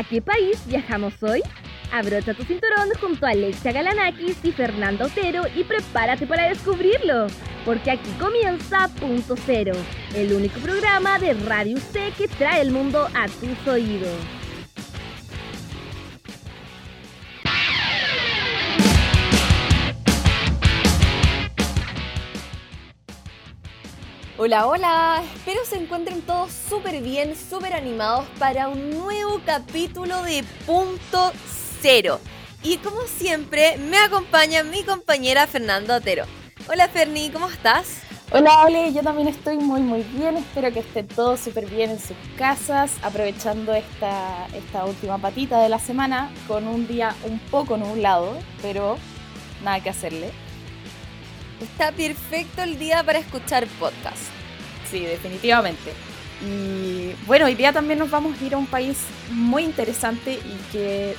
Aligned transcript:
¿A 0.00 0.02
qué 0.02 0.22
país 0.22 0.58
viajamos 0.66 1.22
hoy? 1.22 1.42
Abrocha 1.92 2.32
tu 2.32 2.42
cinturón 2.44 2.88
junto 2.98 3.26
a 3.26 3.32
Alexia 3.32 3.70
Galanakis 3.70 4.42
y 4.42 4.50
Fernando 4.50 5.04
Otero 5.04 5.42
y 5.54 5.62
prepárate 5.62 6.26
para 6.26 6.48
descubrirlo, 6.48 7.26
porque 7.66 7.90
aquí 7.90 8.10
comienza 8.18 8.88
Punto 8.98 9.34
Cero, 9.36 9.74
el 10.14 10.32
único 10.32 10.58
programa 10.60 11.18
de 11.18 11.34
Radio 11.34 11.76
C 11.76 12.14
que 12.16 12.28
trae 12.28 12.62
el 12.62 12.70
mundo 12.70 13.08
a 13.14 13.26
tus 13.26 13.68
oídos. 13.68 14.39
Hola, 24.42 24.66
hola, 24.66 25.22
espero 25.36 25.60
se 25.66 25.76
encuentren 25.76 26.22
todos 26.22 26.50
súper 26.50 27.02
bien, 27.02 27.36
súper 27.36 27.74
animados 27.74 28.24
para 28.38 28.68
un 28.68 28.88
nuevo 28.88 29.38
capítulo 29.44 30.22
de 30.22 30.42
Punto 30.64 31.30
Cero. 31.82 32.18
Y 32.62 32.78
como 32.78 33.02
siempre, 33.02 33.76
me 33.76 33.98
acompaña 33.98 34.62
mi 34.62 34.82
compañera 34.82 35.46
Fernando 35.46 35.94
Otero. 35.94 36.24
Hola 36.70 36.88
Ferni, 36.88 37.28
¿cómo 37.28 37.50
estás? 37.50 38.00
Hola 38.32 38.64
Ole, 38.64 38.94
yo 38.94 39.02
también 39.02 39.28
estoy 39.28 39.58
muy 39.58 39.82
muy 39.82 40.04
bien, 40.04 40.38
espero 40.38 40.72
que 40.72 40.80
estén 40.80 41.06
todos 41.06 41.38
súper 41.40 41.66
bien 41.66 41.90
en 41.90 42.00
sus 42.00 42.16
casas, 42.38 42.92
aprovechando 43.02 43.74
esta, 43.74 44.46
esta 44.54 44.86
última 44.86 45.18
patita 45.18 45.60
de 45.60 45.68
la 45.68 45.78
semana 45.78 46.32
con 46.48 46.66
un 46.66 46.88
día 46.88 47.14
un 47.24 47.38
poco 47.50 47.76
nublado, 47.76 48.38
pero 48.62 48.96
nada 49.62 49.82
que 49.82 49.90
hacerle. 49.90 50.30
Está 51.60 51.92
perfecto 51.92 52.62
el 52.62 52.78
día 52.78 53.04
para 53.04 53.18
escuchar 53.18 53.66
podcast. 53.78 54.39
Sí, 54.90 55.00
definitivamente. 55.00 55.92
Y 56.42 57.12
bueno, 57.26 57.46
hoy 57.46 57.54
día 57.54 57.72
también 57.72 57.98
nos 57.98 58.10
vamos 58.10 58.40
a 58.40 58.44
ir 58.44 58.54
a 58.54 58.58
un 58.58 58.66
país 58.66 58.96
muy 59.30 59.64
interesante 59.64 60.34
y 60.34 60.72
que 60.72 61.14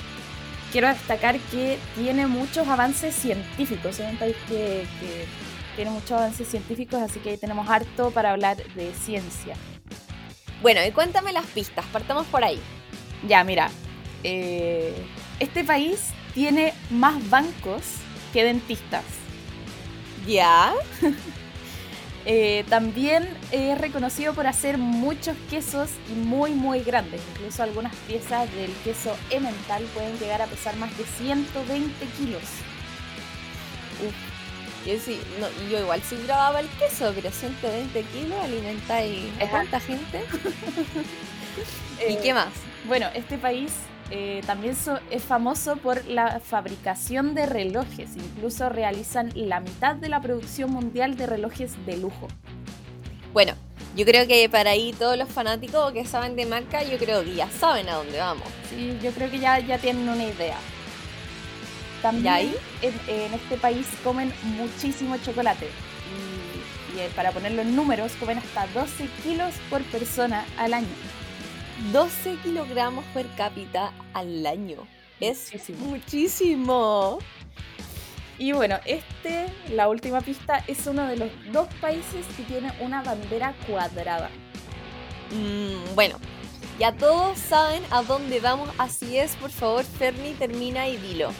quiero 0.72 0.88
destacar 0.88 1.38
que 1.38 1.78
tiene 1.94 2.26
muchos 2.26 2.66
avances 2.66 3.14
científicos. 3.14 4.00
Es 4.00 4.10
un 4.10 4.18
país 4.18 4.36
que, 4.48 4.84
tiene 5.76 5.90
muchos 5.90 6.12
avances 6.12 6.48
científicos, 6.48 7.00
así 7.00 7.18
que 7.20 7.38
tenemos 7.38 7.68
harto 7.70 8.10
para 8.10 8.32
hablar 8.32 8.58
de 8.74 8.92
ciencia. 8.92 9.56
Bueno, 10.60 10.80
y 10.86 10.90
cuéntame 10.90 11.32
las 11.32 11.46
pistas, 11.46 11.84
partamos 11.86 12.26
por 12.26 12.44
ahí. 12.44 12.60
Ya, 13.26 13.42
mira, 13.42 13.70
eh, 14.22 14.94
este 15.40 15.64
país 15.64 16.10
tiene 16.34 16.74
más 16.90 17.30
bancos 17.30 17.82
que 18.34 18.44
dentistas. 18.44 19.04
¿Ya? 20.26 20.74
Eh, 22.24 22.64
también 22.68 23.28
es 23.50 23.76
reconocido 23.78 24.32
por 24.32 24.46
hacer 24.46 24.78
muchos 24.78 25.36
quesos 25.50 25.90
y 26.08 26.14
muy 26.14 26.52
muy 26.52 26.80
grandes. 26.80 27.20
Incluso 27.34 27.62
algunas 27.62 27.94
piezas 28.06 28.52
del 28.54 28.72
queso 28.84 29.16
Emmental 29.30 29.82
pueden 29.94 30.16
llegar 30.18 30.40
a 30.40 30.46
pesar 30.46 30.76
más 30.76 30.96
de 30.96 31.04
120 31.04 32.06
kilos. 32.18 32.42
Yo, 34.86 34.98
sí, 34.98 35.20
yo 35.70 35.80
igual 35.80 36.02
sí 36.02 36.16
grababa 36.24 36.60
el 36.60 36.68
queso, 36.70 37.12
pero 37.14 37.30
120 37.30 38.02
kilos 38.02 38.38
alimentáis 38.40 39.30
a 39.40 39.48
cuánta 39.48 39.80
gente. 39.80 40.24
¿Y 42.08 42.16
qué 42.16 42.34
más? 42.34 42.48
Bueno, 42.84 43.06
este 43.14 43.38
país 43.38 43.72
eh, 44.14 44.42
también 44.44 44.76
es 45.10 45.22
famoso 45.22 45.76
por 45.76 46.04
la 46.04 46.38
fabricación 46.38 47.34
de 47.34 47.46
relojes. 47.46 48.10
Incluso 48.14 48.68
realizan 48.68 49.32
la 49.34 49.60
mitad 49.60 49.96
de 49.96 50.10
la 50.10 50.20
producción 50.20 50.70
mundial 50.70 51.16
de 51.16 51.26
relojes 51.26 51.86
de 51.86 51.96
lujo. 51.96 52.28
Bueno, 53.32 53.54
yo 53.96 54.04
creo 54.04 54.26
que 54.26 54.50
para 54.50 54.72
ahí 54.72 54.92
todos 54.92 55.16
los 55.16 55.30
fanáticos 55.30 55.92
que 55.92 56.04
saben 56.04 56.36
de 56.36 56.44
marca, 56.44 56.82
yo 56.82 56.98
creo 56.98 57.24
que 57.24 57.34
ya 57.34 57.48
saben 57.50 57.88
a 57.88 57.94
dónde 57.94 58.18
vamos. 58.18 58.46
Sí, 58.68 58.98
yo 59.02 59.12
creo 59.12 59.30
que 59.30 59.38
ya, 59.38 59.58
ya 59.60 59.78
tienen 59.78 60.06
una 60.06 60.24
idea. 60.24 60.58
También 62.02 62.34
ahí? 62.34 62.54
En, 62.82 63.32
este 63.32 63.56
país 63.56 63.86
comen 64.04 64.30
muchísimo 64.58 65.16
chocolate. 65.24 65.70
Y, 66.92 66.98
y 66.98 67.00
eh, 67.00 67.10
para 67.16 67.32
ponerlo 67.32 67.62
en 67.62 67.74
números, 67.74 68.12
comen 68.20 68.36
hasta 68.36 68.66
12 68.78 69.08
kilos 69.22 69.54
por 69.70 69.80
persona 69.84 70.44
al 70.58 70.74
año. 70.74 71.21
12 71.90 72.36
kilogramos 72.42 73.04
per 73.06 73.26
cápita 73.36 73.92
al 74.14 74.46
año. 74.46 74.86
Es 75.18 75.52
muchísimo. 75.78 77.18
Y 78.38 78.52
bueno, 78.52 78.78
este, 78.84 79.46
la 79.70 79.88
última 79.88 80.20
pista, 80.20 80.64
es 80.66 80.86
uno 80.86 81.06
de 81.06 81.16
los 81.16 81.30
dos 81.52 81.68
países 81.80 82.26
que 82.36 82.44
tiene 82.44 82.72
una 82.80 83.02
bandera 83.02 83.54
cuadrada. 83.66 84.30
Mm, 85.30 85.94
bueno, 85.94 86.16
ya 86.78 86.92
todos 86.92 87.38
saben 87.38 87.82
a 87.90 88.02
dónde 88.02 88.40
vamos, 88.40 88.68
así 88.78 89.18
es, 89.18 89.36
por 89.36 89.50
favor, 89.50 89.84
Ferni, 89.84 90.32
termina 90.32 90.88
y 90.88 90.96
dilo. 90.96 91.30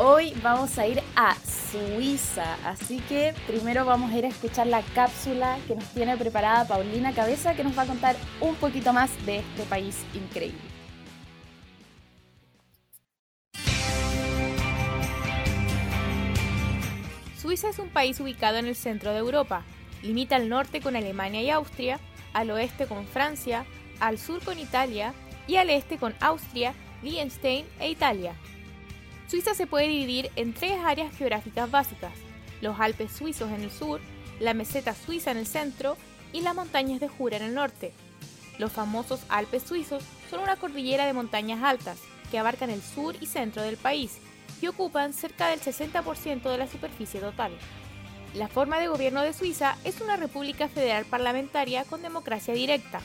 Hoy 0.00 0.32
vamos 0.44 0.78
a 0.78 0.86
ir 0.86 1.02
a 1.16 1.34
Suiza, 1.34 2.54
así 2.64 3.00
que 3.08 3.34
primero 3.48 3.84
vamos 3.84 4.12
a 4.12 4.18
ir 4.18 4.26
a 4.26 4.28
escuchar 4.28 4.68
la 4.68 4.80
cápsula 4.94 5.58
que 5.66 5.74
nos 5.74 5.86
tiene 5.86 6.16
preparada 6.16 6.68
Paulina 6.68 7.12
Cabeza, 7.12 7.56
que 7.56 7.64
nos 7.64 7.76
va 7.76 7.82
a 7.82 7.86
contar 7.86 8.14
un 8.40 8.54
poquito 8.54 8.92
más 8.92 9.10
de 9.26 9.38
este 9.38 9.64
país 9.64 9.96
increíble. 10.14 10.60
Suiza 17.36 17.70
es 17.70 17.80
un 17.80 17.88
país 17.88 18.20
ubicado 18.20 18.58
en 18.58 18.66
el 18.66 18.76
centro 18.76 19.12
de 19.12 19.18
Europa. 19.18 19.64
Limita 20.02 20.36
al 20.36 20.48
norte 20.48 20.80
con 20.80 20.94
Alemania 20.94 21.42
y 21.42 21.50
Austria, 21.50 21.98
al 22.34 22.52
oeste 22.52 22.86
con 22.86 23.04
Francia, 23.04 23.66
al 23.98 24.18
sur 24.18 24.44
con 24.44 24.60
Italia 24.60 25.12
y 25.48 25.56
al 25.56 25.70
este 25.70 25.98
con 25.98 26.14
Austria, 26.20 26.72
Liechtenstein 27.02 27.66
e 27.80 27.90
Italia. 27.90 28.36
Suiza 29.28 29.52
se 29.52 29.66
puede 29.66 29.88
dividir 29.88 30.30
en 30.36 30.54
tres 30.54 30.78
áreas 30.82 31.14
geográficas 31.14 31.70
básicas, 31.70 32.12
los 32.62 32.80
Alpes 32.80 33.12
suizos 33.12 33.50
en 33.50 33.62
el 33.62 33.70
sur, 33.70 34.00
la 34.40 34.54
meseta 34.54 34.94
suiza 34.94 35.30
en 35.30 35.36
el 35.36 35.46
centro 35.46 35.98
y 36.32 36.40
las 36.40 36.54
montañas 36.54 36.98
de 36.98 37.08
Jura 37.08 37.36
en 37.36 37.42
el 37.42 37.54
norte. 37.54 37.92
Los 38.58 38.72
famosos 38.72 39.20
Alpes 39.28 39.64
suizos 39.64 40.02
son 40.30 40.40
una 40.40 40.56
cordillera 40.56 41.04
de 41.04 41.12
montañas 41.12 41.62
altas 41.62 41.98
que 42.30 42.38
abarcan 42.38 42.70
el 42.70 42.80
sur 42.80 43.16
y 43.20 43.26
centro 43.26 43.62
del 43.62 43.76
país 43.76 44.16
y 44.62 44.66
ocupan 44.66 45.12
cerca 45.12 45.48
del 45.48 45.60
60% 45.60 46.50
de 46.50 46.58
la 46.58 46.66
superficie 46.66 47.20
total. 47.20 47.52
La 48.34 48.48
forma 48.48 48.78
de 48.78 48.88
gobierno 48.88 49.22
de 49.22 49.34
Suiza 49.34 49.76
es 49.84 50.00
una 50.00 50.16
república 50.16 50.68
federal 50.68 51.04
parlamentaria 51.04 51.84
con 51.84 52.00
democracia 52.00 52.54
directa. 52.54 53.00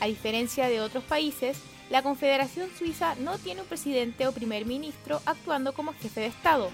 A 0.00 0.06
diferencia 0.06 0.68
de 0.68 0.80
otros 0.80 1.02
países, 1.02 1.58
la 1.90 2.02
Confederación 2.02 2.68
Suiza 2.76 3.14
no 3.16 3.38
tiene 3.38 3.62
un 3.62 3.66
presidente 3.66 4.26
o 4.26 4.32
primer 4.32 4.66
ministro 4.66 5.22
actuando 5.24 5.72
como 5.72 5.94
jefe 5.94 6.20
de 6.20 6.26
Estado. 6.26 6.70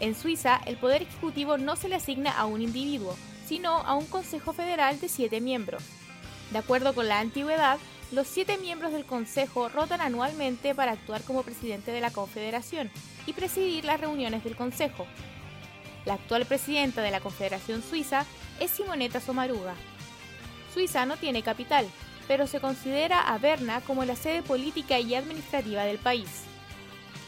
En 0.00 0.14
Suiza, 0.14 0.60
el 0.66 0.76
poder 0.76 1.02
ejecutivo 1.02 1.58
no 1.58 1.76
se 1.76 1.88
le 1.88 1.96
asigna 1.96 2.32
a 2.32 2.46
un 2.46 2.62
individuo, 2.62 3.16
sino 3.46 3.76
a 3.76 3.94
un 3.94 4.06
Consejo 4.06 4.52
Federal 4.52 4.98
de 5.00 5.08
siete 5.08 5.40
miembros. 5.40 5.82
De 6.52 6.58
acuerdo 6.58 6.94
con 6.94 7.08
la 7.08 7.20
antigüedad, 7.20 7.78
los 8.12 8.26
siete 8.26 8.56
miembros 8.56 8.92
del 8.92 9.04
Consejo 9.04 9.68
rotan 9.68 10.00
anualmente 10.00 10.74
para 10.74 10.92
actuar 10.92 11.22
como 11.22 11.42
presidente 11.42 11.90
de 11.90 12.00
la 12.00 12.10
Confederación 12.10 12.90
y 13.26 13.32
presidir 13.32 13.84
las 13.84 14.00
reuniones 14.00 14.44
del 14.44 14.56
Consejo. 14.56 15.06
La 16.04 16.14
actual 16.14 16.46
presidenta 16.46 17.02
de 17.02 17.10
la 17.10 17.20
Confederación 17.20 17.82
Suiza 17.82 18.24
es 18.60 18.70
Simonetta 18.70 19.20
Sommaruga. 19.20 19.74
Suiza 20.72 21.04
no 21.04 21.16
tiene 21.16 21.42
capital, 21.42 21.86
pero 22.28 22.46
se 22.46 22.60
considera 22.60 23.20
a 23.20 23.38
Berna 23.38 23.80
como 23.82 24.04
la 24.04 24.16
sede 24.16 24.42
política 24.42 24.98
y 24.98 25.14
administrativa 25.14 25.84
del 25.84 25.98
país. 25.98 26.44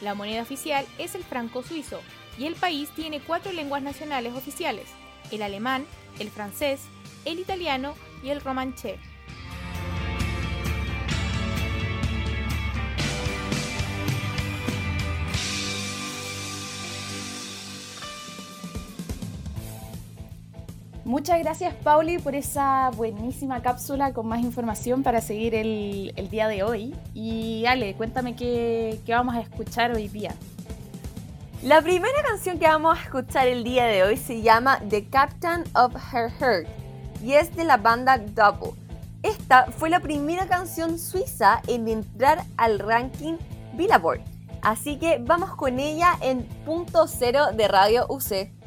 La 0.01 0.15
moneda 0.15 0.43
oficial 0.43 0.87
es 0.99 1.15
el 1.15 1.25
franco 1.25 1.63
suizo 1.63 2.01
y 2.39 2.47
el 2.47 2.55
país 2.55 2.91
tiene 2.95 3.21
cuatro 3.21 3.53
lenguas 3.53 3.83
nacionales 3.83 4.35
oficiales, 4.35 4.87
el 5.33 5.43
alemán, 5.43 5.85
el 6.19 6.31
francés, 6.31 6.83
el 7.25 7.39
italiano 7.39 7.95
y 8.23 8.31
el 8.31 8.41
romanché. 8.41 8.99
Muchas 21.09 21.39
gracias 21.39 21.73
Pauli 21.73 22.19
por 22.19 22.35
esa 22.35 22.91
buenísima 22.91 23.63
cápsula 23.63 24.13
con 24.13 24.27
más 24.29 24.41
información 24.41 25.03
para 25.03 25.23
seguir 25.23 25.55
el, 25.55 26.29
día 26.31 26.49
de 26.49 26.63
hoy. 26.63 26.95
Y 27.15 27.65
Ale, 27.65 27.95
cuéntame 27.95 28.37
qué, 28.37 29.01
vamos 29.09 29.35
a 29.35 29.41
escuchar 29.41 29.93
hoy 29.93 30.09
día. 30.09 30.35
La 31.63 31.81
primera 31.81 32.23
canción 32.23 32.59
que 32.59 32.67
vamos 32.67 32.99
a 32.99 33.03
escuchar 33.03 33.49
el 33.49 33.65
día 33.65 33.87
de 33.87 34.03
hoy 34.03 34.19
se 34.19 34.43
llama 34.43 34.81
The 34.91 35.07
Captain 35.07 35.65
of 35.75 35.95
Her 36.13 36.31
Heart 36.31 36.69
y 37.25 37.33
es 37.33 37.57
de 37.57 37.65
la 37.65 37.79
banda 37.79 38.19
Double. 38.19 38.79
Esta 39.23 39.65
fue 39.79 39.89
la 39.89 40.01
primera 40.01 40.47
canción 40.47 40.99
suiza 40.99 41.63
en 41.69 41.89
entrar 41.89 42.45
al 42.59 42.81
ranking 42.81 43.39
Billboard. 43.73 44.21
Así 44.61 44.99
que 44.99 45.17
vamos 45.23 45.55
con 45.55 45.81
ella 45.81 46.19
en 46.21 46.45
punto 46.67 47.07
cero 47.07 47.47
de 47.57 47.67
Radio 47.67 48.05
UC. 48.11 48.58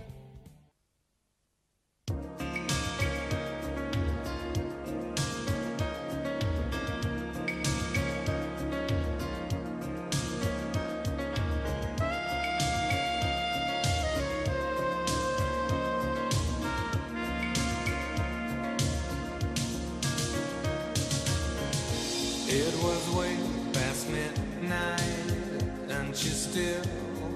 Still 26.52 26.84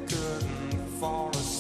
couldn't 0.10 0.88
fall 1.00 1.30
asleep. 1.30 1.55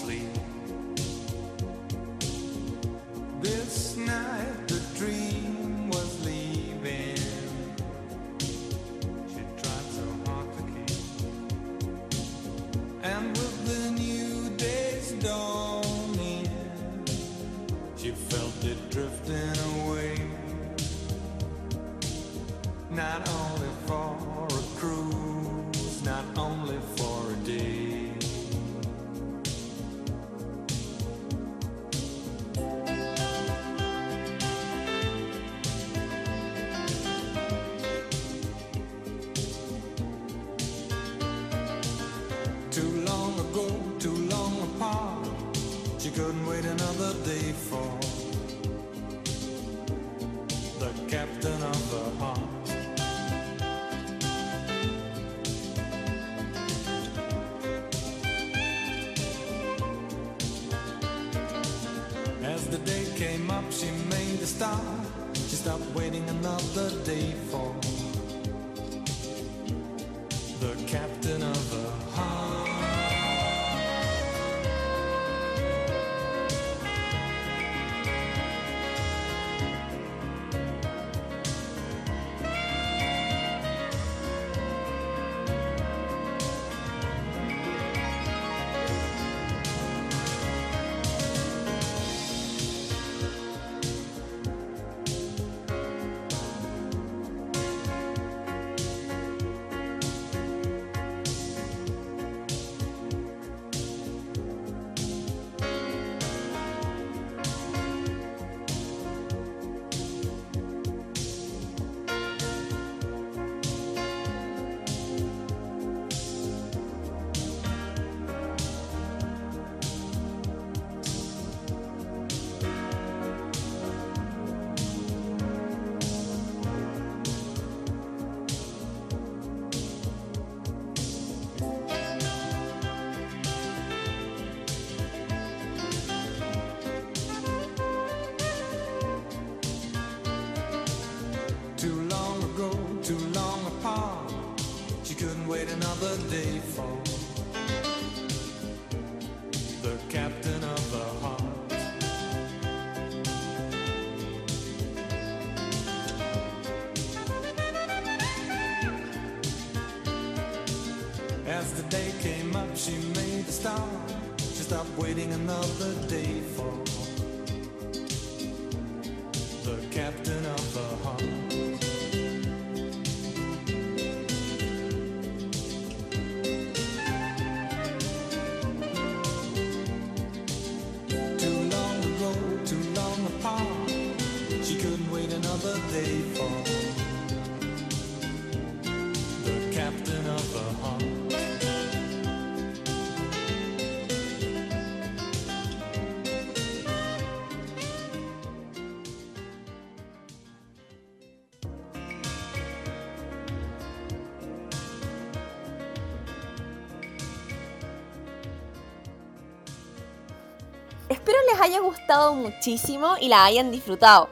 Les 211.55 211.61
haya 211.61 211.79
gustado 211.79 212.33
muchísimo 212.33 213.15
y 213.19 213.29
la 213.29 213.45
hayan 213.45 213.71
disfrutado. 213.71 214.29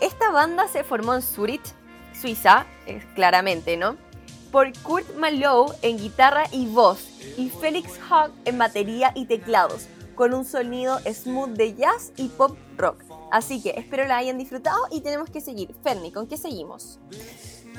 Esta 0.00 0.30
banda 0.30 0.68
se 0.68 0.84
formó 0.84 1.14
en 1.14 1.22
Zurich, 1.22 1.62
Suiza, 2.18 2.66
eh, 2.86 3.04
claramente, 3.14 3.76
¿no? 3.76 3.96
Por 4.50 4.72
Kurt 4.82 5.16
Malou 5.16 5.72
en 5.82 5.98
guitarra 5.98 6.44
y 6.50 6.66
voz 6.66 7.08
y 7.36 7.50
Felix 7.50 7.98
Hogg 8.10 8.32
en 8.44 8.58
batería 8.58 9.12
y 9.14 9.26
teclados, 9.26 9.86
con 10.14 10.34
un 10.34 10.44
sonido 10.44 10.98
smooth 11.00 11.50
de 11.50 11.74
jazz 11.74 12.12
y 12.16 12.28
pop 12.28 12.56
rock. 12.76 13.02
Así 13.30 13.62
que 13.62 13.70
espero 13.70 14.06
la 14.06 14.16
hayan 14.16 14.38
disfrutado 14.38 14.78
y 14.90 15.00
tenemos 15.00 15.30
que 15.30 15.40
seguir. 15.40 15.74
Ferni, 15.82 16.10
¿con 16.10 16.26
qué 16.26 16.36
seguimos? 16.36 16.98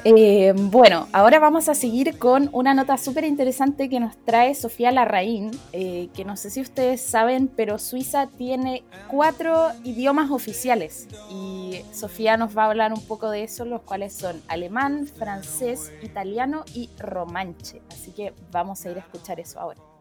Eh, 0.06 0.54
bueno, 0.56 1.08
ahora 1.14 1.40
vamos 1.40 1.70
a 1.70 1.76
seguir 1.76 2.18
con 2.18 2.50
una 2.52 2.74
nota 2.74 2.98
súper 2.98 3.24
interesante 3.24 3.90
que 3.90 4.00
nos 4.00 4.18
trae 4.26 4.54
Sofía 4.54 4.92
Larraín, 4.92 5.52
eh, 5.72 6.10
que 6.14 6.26
no 6.26 6.36
sé 6.36 6.50
si 6.50 6.62
ustedes 6.62 7.02
saben, 7.02 7.48
pero 7.48 7.80
Suiza 7.80 8.28
tiene 8.28 8.84
cuatro 9.08 9.70
idiomas 9.84 10.30
oficiales 10.30 11.08
y 11.30 11.82
Sofía 11.94 12.36
nos 12.36 12.58
va 12.58 12.64
a 12.64 12.70
hablar 12.72 12.92
un 12.94 13.06
poco 13.06 13.30
de 13.30 13.44
eso, 13.44 13.64
los 13.66 13.82
cuales 13.82 14.14
son 14.14 14.42
alemán, 14.48 15.08
francés, 15.08 15.92
italiano 16.02 16.66
y 16.74 16.90
romanche. 17.00 17.82
Así 17.90 18.12
que 18.12 18.34
vamos 18.52 18.86
a 18.86 18.92
ir 18.92 18.98
a 18.98 19.00
escuchar 19.00 19.40
eso 19.40 19.60
ahora. 19.60 19.93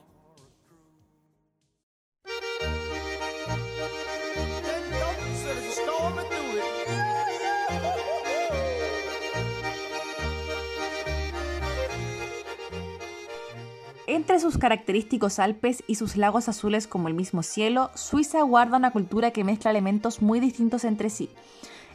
Entre 14.13 14.39
sus 14.41 14.59
característicos 14.59 15.39
Alpes 15.39 15.83
y 15.87 15.95
sus 15.95 16.19
lagos 16.19 16.47
azules 16.47 16.87
como 16.87 17.09
el 17.09 17.15
mismo 17.15 17.43
cielo, 17.43 17.91
Suiza 17.95 18.43
guarda 18.43 18.77
una 18.77 18.91
cultura 18.91 19.31
que 19.31 19.43
mezcla 19.43 19.71
elementos 19.71 20.21
muy 20.21 20.39
distintos 20.39 20.85
entre 20.85 21.09
sí. 21.09 21.31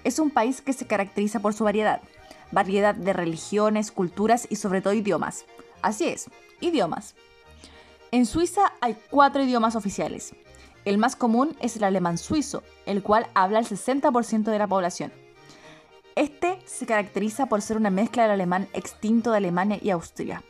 Es 0.04 0.18
un 0.18 0.32
país 0.32 0.62
que 0.62 0.74
se 0.74 0.88
caracteriza 0.88 1.42
por 1.42 1.54
su 1.54 1.64
variedad, 1.64 2.02
variedad 2.52 2.96
de 2.96 3.14
religiones, 3.14 3.92
culturas 3.92 4.48
y 4.50 4.56
sobre 4.56 4.82
todo 4.82 4.96
idiomas. 4.96 5.46
Así 5.84 6.06
es, 6.06 6.26
idiomas. 6.60 7.14
En 8.10 8.26
Suiza 8.26 8.74
hay 8.82 8.98
cuatro 9.12 9.44
idiomas 9.44 9.76
oficiales. 9.76 10.34
El 10.86 10.98
más 10.98 11.16
común 11.16 11.56
es 11.60 11.76
el 11.76 11.84
alemán 11.84 12.18
suizo, 12.18 12.64
el 12.88 13.04
cual 13.04 13.28
habla 13.36 13.60
el 13.60 13.68
60% 13.68 14.46
de 14.46 14.58
la 14.58 14.66
población. 14.66 15.14
Este 16.16 16.58
se 16.66 16.88
caracteriza 16.88 17.46
por 17.46 17.62
ser 17.62 17.78
una 17.78 17.92
mezcla 17.92 18.24
del 18.24 18.32
alemán 18.32 18.68
extinto 18.74 19.30
de 19.30 19.38
Alemania 19.38 19.78
y 19.80 19.92
Austria. 19.92 20.42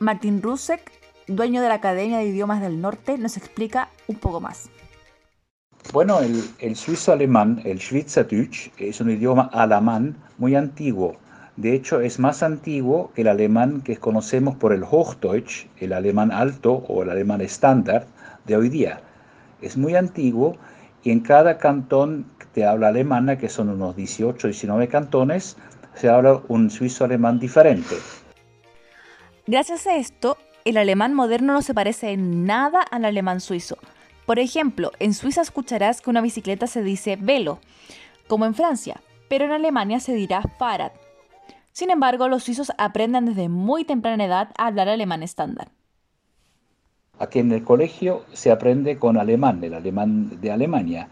Martin 0.00 0.40
Rusek, 0.42 0.92
dueño 1.26 1.60
de 1.60 1.68
la 1.68 1.74
Academia 1.74 2.18
de 2.18 2.26
Idiomas 2.26 2.60
del 2.60 2.80
Norte, 2.80 3.18
nos 3.18 3.36
explica 3.36 3.88
un 4.06 4.16
poco 4.16 4.40
más. 4.40 4.70
Bueno, 5.92 6.20
el, 6.20 6.76
suizo 6.76 7.12
alemán, 7.12 7.60
el 7.64 7.80
Schweizerdeutsch, 7.80 8.70
es 8.78 9.00
un 9.00 9.10
idioma 9.10 9.50
alemán 9.52 10.16
muy 10.36 10.54
antiguo. 10.54 11.16
De 11.56 11.74
hecho, 11.74 12.00
es 12.00 12.20
más 12.20 12.44
antiguo 12.44 13.10
que 13.14 13.22
el 13.22 13.28
alemán 13.28 13.80
que 13.80 13.96
conocemos 13.96 14.54
por 14.54 14.72
el 14.72 14.84
Hochdeutsch, 14.84 15.66
el 15.80 15.92
alemán 15.92 16.30
alto 16.30 16.74
o 16.74 17.02
el 17.02 17.10
alemán 17.10 17.40
estándar 17.40 18.06
de 18.46 18.56
hoy 18.56 18.68
día. 18.68 19.00
Es 19.60 19.76
muy 19.76 19.96
antiguo 19.96 20.56
y 21.02 21.10
en 21.10 21.20
cada 21.20 21.58
cantón 21.58 22.26
de 22.54 22.64
habla 22.64 22.88
alemana, 22.88 23.36
que 23.36 23.48
son 23.48 23.68
unos 23.68 23.96
18, 23.96 24.46
19 24.46 24.86
cantones, 24.86 25.56
se 25.94 26.08
habla 26.08 26.40
un 26.46 26.70
suizo 26.70 27.04
alemán 27.04 27.40
diferente. 27.40 27.96
Gracias 29.50 29.86
a 29.86 29.96
esto, 29.96 30.36
el 30.66 30.76
alemán 30.76 31.14
moderno 31.14 31.54
no 31.54 31.62
se 31.62 31.72
parece 31.72 32.10
en 32.10 32.44
nada 32.44 32.82
al 32.82 33.06
alemán 33.06 33.40
suizo. 33.40 33.78
Por 34.26 34.38
ejemplo, 34.38 34.92
en 34.98 35.14
Suiza 35.14 35.40
escucharás 35.40 36.02
que 36.02 36.10
una 36.10 36.20
bicicleta 36.20 36.66
se 36.66 36.82
dice 36.82 37.16
velo, 37.18 37.58
como 38.26 38.44
en 38.44 38.54
Francia, 38.54 39.00
pero 39.30 39.46
en 39.46 39.52
Alemania 39.52 40.00
se 40.00 40.12
dirá 40.12 40.42
Fahrrad. 40.58 40.92
Sin 41.72 41.90
embargo, 41.90 42.28
los 42.28 42.44
suizos 42.44 42.72
aprenden 42.76 43.24
desde 43.24 43.48
muy 43.48 43.86
temprana 43.86 44.26
edad 44.26 44.50
a 44.58 44.66
hablar 44.66 44.90
alemán 44.90 45.22
estándar. 45.22 45.70
Aquí 47.18 47.38
en 47.38 47.50
el 47.50 47.64
colegio 47.64 48.26
se 48.34 48.50
aprende 48.50 48.98
con 48.98 49.16
alemán, 49.16 49.64
el 49.64 49.72
alemán 49.72 50.42
de 50.42 50.52
Alemania, 50.52 51.08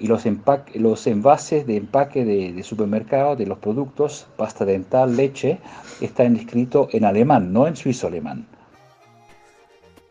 y 0.00 0.06
los, 0.06 0.26
empaque- 0.26 0.76
los 0.76 1.06
envases 1.06 1.66
de 1.66 1.76
empaque 1.76 2.24
de, 2.24 2.52
de 2.52 2.62
supermercado 2.62 3.36
de 3.36 3.46
los 3.46 3.58
productos, 3.58 4.26
pasta 4.36 4.64
dental, 4.64 5.16
leche, 5.16 5.58
están 6.00 6.36
escritos 6.36 6.88
en 6.92 7.04
alemán, 7.04 7.52
no 7.52 7.66
en 7.66 7.76
suizo 7.76 8.06
alemán. 8.06 8.46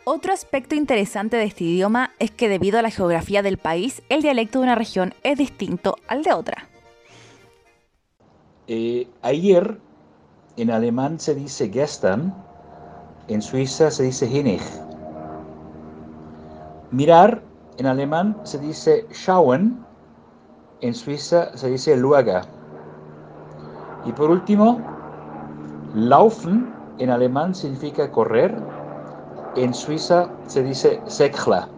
Otro 0.05 0.31
aspecto 0.31 0.75
interesante 0.75 1.37
de 1.37 1.43
este 1.43 1.65
idioma 1.65 2.11
es 2.19 2.31
que 2.31 2.49
debido 2.49 2.79
a 2.79 2.81
la 2.81 2.89
geografía 2.89 3.41
del 3.41 3.57
país, 3.57 4.01
el 4.09 4.21
dialecto 4.21 4.59
de 4.59 4.63
una 4.63 4.75
región 4.75 5.13
es 5.23 5.37
distinto 5.37 5.97
al 6.07 6.23
de 6.23 6.33
otra. 6.33 6.67
Eh, 8.67 9.07
ayer 9.21 9.77
en 10.57 10.71
alemán 10.71 11.19
se 11.19 11.35
dice 11.35 11.69
gestern, 11.69 12.33
en 13.27 13.41
Suiza 13.41 13.91
se 13.91 14.03
dice 14.03 14.25
hinig. 14.27 14.61
Mirar 16.91 17.43
en 17.79 17.85
alemán 17.85 18.35
se 18.43 18.59
dice 18.59 19.07
schauen, 19.09 19.85
en 20.81 20.93
Suiza 20.93 21.55
se 21.57 21.69
dice 21.69 21.95
luega. 21.95 22.41
Y 24.05 24.11
por 24.11 24.29
último, 24.29 24.81
laufen 25.95 26.73
en 26.97 27.09
alemán 27.09 27.55
significa 27.55 28.11
correr, 28.11 28.53
en 29.55 29.73
Suiza 29.73 30.29
se 30.45 30.61
dice 30.61 31.01
sekla. 31.07 31.69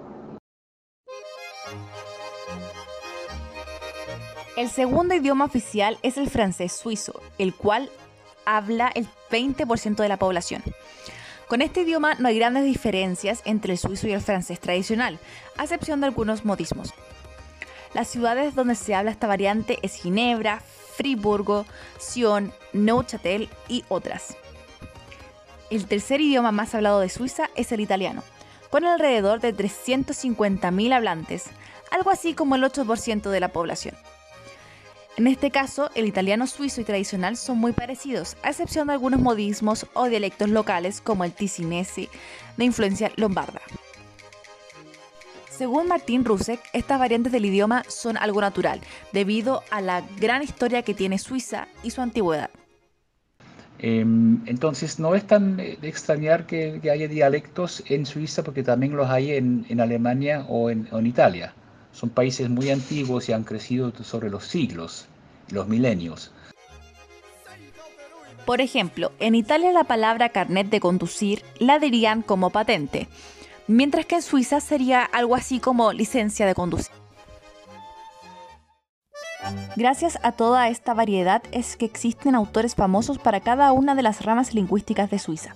El 4.57 4.69
segundo 4.69 5.13
idioma 5.13 5.45
oficial 5.45 5.99
es 6.01 6.17
el 6.17 6.31
francés 6.31 6.71
suizo, 6.71 7.13
el 7.37 7.53
cual 7.53 7.89
habla 8.45 8.91
el 8.95 9.07
20% 9.29 9.97
de 9.97 10.09
la 10.09 10.17
población. 10.17 10.63
Con 11.51 11.61
este 11.61 11.81
idioma 11.81 12.15
no 12.15 12.29
hay 12.29 12.37
grandes 12.37 12.63
diferencias 12.63 13.41
entre 13.43 13.73
el 13.73 13.77
suizo 13.77 14.07
y 14.07 14.13
el 14.13 14.21
francés 14.21 14.57
tradicional, 14.61 15.19
a 15.57 15.63
excepción 15.63 15.99
de 15.99 16.05
algunos 16.05 16.45
modismos. 16.45 16.93
Las 17.93 18.07
ciudades 18.07 18.55
donde 18.55 18.75
se 18.75 18.95
habla 18.95 19.11
esta 19.11 19.27
variante 19.27 19.77
es 19.81 19.95
Ginebra, 19.95 20.61
Friburgo, 20.95 21.65
Sion, 21.99 22.53
Neuchâtel 22.71 23.49
y 23.67 23.83
otras. 23.89 24.37
El 25.69 25.87
tercer 25.87 26.21
idioma 26.21 26.53
más 26.53 26.73
hablado 26.73 27.01
de 27.01 27.09
Suiza 27.09 27.49
es 27.55 27.73
el 27.73 27.81
italiano, 27.81 28.23
con 28.69 28.85
alrededor 28.85 29.41
de 29.41 29.53
350.000 29.53 30.93
hablantes, 30.93 31.47
algo 31.91 32.11
así 32.11 32.33
como 32.33 32.55
el 32.55 32.63
8% 32.63 33.29
de 33.29 33.39
la 33.41 33.49
población. 33.49 33.97
En 35.17 35.27
este 35.27 35.51
caso, 35.51 35.89
el 35.93 36.05
italiano 36.05 36.47
suizo 36.47 36.79
y 36.79 36.85
tradicional 36.85 37.35
son 37.35 37.57
muy 37.57 37.73
parecidos, 37.73 38.37
a 38.43 38.49
excepción 38.49 38.87
de 38.87 38.93
algunos 38.93 39.19
modismos 39.19 39.85
o 39.93 40.07
dialectos 40.07 40.49
locales 40.49 41.01
como 41.01 41.25
el 41.25 41.33
ticinese 41.33 42.07
de 42.55 42.65
influencia 42.65 43.11
lombarda. 43.17 43.61
Según 45.49 45.89
Martín 45.89 46.23
Rusek, 46.23 46.61
estas 46.71 46.97
variantes 46.97 47.33
del 47.33 47.45
idioma 47.45 47.83
son 47.89 48.17
algo 48.17 48.39
natural, 48.39 48.79
debido 49.11 49.63
a 49.69 49.81
la 49.81 50.01
gran 50.17 50.43
historia 50.43 50.81
que 50.81 50.93
tiene 50.93 51.19
Suiza 51.19 51.67
y 51.83 51.91
su 51.91 52.01
antigüedad. 52.01 52.49
Em, 53.79 54.39
Entonces 54.45 54.97
no 54.97 55.13
es 55.13 55.27
tan 55.27 55.59
eh, 55.59 55.77
de 55.81 55.89
extrañar 55.89 56.45
que, 56.45 56.79
haya 56.89 57.07
dialectos 57.07 57.83
en 57.89 58.05
Suiza 58.05 58.43
porque 58.43 58.63
también 58.63 58.95
los 58.95 59.09
hay 59.09 59.33
en, 59.33 59.81
Alemania 59.81 60.45
o 60.47 60.69
en 60.69 61.05
Italia. 61.05 61.53
Son 61.93 62.09
países 62.09 62.49
muy 62.49 62.69
antiguos 62.69 63.29
y 63.29 63.33
han 63.33 63.43
crecido 63.43 63.91
sobre 64.03 64.29
los 64.29 64.45
siglos, 64.45 65.05
los 65.49 65.67
milenios. 65.67 66.31
Por 68.45 68.59
ejemplo, 68.59 69.11
en 69.19 69.35
Italia 69.35 69.71
la 69.71 69.83
palabra 69.83 70.29
carnet 70.29 70.69
de 70.69 70.79
conducir 70.79 71.43
la 71.59 71.79
dirían 71.79 72.21
como 72.21 72.49
patente, 72.49 73.07
mientras 73.67 74.05
que 74.05 74.15
en 74.15 74.21
Suiza 74.21 74.59
sería 74.59 75.03
algo 75.03 75.35
así 75.35 75.59
como 75.59 75.93
licencia 75.93 76.45
de 76.45 76.55
conducir. 76.55 76.91
Gracias 79.75 80.19
a 80.23 80.33
toda 80.33 80.67
esta 80.69 80.93
variedad 80.93 81.43
es 81.51 81.77
que 81.77 81.85
existen 81.85 82.35
autores 82.35 82.75
famosos 82.75 83.17
para 83.19 83.39
cada 83.39 83.71
una 83.71 83.95
de 83.95 84.03
las 84.03 84.23
ramas 84.23 84.53
lingüísticas 84.53 85.09
de 85.09 85.19
Suiza. 85.19 85.53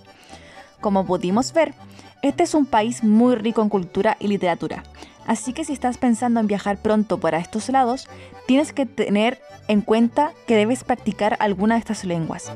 Como 0.80 1.06
pudimos 1.06 1.54
ver, 1.54 1.74
este 2.22 2.44
es 2.44 2.54
un 2.54 2.66
país 2.66 3.04
muy 3.04 3.36
rico 3.36 3.62
en 3.62 3.70
cultura 3.70 4.18
y 4.20 4.28
literatura, 4.28 4.84
así 5.26 5.54
que 5.54 5.66
si 5.66 5.74
estás 5.74 5.98
pensando 5.98 6.40
en 6.40 6.48
viajar 6.48 6.78
pronto 6.78 7.20
para 7.20 7.38
estos 7.38 7.70
lados, 7.70 8.08
tienes 8.48 8.74
que 8.74 8.86
tener 8.86 9.42
en 9.68 9.82
cuenta 9.82 10.32
que 10.48 10.56
debes 10.56 10.84
practicar 10.84 11.38
alguna 11.40 11.76
de 11.76 11.80
estas 11.80 12.06
lenguas. 12.06 12.52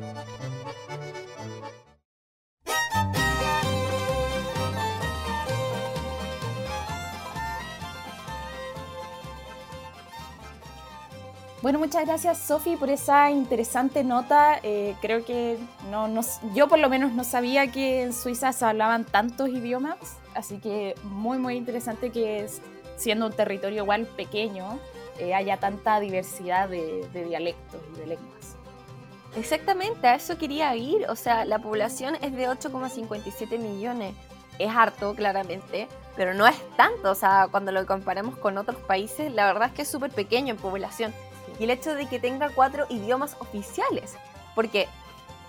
Bueno, 11.62 11.78
muchas 11.80 12.06
gracias 12.06 12.38
Sofi 12.38 12.78
por 12.78 12.90
esa 12.90 13.30
interesante 13.32 14.04
nota. 14.04 14.60
Eh, 14.64 14.96
creo 15.02 15.26
que 15.26 15.58
no, 15.92 16.08
no- 16.08 16.22
yo 16.54 16.70
por 16.70 16.80
lo 16.80 16.90
menos 16.90 17.12
no 17.12 17.26
sabía 17.26 17.70
que 17.70 18.02
en 18.04 18.14
Suiza 18.14 18.54
se 18.54 18.64
hablaban 18.64 19.04
tantos 19.04 19.50
idiomas, 19.50 19.98
así 20.36 20.60
que 20.60 20.96
muy 21.04 21.38
muy 21.38 21.56
interesante 21.58 22.12
que 22.12 22.46
es- 22.46 22.62
siendo 22.96 23.26
un 23.26 23.34
territorio 23.34 23.84
igual 23.84 24.06
pequeño 24.06 24.80
eh, 25.18 25.34
haya 25.34 25.58
tanta 25.58 26.00
diversidad 26.00 26.70
de, 26.70 27.06
de 27.12 27.26
dialectos 27.26 27.82
y 27.94 28.00
de 28.00 28.08
lenguas. 28.08 28.56
Exactamente, 29.36 30.08
a 30.08 30.16
eso 30.16 30.38
quería 30.38 30.74
ir. 30.78 31.06
O 31.10 31.16
sea, 31.18 31.44
la 31.44 31.60
población 31.60 32.16
es 32.22 32.32
de 32.34 32.48
8,57 32.48 33.60
millones. 33.60 34.16
Es 34.60 34.70
harto, 34.74 35.14
claramente, 35.16 35.88
pero 36.16 36.34
no 36.34 36.48
es 36.48 36.56
tanto. 36.78 37.12
O 37.12 37.16
sea, 37.16 37.48
cuando 37.52 37.72
lo 37.74 37.86
comparamos 37.86 38.38
con 38.38 38.58
otros 38.58 38.78
países, 38.78 39.32
la 39.34 39.46
verdad 39.46 39.68
es 39.70 39.74
que 39.74 39.82
es 39.84 39.90
súper 39.90 40.12
pequeño 40.12 40.52
en 40.54 40.58
población. 40.58 41.14
Y 41.60 41.66
el 41.66 41.70
hecho 41.72 41.94
de 41.94 42.08
que 42.08 42.20
tenga 42.20 42.50
cuatro 42.50 42.86
idiomas 42.90 43.36
oficiales, 43.40 44.16
porque 44.56 44.88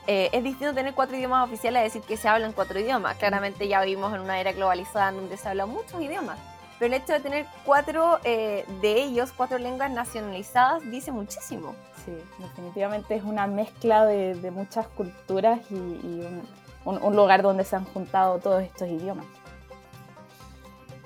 eh, 0.07 0.29
es 0.33 0.43
distinto 0.43 0.75
tener 0.75 0.95
cuatro 0.95 1.17
idiomas 1.17 1.45
oficiales 1.49 1.81
a 1.81 1.85
decir 1.85 2.03
que 2.03 2.17
se 2.17 2.29
hablan 2.29 2.53
cuatro 2.53 2.79
idiomas. 2.81 3.17
Claramente 3.17 3.69
ya 3.69 3.81
vivimos 3.83 4.13
en 4.13 4.21
una 4.21 4.41
era 4.41 4.53
globalizada 4.53 5.11
en 5.11 5.17
donde 5.17 5.37
se 5.37 5.49
hablan 5.49 5.69
muchos 5.71 6.01
idiomas. 6.03 6.39
Pero 6.81 6.95
el 6.95 7.01
hecho 7.03 7.13
de 7.13 7.21
tener 7.21 7.47
cuatro 7.65 8.19
eh, 8.25 8.65
de 8.81 9.03
ellos, 9.03 9.33
cuatro 9.37 9.59
lenguas 9.59 9.91
nacionalizadas, 9.91 10.83
dice 10.91 11.13
muchísimo. 11.13 11.75
Sí, 12.05 12.13
definitivamente 12.39 13.15
es 13.15 13.23
una 13.23 13.47
mezcla 13.47 14.07
de, 14.07 14.35
de 14.35 14.51
muchas 14.51 14.87
culturas 14.89 15.61
y, 15.71 15.75
y 15.75 16.27
un, 16.27 16.49
un- 16.97 17.03
un 17.03 17.15
lugar 17.17 17.43
donde 17.43 17.65
se 17.65 17.77
han 17.77 17.85
juntado 17.85 18.39
todos 18.39 18.63
estos 18.63 18.89
idiomas. 18.89 19.27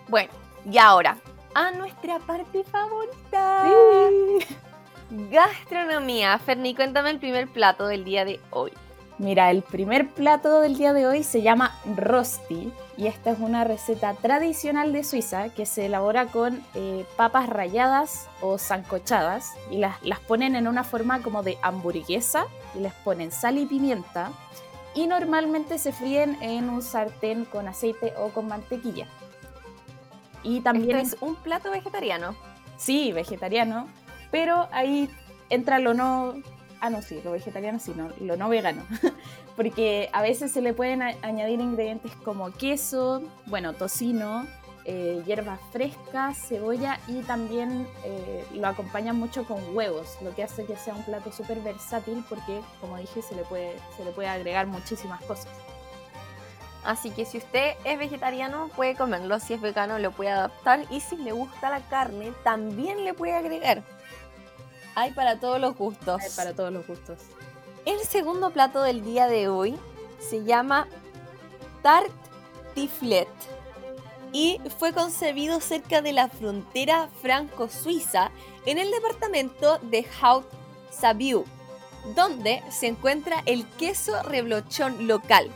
Bueno, 0.09 0.31
y 0.71 0.79
ahora, 0.79 1.19
a 1.55 1.73
nuestra 1.73 2.21
parte 2.21 2.63
favorita. 2.65 3.65
Gastronomía. 5.15 6.37
Ferni, 6.41 6.75
cuéntame 6.75 7.11
el 7.11 7.21
primer 7.21 7.47
plato 7.47 7.87
del 7.87 8.05
día 8.05 8.25
de 8.25 8.41
hoy. 8.51 8.73
Mira, 9.19 9.53
el 9.53 9.63
primer 9.63 10.09
plato 10.09 10.61
del 10.61 10.77
día 10.77 10.93
de 10.93 11.07
hoy 11.07 11.23
se 11.23 11.41
llama 11.41 11.73
rosti 11.97 12.73
y 12.97 13.07
esta 13.07 13.31
es 13.31 13.39
una 13.39 13.63
receta 13.63 14.15
tradicional 14.15 14.93
de 14.93 15.05
Suiza 15.05 15.51
que 15.51 15.67
se 15.67 15.87
elabora 15.87 16.27
con 16.27 16.61
eh, 16.75 17.07
papas 17.17 17.49
ralladas 17.49 18.29
o 18.41 18.59
sancochadas 18.59 19.53
y 19.71 19.77
las, 19.77 20.03
las 20.03 20.19
ponen 20.19 20.57
en 20.57 20.67
una 20.67 20.83
forma 20.83 21.23
como 21.23 21.45
de 21.45 21.59
hamburguesa 21.63 22.47
y 22.75 22.81
les 22.81 22.93
ponen 22.93 23.31
sal 23.31 23.59
y 23.59 23.67
pimienta 23.67 24.33
y 24.97 25.07
normalmente 25.07 25.79
se 25.79 25.93
fríen 25.93 26.37
en 26.43 26.69
un 26.69 26.83
sartén 26.83 27.45
con 27.45 27.69
aceite 27.69 28.15
o 28.19 28.31
con 28.31 28.49
mantequilla. 28.49 29.07
Y 30.43 30.61
también 30.61 30.97
Esto 30.97 31.17
es 31.17 31.23
un 31.23 31.37
plato 31.37 31.71
vegetariano. 31.71 32.35
Sí, 32.77 33.13
vegetariano, 33.13 33.87
pero 34.35 34.67
hay 34.73 35.09
entra 35.49 35.79
lo 35.79 35.95
no... 35.95 36.35
Ah, 36.81 36.91
no, 36.91 37.03
sí, 37.03 37.21
lo 37.23 37.31
vegetariano 37.31 37.79
sí, 37.79 37.93
no, 37.95 38.11
lo 38.19 38.37
no 38.37 38.49
vegano. 38.49 38.83
Porque 39.57 40.11
a 40.13 40.23
veces 40.23 40.51
se 40.51 40.61
le 40.61 40.75
pueden 40.75 41.03
añadir 41.03 41.61
ingredientes 41.61 42.11
como 42.25 42.51
queso, 42.51 43.23
bueno, 43.47 43.75
tocino, 43.75 44.45
eh, 44.87 45.23
hierbas 45.25 45.61
frescas, 45.71 46.37
cebolla 46.49 46.99
y 47.07 47.21
también 47.21 47.87
eh, 48.05 48.45
lo 48.55 48.67
acompañan 48.67 49.17
mucho 49.17 49.45
con 49.45 49.61
huevos, 49.77 50.19
lo 50.21 50.35
que 50.35 50.43
hace 50.43 50.65
que 50.65 50.75
sea 50.75 50.97
un 50.97 51.05
plato 51.05 51.31
súper 51.31 51.61
versátil 51.61 52.25
porque, 52.29 52.61
como 52.81 52.97
dije, 52.97 53.23
se 53.23 53.37
le, 53.37 53.45
puede, 53.45 53.77
se 53.97 54.05
le 54.05 54.11
puede 54.11 54.27
agregar 54.27 54.67
muchísimas 54.67 55.23
cosas. 55.23 55.47
Así 56.85 57.11
que 57.11 57.25
si 57.25 57.39
usted 57.39 57.75
es 57.85 57.99
vegetariano, 57.99 58.69
puede 58.77 58.95
comerlo. 58.95 59.41
Si 59.41 59.55
es 59.55 59.61
vegano, 59.61 59.99
lo 59.99 60.11
puede 60.11 60.31
adaptar. 60.31 60.81
Y 60.91 61.01
si 61.01 61.17
le 61.17 61.33
gusta 61.33 61.71
la 61.71 61.81
carne, 61.81 62.33
también 62.43 63.05
le 63.05 63.15
puede 63.15 63.35
agregar. 63.35 63.83
Hay 64.95 65.13
para 65.13 65.41
todos 65.41 65.61
los 65.61 65.77
gustos. 65.77 66.21
Hay 66.21 66.31
para 66.37 66.55
todos 66.55 66.73
los 66.73 66.87
gustos. 66.87 67.19
El 67.85 67.99
segundo 68.01 68.51
plato 68.51 68.83
del 68.83 69.05
día 69.05 69.27
de 69.27 69.49
hoy 69.49 69.77
se 70.19 70.45
llama 70.45 70.89
Tarte 71.83 72.13
Tiflet 72.75 73.29
y 74.33 74.61
fue 74.79 74.93
concebido 74.93 75.61
cerca 75.61 76.03
de 76.03 76.13
la 76.13 76.29
frontera 76.29 77.09
franco-suiza 77.23 78.31
en 78.67 78.79
el 78.79 78.91
departamento 78.91 79.79
de 79.79 80.07
Haute-Sabieu, 80.21 81.45
donde 82.17 82.63
se 82.71 82.89
encuentra 82.89 83.43
el 83.47 83.67
queso 83.77 84.21
reblochón 84.25 85.07
local. 85.07 85.51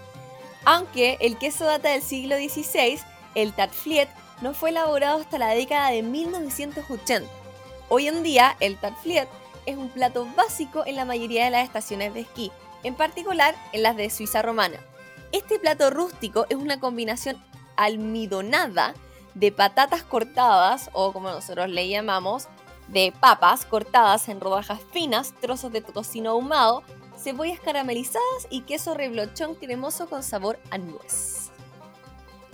Aunque 0.64 1.18
el 1.20 1.38
queso 1.38 1.64
data 1.64 1.90
del 1.90 2.02
siglo 2.02 2.36
XVI, 2.36 3.00
el 3.34 3.52
tartfliet 3.52 4.08
no 4.42 4.54
fue 4.54 4.70
elaborado 4.70 5.20
hasta 5.20 5.38
la 5.38 5.48
década 5.48 5.90
de 5.90 6.02
1980. 6.02 7.37
Hoy 7.90 8.06
en 8.06 8.22
día, 8.22 8.54
el 8.60 8.76
tartfliet 8.76 9.28
es 9.64 9.78
un 9.78 9.88
plato 9.88 10.26
básico 10.36 10.84
en 10.84 10.96
la 10.96 11.06
mayoría 11.06 11.46
de 11.46 11.50
las 11.50 11.64
estaciones 11.64 12.12
de 12.12 12.20
esquí, 12.20 12.52
en 12.82 12.94
particular 12.94 13.54
en 13.72 13.82
las 13.82 13.96
de 13.96 14.10
Suiza 14.10 14.42
romana. 14.42 14.78
Este 15.32 15.58
plato 15.58 15.88
rústico 15.88 16.44
es 16.50 16.56
una 16.56 16.80
combinación 16.80 17.42
almidonada 17.76 18.94
de 19.32 19.52
patatas 19.52 20.02
cortadas, 20.02 20.90
o 20.92 21.14
como 21.14 21.30
nosotros 21.30 21.70
le 21.70 21.88
llamamos, 21.88 22.48
de 22.88 23.10
papas 23.20 23.64
cortadas 23.64 24.28
en 24.28 24.40
rodajas 24.40 24.80
finas, 24.92 25.32
trozos 25.40 25.72
de 25.72 25.80
tocino 25.80 26.32
ahumado, 26.32 26.82
cebollas 27.16 27.60
caramelizadas 27.60 28.46
y 28.50 28.62
queso 28.62 28.92
reblochón 28.92 29.54
cremoso 29.54 30.10
con 30.10 30.22
sabor 30.22 30.58
a 30.70 30.76
nuez. 30.76 31.47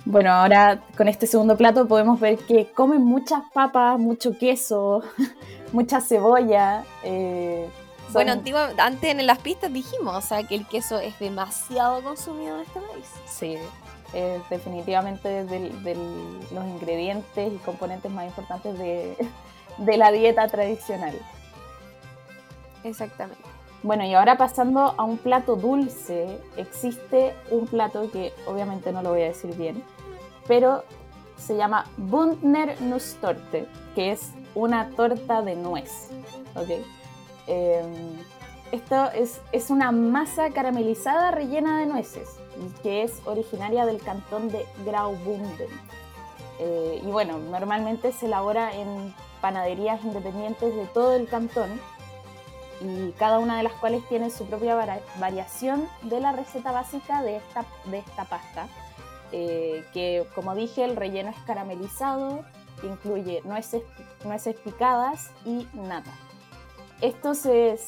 Bueno, 0.07 0.31
ahora 0.33 0.81
con 0.97 1.09
este 1.09 1.27
segundo 1.27 1.57
plato 1.57 1.89
podemos 1.89 2.21
ver 2.21 2.39
que 2.39 2.71
comen 2.73 3.03
muchas 3.03 3.43
papas, 3.55 3.99
mucho 3.99 4.37
queso, 4.39 5.03
mucha 5.73 6.01
cebolla. 6.01 6.85
eh, 7.03 7.69
son- 8.07 8.13
Bueno, 8.13 8.33
antes 8.79 9.11
en 9.11 9.27
las 9.27 9.39
pistas 9.39 9.73
dijimos 9.73 10.15
o 10.15 10.21
sea, 10.21 10.43
que 10.43 10.55
el 10.57 10.67
queso 10.67 10.99
es 10.99 11.19
demasiado 11.19 12.03
consumido 12.03 12.57
en 12.57 12.63
este 12.63 12.81
país. 12.81 13.07
Sí, 13.27 13.57
es 14.13 14.49
definitivamente 14.51 15.45
de, 15.45 15.71
los 16.53 16.65
ingredientes 16.67 17.53
y 17.53 17.57
componentes 17.59 18.11
más 18.13 18.27
importantes 18.27 18.79
de, 18.79 19.17
de 19.79 19.97
la 19.97 20.13
dieta 20.13 20.47
tradicional. 20.49 21.19
Exactamente. 22.85 23.43
Bueno, 23.83 24.05
y 24.05 24.15
ahora 24.15 24.37
pasando 24.39 24.95
a 24.97 25.03
un 25.03 25.19
plato 25.19 25.57
dulce, 25.57 26.39
existe 26.57 27.35
un 27.51 27.67
plato 27.67 28.11
que 28.11 28.33
obviamente 28.47 28.93
no 28.93 29.03
lo 29.03 29.11
voy 29.11 29.23
a 29.23 29.27
decir 29.27 29.55
bien, 29.57 29.83
pero 30.47 30.85
se 31.37 31.57
llama 31.57 31.87
Bundner 31.97 32.81
Nusstorte, 32.81 33.67
que 33.95 34.13
es 34.13 34.33
una 34.55 34.91
torta 34.91 35.43
de 35.43 35.57
nuez. 35.57 36.11
¿ok? 36.55 36.71
Eh, 37.47 37.83
esto 38.73 39.11
es, 39.13 39.41
es 39.53 39.71
una 39.71 39.93
masa 39.93 40.51
caramelizada 40.51 41.31
rellena 41.31 41.79
de 41.79 41.87
nueces, 41.87 42.29
que 42.83 43.03
es 43.03 43.21
originaria 43.25 43.87
del 43.87 44.01
cantón 44.01 44.49
de 44.49 44.67
Graubünden. 44.85 45.69
Eh, 46.59 47.01
y 47.03 47.07
bueno, 47.07 47.39
normalmente 47.39 48.13
se 48.13 48.27
elabora 48.27 48.75
en 48.75 49.15
panaderías 49.41 50.03
independientes 50.05 50.75
de 50.75 50.87
todo 50.87 51.15
el 51.15 51.29
cantón 51.29 51.81
y 52.81 53.13
cada 53.13 53.39
una 53.39 53.57
de 53.57 53.63
las 53.63 53.73
cuales 53.75 54.07
tiene 54.09 54.31
su 54.31 54.47
propia 54.47 54.75
variación 55.19 55.89
de 56.03 56.21
la 56.21 56.33
receta 56.33 56.73
básica 56.73 57.23
de 57.23 57.37
esta, 57.37 57.65
de 57.87 57.99
esta 57.99 58.25
pasta, 58.25 58.67
eh, 59.33 59.85
que 59.93 60.27
como 60.35 60.55
dije 60.55 60.85
el 60.85 60.97
relleno 60.97 61.31
es 61.31 61.39
caramelizado, 61.47 62.45
incluye 62.83 63.41
nueces, 63.45 63.83
nueces 64.25 64.57
picadas 64.57 65.31
y 65.45 65.67
nata. 65.75 66.13
Esto 67.01 67.35
se, 67.35 67.79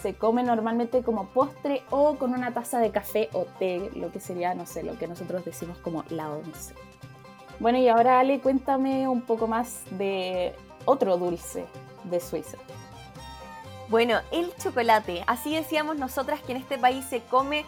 se 0.00 0.14
come 0.14 0.42
normalmente 0.42 1.02
como 1.02 1.28
postre 1.28 1.82
o 1.90 2.16
con 2.16 2.32
una 2.32 2.52
taza 2.52 2.78
de 2.78 2.90
café 2.90 3.28
o 3.32 3.44
té, 3.58 3.90
lo 3.94 4.10
que 4.12 4.20
sería, 4.20 4.54
no 4.54 4.66
sé, 4.66 4.82
lo 4.82 4.98
que 4.98 5.06
nosotros 5.06 5.44
decimos 5.44 5.78
como 5.78 6.04
la 6.08 6.30
once. 6.30 6.74
Bueno, 7.60 7.78
y 7.78 7.88
ahora 7.88 8.20
Ale, 8.20 8.40
cuéntame 8.40 9.08
un 9.08 9.22
poco 9.22 9.46
más 9.46 9.82
de 9.92 10.54
otro 10.84 11.16
dulce 11.16 11.64
de 12.04 12.20
Suiza. 12.20 12.58
Bueno, 13.88 14.18
el 14.32 14.54
chocolate. 14.56 15.22
Así 15.26 15.54
decíamos 15.54 15.96
nosotras 15.96 16.40
que 16.40 16.52
en 16.52 16.58
este 16.58 16.78
país 16.78 17.04
se 17.04 17.20
come 17.22 17.64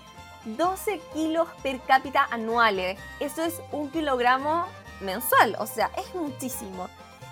12 0.46 1.00
kilos 1.12 1.48
per 1.62 1.80
cápita 1.80 2.26
anuales. 2.30 2.98
Eso 3.20 3.42
es 3.42 3.60
un 3.72 3.90
kilogramo 3.90 4.66
mensual, 5.00 5.56
o 5.58 5.66
sea, 5.66 5.90
es 5.96 6.14
muchísimo. 6.14 6.88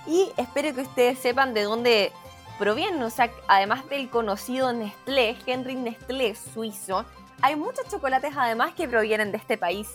Y 0.07 0.33
espero 0.37 0.74
que 0.74 0.83
ustedes 0.83 1.18
sepan 1.18 1.55
de 1.55 1.62
dónde 1.62 2.12
provienen, 2.59 3.03
o 3.03 3.11
sea, 3.11 3.31
además 3.48 3.88
del 3.88 4.11
conocido 4.11 4.72
Nestlé, 4.72 5.37
Henry 5.46 5.74
Nestlé 5.74 6.35
suizo, 6.35 7.05
hay 7.40 7.57
muchos 7.57 7.88
chocolates 7.88 8.35
además 8.37 8.74
que 8.74 8.88
provienen 8.88 9.33
de 9.33 9.38
este 9.38 9.59
país. 9.59 9.88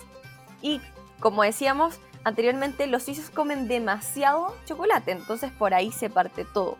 Y 0.62 0.82
como 1.20 1.44
decíamos 1.44 2.00
anteriormente, 2.24 2.88
los 2.88 3.04
suizos 3.04 3.30
comen 3.30 3.68
demasiado 3.68 4.56
chocolate, 4.66 5.12
entonces 5.12 5.52
por 5.52 5.74
ahí 5.74 5.92
se 5.92 6.10
parte 6.10 6.46
todo. 6.46 6.78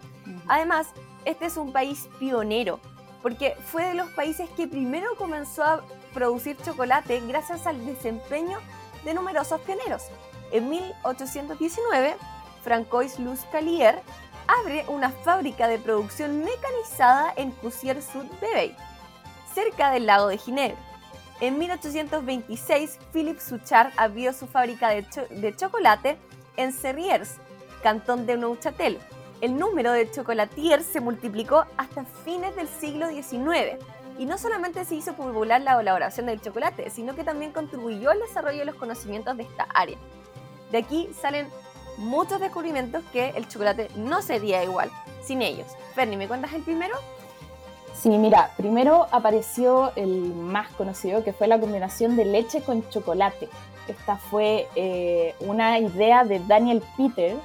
Además, 0.48 0.88
este 1.26 1.46
es 1.46 1.58
un 1.58 1.72
país 1.72 2.10
pionero, 2.20 2.80
porque 3.22 3.56
fue 3.66 3.86
de 3.86 3.94
los 3.94 4.10
países 4.12 4.50
que 4.52 4.68
primero 4.68 5.16
comenzó 5.18 5.64
a 5.64 5.82
producir 6.14 6.58
chocolate 6.58 7.22
gracias 7.28 7.66
al 7.68 7.86
desempeño 7.86 8.60
de 9.04 9.14
numerosos 9.14 9.62
pioneros. 9.62 10.04
En 10.52 10.70
1819, 10.70 12.16
Francois 12.64 13.20
Luz 13.20 13.42
Calier 13.52 14.02
abre 14.48 14.84
una 14.88 15.12
fábrica 15.12 15.68
de 15.68 15.78
producción 15.78 16.44
mecanizada 16.44 17.34
en 17.36 17.52
Cusier-sur-Vevey, 17.52 18.76
cerca 19.54 19.92
del 19.92 20.08
lago 20.08 20.28
de 20.28 20.38
Ginebra. 20.38 20.78
En 21.40 21.58
1826, 21.58 23.00
Philippe 23.14 23.40
Suchard 23.40 23.92
abrió 23.96 24.34
su 24.34 24.48
fábrica 24.48 24.90
de, 24.90 25.06
de 25.30 25.56
chocolate 25.56 26.18
en 26.58 26.74
Serrières, 26.74 27.36
cantón 27.82 28.26
de 28.26 28.38
Neuchâtel. 28.38 29.00
El 29.40 29.58
número 29.58 29.94
de 29.94 30.12
chocolatiers 30.12 30.86
se 30.86 31.00
multiplicó 31.00 31.66
hasta 31.78 32.04
fines 32.26 32.54
del 32.58 32.68
siglo 32.68 33.08
XIX. 33.08 33.82
Y 34.20 34.26
no 34.26 34.38
solamente 34.38 34.84
se 34.84 34.96
hizo 34.96 35.14
popular 35.14 35.62
la 35.62 35.80
elaboración 35.80 36.26
del 36.26 36.42
chocolate, 36.42 36.90
sino 36.90 37.16
que 37.16 37.24
también 37.24 37.54
contribuyó 37.54 38.12
al 38.12 38.20
desarrollo 38.20 38.60
de 38.60 38.66
los 38.66 38.76
conocimientos 38.76 39.38
de 39.38 39.44
esta 39.44 39.64
área. 39.74 39.98
De 40.74 40.78
aquí 40.78 41.10
salen 41.20 41.48
muchos 41.98 42.42
descubrimientos 42.42 43.02
que 43.14 43.30
el 43.30 43.48
chocolate 43.48 43.88
no 43.96 44.22
sería 44.22 44.62
igual 44.62 44.92
sin 45.24 45.42
ellos. 45.42 45.68
Ferni, 45.96 46.18
¿me 46.18 46.28
cuentas 46.28 46.52
el 46.52 46.64
primero? 46.64 46.98
Sí, 47.96 48.10
mira, 48.10 48.52
primero 48.58 49.08
apareció 49.12 49.94
el 49.96 50.34
más 50.34 50.70
conocido, 50.74 51.24
que 51.24 51.32
fue 51.32 51.48
la 51.48 51.58
combinación 51.58 52.18
de 52.18 52.26
leche 52.26 52.62
con 52.62 52.88
chocolate. 52.90 53.48
Esta 53.88 54.18
fue 54.18 54.68
eh, 54.76 55.34
una 55.40 55.80
idea 55.80 56.26
de 56.26 56.40
Daniel 56.40 56.84
Peter, 56.98 57.38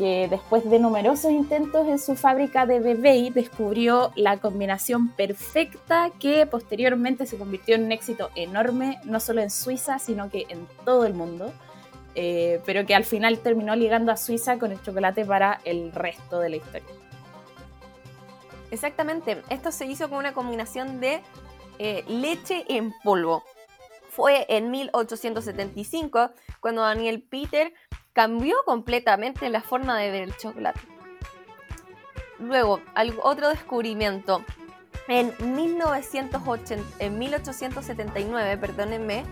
que 0.00 0.28
después 0.30 0.64
de 0.64 0.78
numerosos 0.78 1.30
intentos 1.30 1.86
en 1.86 1.98
su 1.98 2.16
fábrica 2.16 2.64
de 2.64 2.80
Vevey 2.80 3.28
descubrió 3.28 4.12
la 4.16 4.38
combinación 4.38 5.08
perfecta 5.10 6.10
que 6.18 6.46
posteriormente 6.46 7.26
se 7.26 7.36
convirtió 7.36 7.74
en 7.74 7.84
un 7.84 7.92
éxito 7.92 8.30
enorme, 8.34 8.98
no 9.04 9.20
solo 9.20 9.42
en 9.42 9.50
Suiza, 9.50 9.98
sino 9.98 10.30
que 10.30 10.46
en 10.48 10.66
todo 10.86 11.04
el 11.04 11.12
mundo, 11.12 11.52
eh, 12.14 12.62
pero 12.64 12.86
que 12.86 12.94
al 12.94 13.04
final 13.04 13.40
terminó 13.40 13.76
ligando 13.76 14.10
a 14.10 14.16
Suiza 14.16 14.58
con 14.58 14.72
el 14.72 14.82
chocolate 14.82 15.26
para 15.26 15.60
el 15.66 15.92
resto 15.92 16.40
de 16.40 16.48
la 16.48 16.56
historia. 16.56 16.88
Exactamente, 18.70 19.42
esto 19.50 19.70
se 19.70 19.84
hizo 19.84 20.08
con 20.08 20.16
una 20.16 20.32
combinación 20.32 20.98
de 21.00 21.20
eh, 21.78 22.04
leche 22.08 22.64
en 22.68 22.94
polvo. 23.04 23.44
Fue 24.08 24.46
en 24.48 24.70
1875 24.70 26.30
cuando 26.60 26.80
Daniel 26.80 27.20
Peter 27.20 27.74
cambió 28.12 28.56
completamente 28.64 29.48
la 29.48 29.60
forma 29.60 29.98
de 29.98 30.10
ver 30.10 30.22
el 30.22 30.36
chocolate. 30.36 30.80
Luego, 32.38 32.80
otro 33.22 33.48
descubrimiento. 33.50 34.44
En, 35.08 35.34
1980 35.54 36.82
en 36.98 37.18
1879, 37.18 38.56
perdónenme, 38.58 39.24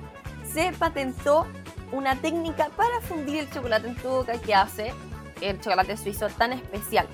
se 0.53 0.73
patentó 0.73 1.47
una 1.93 2.17
técnica 2.17 2.69
para 2.77 3.01
fundir 3.01 3.41
el 3.41 3.51
chocolate 3.51 3.88
en 3.88 3.97
tu 3.97 4.09
boca 4.09 4.38
que 4.38 4.55
hace 4.55 4.93
el 5.41 5.61
chocolate 5.61 5.97
suizo 5.97 6.29
tan 6.29 6.53
especial. 6.53 7.07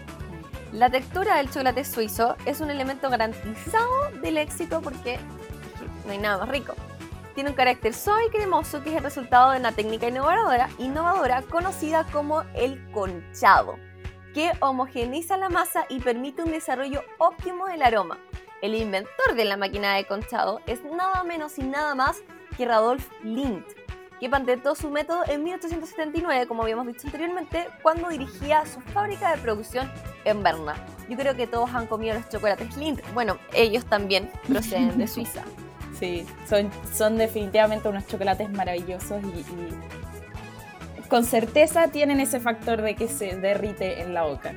La 0.72 0.90
textura 0.90 1.36
del 1.36 1.48
chocolate 1.48 1.84
suizo 1.84 2.36
es 2.46 2.60
un 2.60 2.70
elemento 2.70 3.08
garantizado 3.10 4.10
del 4.22 4.38
éxito 4.38 4.80
porque 4.80 5.18
no 6.04 6.12
hay 6.12 6.18
nada 6.18 6.38
más 6.38 6.48
rico. 6.48 6.74
Tiene 7.34 7.50
un 7.50 7.56
carácter 7.56 7.92
suave 7.92 8.26
y 8.26 8.30
cremoso 8.30 8.82
que 8.82 8.90
es 8.90 8.96
el 8.96 9.02
resultado 9.02 9.50
de 9.50 9.58
una 9.58 9.72
técnica 9.72 10.08
innovadora, 10.08 10.68
innovadora 10.78 11.42
conocida 11.42 12.06
como 12.12 12.42
el 12.54 12.80
conchado, 12.92 13.76
que 14.32 14.52
homogeneiza 14.60 15.36
la 15.36 15.48
masa 15.48 15.84
y 15.88 15.98
permite 15.98 16.44
un 16.44 16.52
desarrollo 16.52 17.02
óptimo 17.18 17.66
del 17.66 17.82
aroma. 17.82 18.18
El 18.62 18.76
inventor 18.76 19.34
de 19.34 19.44
la 19.44 19.56
máquina 19.56 19.96
de 19.96 20.06
conchado 20.06 20.60
es 20.66 20.84
nada 20.84 21.24
menos 21.24 21.58
y 21.58 21.64
nada 21.64 21.96
más 21.96 22.22
que 22.56 22.66
Radolf 22.66 23.08
Lindt, 23.24 23.66
que 24.20 24.30
patentó 24.30 24.76
su 24.76 24.88
método 24.88 25.24
en 25.26 25.42
1879, 25.42 26.46
como 26.46 26.62
habíamos 26.62 26.86
dicho 26.86 27.08
anteriormente, 27.08 27.66
cuando 27.82 28.08
dirigía 28.10 28.64
su 28.64 28.80
fábrica 28.80 29.34
de 29.34 29.42
producción 29.42 29.90
en 30.24 30.42
Berna. 30.42 30.76
Yo 31.08 31.16
creo 31.16 31.34
que 31.34 31.48
todos 31.48 31.74
han 31.74 31.88
comido 31.88 32.14
los 32.14 32.28
chocolates 32.28 32.76
Lindt. 32.76 33.02
Bueno, 33.12 33.38
ellos 33.52 33.84
también 33.86 34.30
proceden 34.46 34.96
de 34.96 35.08
Suiza. 35.08 35.42
Sí, 35.98 36.26
son, 36.48 36.70
son 36.92 37.16
definitivamente 37.16 37.88
unos 37.88 38.06
chocolates 38.06 38.50
maravillosos 38.50 39.22
y, 39.22 39.40
y 39.40 41.08
con 41.08 41.24
certeza 41.24 41.88
tienen 41.88 42.20
ese 42.20 42.40
factor 42.40 42.82
de 42.82 42.96
que 42.96 43.08
se 43.08 43.36
derrite 43.36 44.02
en 44.02 44.14
la 44.14 44.24
boca. 44.24 44.52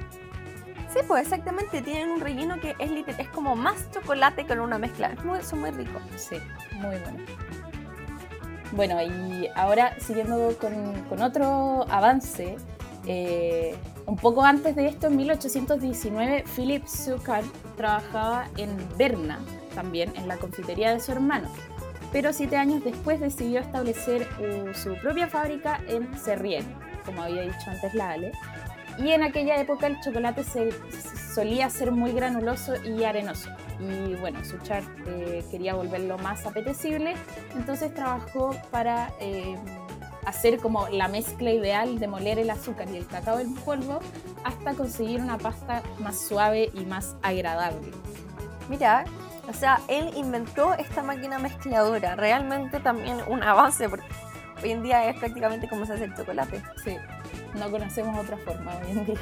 Sí, 0.92 1.00
pues 1.08 1.24
exactamente, 1.24 1.82
tienen 1.82 2.10
un 2.10 2.22
relleno 2.22 2.60
que 2.60 2.76
es, 2.80 3.20
es 3.20 3.28
como 3.30 3.56
más 3.56 3.92
chocolate 3.92 4.46
con 4.46 4.60
una 4.60 4.78
mezcla. 4.78 5.10
Es 5.10 5.24
muy, 5.24 5.42
son 5.44 5.60
muy 5.60 5.72
ricos. 5.72 6.02
Sí, 6.16 6.38
muy 6.74 6.96
bueno. 6.98 7.20
Bueno, 8.72 9.02
y 9.02 9.48
ahora 9.56 9.96
siguiendo 10.00 10.58
con, 10.60 11.04
con 11.10 11.22
otro 11.22 11.86
avance, 11.90 12.56
eh, 13.06 13.76
un 14.06 14.16
poco 14.16 14.44
antes 14.44 14.76
de 14.76 14.88
esto, 14.88 15.08
en 15.08 15.18
1819, 15.18 16.44
Philip 16.56 16.86
Zucker 16.86 17.44
trabajaba 17.76 18.48
en 18.58 18.70
Berna, 18.98 19.40
también 19.78 20.12
en 20.16 20.28
la 20.28 20.38
confitería 20.38 20.92
de 20.92 21.00
su 21.00 21.12
hermano. 21.12 21.48
Pero 22.12 22.34
siete 22.34 22.58
años 22.58 22.84
después 22.84 23.20
decidió 23.20 23.60
establecer 23.60 24.28
uh, 24.40 24.74
su 24.74 24.96
propia 24.96 25.28
fábrica 25.28 25.80
en 25.88 26.18
Serrier, 26.18 26.64
como 27.06 27.22
había 27.22 27.44
dicho 27.44 27.70
antes 27.70 27.94
la 27.94 28.10
Ale. 28.12 28.32
Y 28.98 29.12
en 29.12 29.22
aquella 29.22 29.62
época 29.62 29.86
el 29.86 30.00
chocolate 30.00 30.44
se, 30.44 30.72
solía 31.36 31.70
ser 31.70 31.92
muy 31.92 32.12
granuloso 32.14 32.74
y 32.84 33.04
arenoso. 33.04 33.52
Y 33.80 34.16
bueno, 34.16 34.44
Suchard 34.44 34.86
eh, 35.06 35.46
quería 35.52 35.76
volverlo 35.76 36.18
más 36.18 36.48
apetecible, 36.48 37.14
entonces 37.56 37.94
trabajó 37.94 38.56
para 38.72 39.12
eh, 39.20 39.56
hacer 40.26 40.58
como 40.58 40.90
la 40.90 41.08
mezcla 41.08 41.52
ideal 41.52 42.00
de 42.00 42.08
moler 42.08 42.40
el 42.40 42.50
azúcar 42.50 42.90
y 42.90 42.98
el 42.98 43.06
cacao 43.06 43.38
en 43.38 43.54
polvo 43.54 44.00
hasta 44.44 44.74
conseguir 44.74 45.22
una 45.22 45.38
pasta 45.38 45.84
más 46.00 46.20
suave 46.20 46.72
y 46.74 46.86
más 46.86 47.16
agradable. 47.22 47.92
Mira, 48.70 49.06
o 49.48 49.54
sea, 49.54 49.80
él 49.88 50.12
inventó 50.16 50.74
esta 50.74 51.04
máquina 51.04 51.40
mezcladora. 51.40 52.16
Realmente 52.16 52.80
también 52.80 53.18
un 53.28 53.44
avance, 53.44 53.88
porque 53.88 54.06
hoy 54.62 54.72
en 54.72 54.84
día 54.84 55.10
es 55.10 55.18
prácticamente 55.18 55.70
como 55.70 55.86
se 55.86 55.94
hace 55.94 56.06
el 56.06 56.16
chocolate. 56.16 56.62
Sí, 56.84 56.98
no 57.58 57.72
conocemos 57.72 58.18
otra 58.18 58.38
forma 58.38 58.76
hoy 58.78 58.92
en 58.92 59.06
día. 59.06 59.20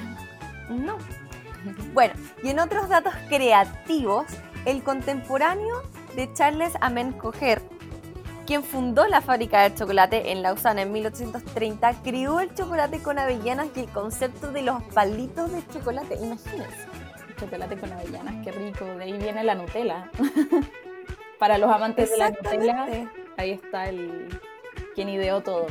No. 0.69 0.97
Bueno, 1.93 2.13
y 2.43 2.49
en 2.49 2.59
otros 2.59 2.89
datos 2.89 3.13
creativos, 3.27 4.25
el 4.65 4.83
contemporáneo 4.83 5.83
de 6.15 6.31
Charles 6.33 6.73
Amen 6.81 7.11
Coger, 7.13 7.61
quien 8.45 8.63
fundó 8.63 9.07
la 9.07 9.21
fábrica 9.21 9.61
de 9.61 9.75
chocolate 9.75 10.31
en 10.31 10.43
Lausana 10.43 10.83
en 10.83 10.91
1830, 10.91 12.01
creó 12.03 12.39
el 12.39 12.53
chocolate 12.53 12.99
con 13.01 13.17
avellanas 13.17 13.67
y 13.75 13.81
el 13.81 13.89
concepto 13.89 14.51
de 14.51 14.61
los 14.61 14.83
palitos 14.83 15.51
de 15.51 15.65
chocolate. 15.67 16.15
Imagínense. 16.15 16.94
Chocolate 17.39 17.77
con 17.77 17.91
avellanas, 17.91 18.35
qué 18.43 18.51
rico. 18.51 18.85
De 18.85 19.03
ahí 19.03 19.17
viene 19.17 19.43
la 19.43 19.55
Nutella. 19.55 20.09
Para 21.39 21.57
los 21.57 21.71
amantes 21.71 22.11
de 22.11 22.17
la 22.17 22.29
Nutella, 22.29 23.09
ahí 23.37 23.51
está 23.51 23.89
el 23.89 24.39
quien 24.93 25.09
ideó 25.09 25.41
todo. 25.41 25.67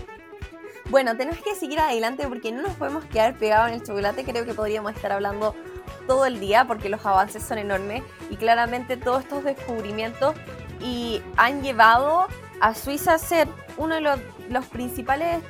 Bueno, 0.90 1.16
tenemos 1.16 1.40
que 1.42 1.54
seguir 1.54 1.80
adelante 1.80 2.28
porque 2.28 2.52
no 2.52 2.62
nos 2.62 2.74
podemos 2.74 3.04
quedar 3.06 3.34
pegados 3.34 3.68
en 3.68 3.74
el 3.74 3.82
chocolate. 3.82 4.24
Creo 4.24 4.44
que 4.44 4.52
podríamos 4.52 4.94
estar 4.94 5.12
hablando 5.12 5.54
todo 6.06 6.26
el 6.26 6.38
día 6.40 6.66
porque 6.66 6.90
los 6.90 7.04
avances 7.06 7.42
son 7.42 7.58
enormes 7.58 8.02
y 8.30 8.36
claramente 8.36 8.96
todos 8.96 9.22
estos 9.22 9.44
descubrimientos 9.44 10.36
y 10.80 11.22
han 11.36 11.62
llevado 11.62 12.26
a 12.60 12.74
Suiza 12.74 13.14
a 13.14 13.18
ser 13.18 13.48
uno 13.78 13.94
de 13.94 14.02
los, 14.02 14.20
los 14.50 14.66
principales 14.66 15.42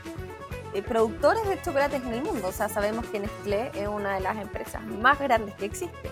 productores 0.82 1.46
de 1.48 1.60
chocolates 1.62 2.02
en 2.02 2.14
el 2.14 2.22
mundo. 2.22 2.48
O 2.48 2.52
sea, 2.52 2.68
sabemos 2.68 3.06
que 3.06 3.20
Nestlé 3.20 3.70
es 3.74 3.88
una 3.88 4.14
de 4.14 4.20
las 4.20 4.36
empresas 4.36 4.84
más 4.84 5.18
grandes 5.18 5.54
que 5.54 5.66
existe. 5.66 6.10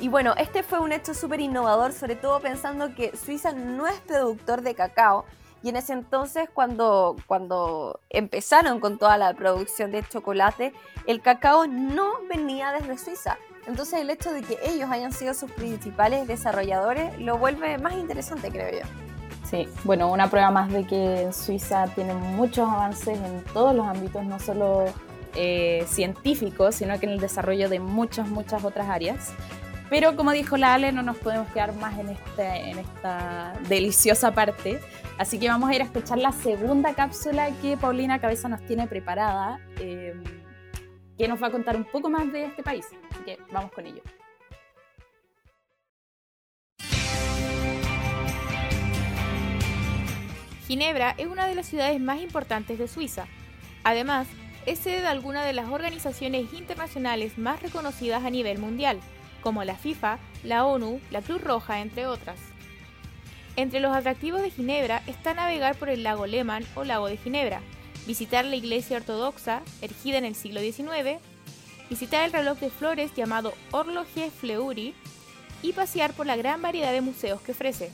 Y 0.00 0.08
bueno, 0.08 0.34
este 0.36 0.62
fue 0.62 0.78
un 0.78 0.92
hecho 0.92 1.12
súper 1.14 1.40
innovador, 1.40 1.92
sobre 1.92 2.14
todo 2.14 2.40
pensando 2.40 2.94
que 2.94 3.16
Suiza 3.16 3.52
no 3.52 3.86
es 3.86 3.98
productor 4.00 4.62
de 4.62 4.74
cacao, 4.74 5.24
y 5.62 5.70
en 5.70 5.76
ese 5.76 5.92
entonces, 5.92 6.48
cuando, 6.52 7.16
cuando 7.26 8.00
empezaron 8.10 8.78
con 8.78 8.98
toda 8.98 9.18
la 9.18 9.34
producción 9.34 9.90
de 9.90 10.06
chocolate, 10.06 10.72
el 11.06 11.20
cacao 11.20 11.66
no 11.66 12.12
venía 12.28 12.72
desde 12.72 12.96
Suiza. 12.96 13.38
Entonces 13.66 14.00
el 14.00 14.08
hecho 14.08 14.32
de 14.32 14.42
que 14.42 14.58
ellos 14.62 14.88
hayan 14.90 15.12
sido 15.12 15.34
sus 15.34 15.50
principales 15.50 16.26
desarrolladores 16.26 17.18
lo 17.18 17.36
vuelve 17.38 17.76
más 17.78 17.94
interesante, 17.94 18.50
creo 18.50 18.80
yo. 18.80 18.86
Sí, 19.50 19.66
bueno, 19.84 20.12
una 20.12 20.28
prueba 20.28 20.50
más 20.50 20.70
de 20.70 20.84
que 20.84 21.32
Suiza 21.32 21.86
tiene 21.94 22.12
muchos 22.12 22.68
avances 22.68 23.18
en 23.18 23.42
todos 23.54 23.74
los 23.74 23.86
ámbitos, 23.86 24.22
no 24.26 24.38
solo 24.38 24.84
eh, 25.34 25.86
científicos, 25.88 26.74
sino 26.74 26.98
que 27.00 27.06
en 27.06 27.12
el 27.12 27.20
desarrollo 27.20 27.70
de 27.70 27.80
muchas, 27.80 28.28
muchas 28.28 28.62
otras 28.62 28.88
áreas. 28.90 29.32
Pero 29.88 30.16
como 30.16 30.32
dijo 30.32 30.58
la 30.58 30.74
Ale, 30.74 30.92
no 30.92 31.02
nos 31.02 31.16
podemos 31.16 31.48
quedar 31.48 31.74
más 31.76 31.98
en, 31.98 32.10
este, 32.10 32.70
en 32.70 32.78
esta 32.78 33.54
deliciosa 33.70 34.32
parte. 34.34 34.80
Así 35.16 35.38
que 35.38 35.48
vamos 35.48 35.70
a 35.70 35.74
ir 35.74 35.80
a 35.80 35.84
escuchar 35.84 36.18
la 36.18 36.32
segunda 36.32 36.92
cápsula 36.92 37.48
que 37.62 37.78
Paulina 37.78 38.18
Cabeza 38.18 38.50
nos 38.50 38.60
tiene 38.66 38.86
preparada, 38.86 39.60
eh, 39.80 40.14
que 41.16 41.26
nos 41.26 41.42
va 41.42 41.46
a 41.46 41.50
contar 41.50 41.74
un 41.74 41.84
poco 41.84 42.10
más 42.10 42.30
de 42.30 42.44
este 42.44 42.62
país. 42.62 42.84
Así 43.10 43.24
que 43.24 43.38
vamos 43.50 43.72
con 43.72 43.86
ello. 43.86 44.02
Ginebra 50.68 51.14
es 51.16 51.26
una 51.26 51.46
de 51.46 51.54
las 51.54 51.66
ciudades 51.66 51.98
más 51.98 52.20
importantes 52.20 52.78
de 52.78 52.88
Suiza. 52.88 53.26
Además, 53.84 54.26
es 54.66 54.78
sede 54.78 55.00
de 55.00 55.06
algunas 55.06 55.46
de 55.46 55.54
las 55.54 55.70
organizaciones 55.70 56.52
internacionales 56.52 57.38
más 57.38 57.62
reconocidas 57.62 58.22
a 58.22 58.28
nivel 58.28 58.58
mundial, 58.58 59.00
como 59.40 59.64
la 59.64 59.76
FIFA, 59.76 60.18
la 60.44 60.66
ONU, 60.66 61.00
la 61.10 61.22
Cruz 61.22 61.40
Roja, 61.40 61.80
entre 61.80 62.06
otras. 62.06 62.38
Entre 63.56 63.80
los 63.80 63.96
atractivos 63.96 64.42
de 64.42 64.50
Ginebra 64.50 65.02
está 65.06 65.32
navegar 65.32 65.74
por 65.74 65.88
el 65.88 66.02
lago 66.02 66.26
Lehmann 66.26 66.66
o 66.74 66.84
lago 66.84 67.06
de 67.06 67.16
Ginebra, 67.16 67.62
visitar 68.06 68.44
la 68.44 68.56
iglesia 68.56 68.98
ortodoxa, 68.98 69.62
erigida 69.80 70.18
en 70.18 70.26
el 70.26 70.34
siglo 70.34 70.60
XIX, 70.60 71.18
visitar 71.88 72.26
el 72.26 72.32
reloj 72.32 72.58
de 72.58 72.68
flores 72.68 73.14
llamado 73.14 73.54
Horloge 73.70 74.30
Fleury 74.30 74.94
y 75.62 75.72
pasear 75.72 76.12
por 76.12 76.26
la 76.26 76.36
gran 76.36 76.60
variedad 76.60 76.92
de 76.92 77.00
museos 77.00 77.40
que 77.40 77.52
ofrece. 77.52 77.90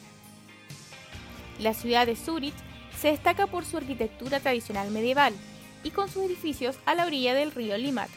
La 1.58 1.74
ciudad 1.74 2.06
de 2.06 2.16
Zurich 2.16 2.54
se 3.00 3.08
destaca 3.08 3.46
por 3.46 3.64
su 3.64 3.76
arquitectura 3.76 4.40
tradicional 4.40 4.90
medieval 4.90 5.34
y 5.82 5.90
con 5.90 6.08
sus 6.08 6.24
edificios 6.24 6.76
a 6.86 6.94
la 6.94 7.06
orilla 7.06 7.34
del 7.34 7.52
río 7.52 7.76
Limmat. 7.76 8.08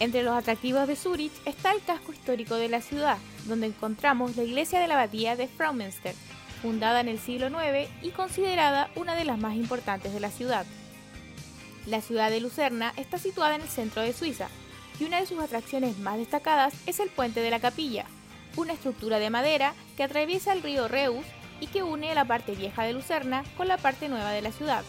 Entre 0.00 0.22
los 0.22 0.36
atractivos 0.36 0.86
de 0.86 0.96
Zurich 0.96 1.32
está 1.44 1.72
el 1.72 1.82
casco 1.82 2.12
histórico 2.12 2.54
de 2.54 2.68
la 2.68 2.80
ciudad, 2.80 3.18
donde 3.46 3.66
encontramos 3.66 4.36
la 4.36 4.44
iglesia 4.44 4.80
de 4.80 4.86
la 4.86 4.94
abadía 4.94 5.36
de 5.36 5.48
Fraumünster, 5.48 6.14
fundada 6.62 7.00
en 7.00 7.08
el 7.08 7.18
siglo 7.18 7.48
IX 7.48 7.88
y 8.02 8.10
considerada 8.10 8.90
una 8.94 9.14
de 9.14 9.24
las 9.24 9.38
más 9.38 9.54
importantes 9.56 10.12
de 10.12 10.20
la 10.20 10.30
ciudad. 10.30 10.66
La 11.86 12.00
ciudad 12.00 12.30
de 12.30 12.40
Lucerna 12.40 12.92
está 12.96 13.18
situada 13.18 13.56
en 13.56 13.62
el 13.62 13.68
centro 13.68 14.02
de 14.02 14.12
Suiza 14.12 14.48
y 15.00 15.04
una 15.04 15.20
de 15.20 15.26
sus 15.26 15.40
atracciones 15.40 15.98
más 15.98 16.18
destacadas 16.18 16.74
es 16.86 17.00
el 17.00 17.08
puente 17.08 17.40
de 17.40 17.50
la 17.50 17.60
capilla, 17.60 18.04
una 18.56 18.72
estructura 18.72 19.18
de 19.18 19.30
madera 19.30 19.74
que 19.96 20.02
atraviesa 20.02 20.52
el 20.52 20.62
río 20.62 20.88
Reus 20.88 21.24
y 21.60 21.66
que 21.66 21.82
une 21.82 22.14
la 22.14 22.24
parte 22.24 22.54
vieja 22.54 22.84
de 22.84 22.92
Lucerna 22.92 23.44
con 23.56 23.68
la 23.68 23.78
parte 23.78 24.08
nueva 24.08 24.30
de 24.30 24.42
la 24.42 24.52
ciudad. 24.52 24.84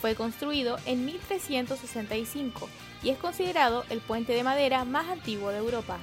Fue 0.00 0.14
construido 0.14 0.78
en 0.86 1.04
1365 1.04 2.68
y 3.02 3.10
es 3.10 3.18
considerado 3.18 3.84
el 3.90 4.00
puente 4.00 4.32
de 4.32 4.44
madera 4.44 4.84
más 4.84 5.08
antiguo 5.08 5.50
de 5.50 5.58
Europa. 5.58 5.98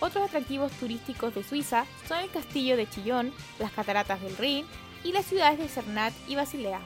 Otros 0.00 0.24
atractivos 0.24 0.72
turísticos 0.72 1.34
de 1.34 1.42
Suiza 1.42 1.86
son 2.06 2.18
el 2.18 2.30
castillo 2.30 2.76
de 2.76 2.88
Chillón, 2.88 3.32
las 3.58 3.72
cataratas 3.72 4.20
del 4.20 4.36
Rin 4.36 4.66
y 5.04 5.12
las 5.12 5.24
ciudades 5.24 5.58
de 5.58 5.68
Cernat 5.68 6.12
y 6.28 6.34
Basilea. 6.34 6.80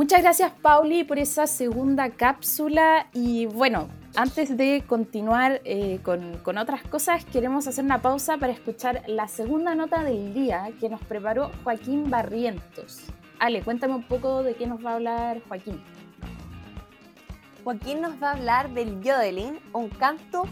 Muchas 0.00 0.22
gracias, 0.22 0.52
Pauli, 0.62 1.04
por 1.04 1.18
esa 1.18 1.46
segunda 1.46 2.08
cápsula. 2.08 3.08
Y 3.12 3.44
bueno, 3.44 3.90
antes 4.16 4.56
de 4.56 4.82
continuar 4.86 5.60
eh, 5.66 6.00
con, 6.02 6.38
con, 6.38 6.56
otras 6.56 6.82
cosas, 6.84 7.26
queremos 7.26 7.66
hacer 7.66 7.84
una 7.84 8.00
pausa 8.00 8.38
para 8.38 8.50
escuchar 8.50 9.02
la 9.08 9.28
segunda 9.28 9.74
nota 9.74 10.02
del 10.02 10.32
día 10.32 10.70
que 10.80 10.88
nos 10.88 11.02
preparó 11.02 11.50
Joaquín 11.64 12.08
Barrientos. 12.08 13.02
Ale, 13.40 13.60
cuéntame 13.60 13.94
un 13.94 14.04
poco 14.04 14.42
de 14.42 14.54
qué 14.54 14.66
nos 14.66 14.82
va 14.82 14.92
a 14.92 14.94
hablar 14.94 15.42
Joaquín. 15.46 15.84
Joaquín 17.62 18.00
nos 18.00 18.14
va 18.22 18.30
a 18.30 18.32
hablar 18.36 18.70
del 18.70 19.02
yodeling, 19.02 19.60
un 19.74 19.90
canto 19.90 20.44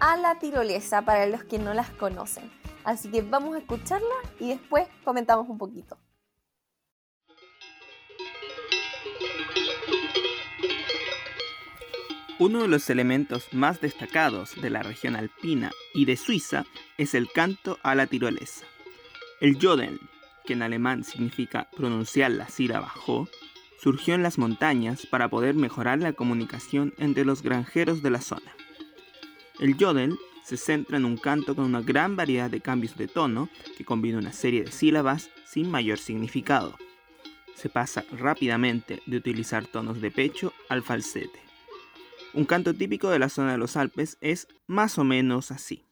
a 0.00 0.16
la 0.16 0.38
tirolesa 0.38 1.02
para 1.02 1.26
los 1.26 1.44
que 1.44 1.58
no 1.58 1.74
las 1.74 1.90
conocen. 1.90 2.50
Así 2.84 3.10
que 3.10 3.20
vamos 3.20 3.54
a 3.54 3.58
escucharla 3.58 4.14
y 4.40 4.48
después 4.48 4.88
comentamos 5.04 5.46
un 5.50 5.58
poquito. 5.58 5.98
Uno 12.40 12.62
de 12.62 12.68
los 12.68 12.90
elementos 12.90 13.46
más 13.52 13.80
destacados 13.80 14.60
de 14.60 14.68
la 14.68 14.82
región 14.82 15.14
alpina 15.14 15.70
y 15.94 16.04
de 16.04 16.16
Suiza 16.16 16.66
es 16.98 17.14
el 17.14 17.30
canto 17.30 17.78
a 17.84 17.94
la 17.94 18.08
tirolesa. 18.08 18.66
El 19.40 19.56
Jodeln, 19.60 20.00
que 20.44 20.54
en 20.54 20.62
alemán 20.62 21.04
significa 21.04 21.68
pronunciar 21.76 22.32
la 22.32 22.48
sílaba 22.48 22.88
Jo, 22.88 23.28
surgió 23.78 24.16
en 24.16 24.24
las 24.24 24.38
montañas 24.38 25.06
para 25.06 25.28
poder 25.28 25.54
mejorar 25.54 26.00
la 26.00 26.12
comunicación 26.12 26.92
entre 26.98 27.24
los 27.24 27.40
granjeros 27.40 28.02
de 28.02 28.10
la 28.10 28.20
zona. 28.20 28.56
El 29.60 29.76
Jodel 29.78 30.18
se 30.42 30.56
centra 30.56 30.96
en 30.96 31.04
un 31.04 31.16
canto 31.16 31.54
con 31.54 31.66
una 31.66 31.82
gran 31.82 32.16
variedad 32.16 32.50
de 32.50 32.60
cambios 32.60 32.96
de 32.96 33.06
tono 33.06 33.48
que 33.78 33.84
combina 33.84 34.18
una 34.18 34.32
serie 34.32 34.64
de 34.64 34.72
sílabas 34.72 35.30
sin 35.46 35.70
mayor 35.70 35.98
significado. 35.98 36.76
Se 37.54 37.68
pasa 37.68 38.04
rápidamente 38.10 39.02
de 39.06 39.18
utilizar 39.18 39.66
tonos 39.68 40.00
de 40.00 40.10
pecho 40.10 40.52
al 40.68 40.82
falsete. 40.82 41.43
Un 42.36 42.46
canto 42.46 42.74
típico 42.74 43.10
de 43.10 43.20
la 43.20 43.28
zona 43.28 43.52
de 43.52 43.58
los 43.58 43.76
Alpes 43.76 44.18
es 44.20 44.48
más 44.66 44.98
o 44.98 45.04
menos 45.04 45.52
así. 45.52 45.84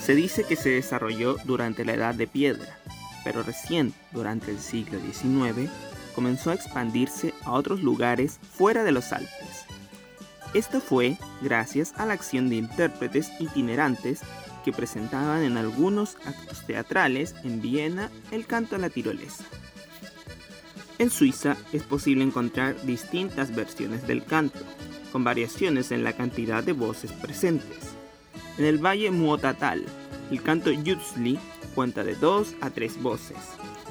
Se 0.00 0.14
dice 0.14 0.44
que 0.44 0.56
se 0.56 0.70
desarrolló 0.70 1.36
durante 1.44 1.84
la 1.84 1.94
Edad 1.94 2.14
de 2.14 2.26
Piedra, 2.26 2.78
pero 3.24 3.42
recién 3.42 3.92
durante 4.12 4.50
el 4.50 4.58
siglo 4.58 4.98
XIX 5.00 5.70
comenzó 6.14 6.50
a 6.50 6.54
expandirse 6.54 7.34
a 7.44 7.52
otros 7.52 7.82
lugares 7.82 8.38
fuera 8.56 8.84
de 8.84 8.92
los 8.92 9.12
Alpes. 9.12 9.66
Esto 10.54 10.80
fue 10.80 11.18
gracias 11.42 11.92
a 11.96 12.06
la 12.06 12.14
acción 12.14 12.48
de 12.48 12.56
intérpretes 12.56 13.30
itinerantes 13.40 14.20
que 14.64 14.72
presentaban 14.72 15.42
en 15.42 15.56
algunos 15.56 16.16
actos 16.24 16.64
teatrales 16.66 17.34
en 17.42 17.60
Viena 17.60 18.10
el 18.30 18.46
canto 18.46 18.76
a 18.76 18.78
la 18.78 18.88
tirolesa. 18.88 19.44
En 20.98 21.10
Suiza 21.10 21.56
es 21.72 21.82
posible 21.82 22.22
encontrar 22.22 22.80
distintas 22.82 23.54
versiones 23.54 24.06
del 24.06 24.24
canto, 24.24 24.60
con 25.10 25.24
variaciones 25.24 25.90
en 25.90 26.04
la 26.04 26.12
cantidad 26.12 26.62
de 26.62 26.72
voces 26.72 27.12
presentes. 27.12 27.78
En 28.58 28.64
el 28.64 28.78
Valle 28.78 29.10
Muotatal, 29.10 29.84
el 30.30 30.42
canto 30.42 30.70
Jutzli 30.72 31.38
cuenta 31.74 32.04
de 32.04 32.14
dos 32.14 32.54
a 32.60 32.70
tres 32.70 33.00
voces, 33.02 33.36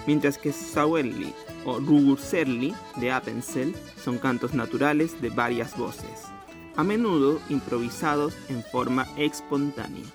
mientras 0.08 0.38
que 0.38 0.54
Sauerli 0.54 1.34
o 1.66 1.80
Rugurserli 1.80 2.74
de 2.98 3.12
Appenzell 3.12 3.76
son 4.04 4.18
cantos 4.18 4.54
naturales 4.54 5.22
de 5.22 5.30
varias 5.30 5.78
voces, 5.78 6.24
a 6.76 6.84
menudo 6.84 7.40
improvisados 7.50 8.36
en 8.50 8.64
forma 8.64 9.08
espontánea. 9.18 10.06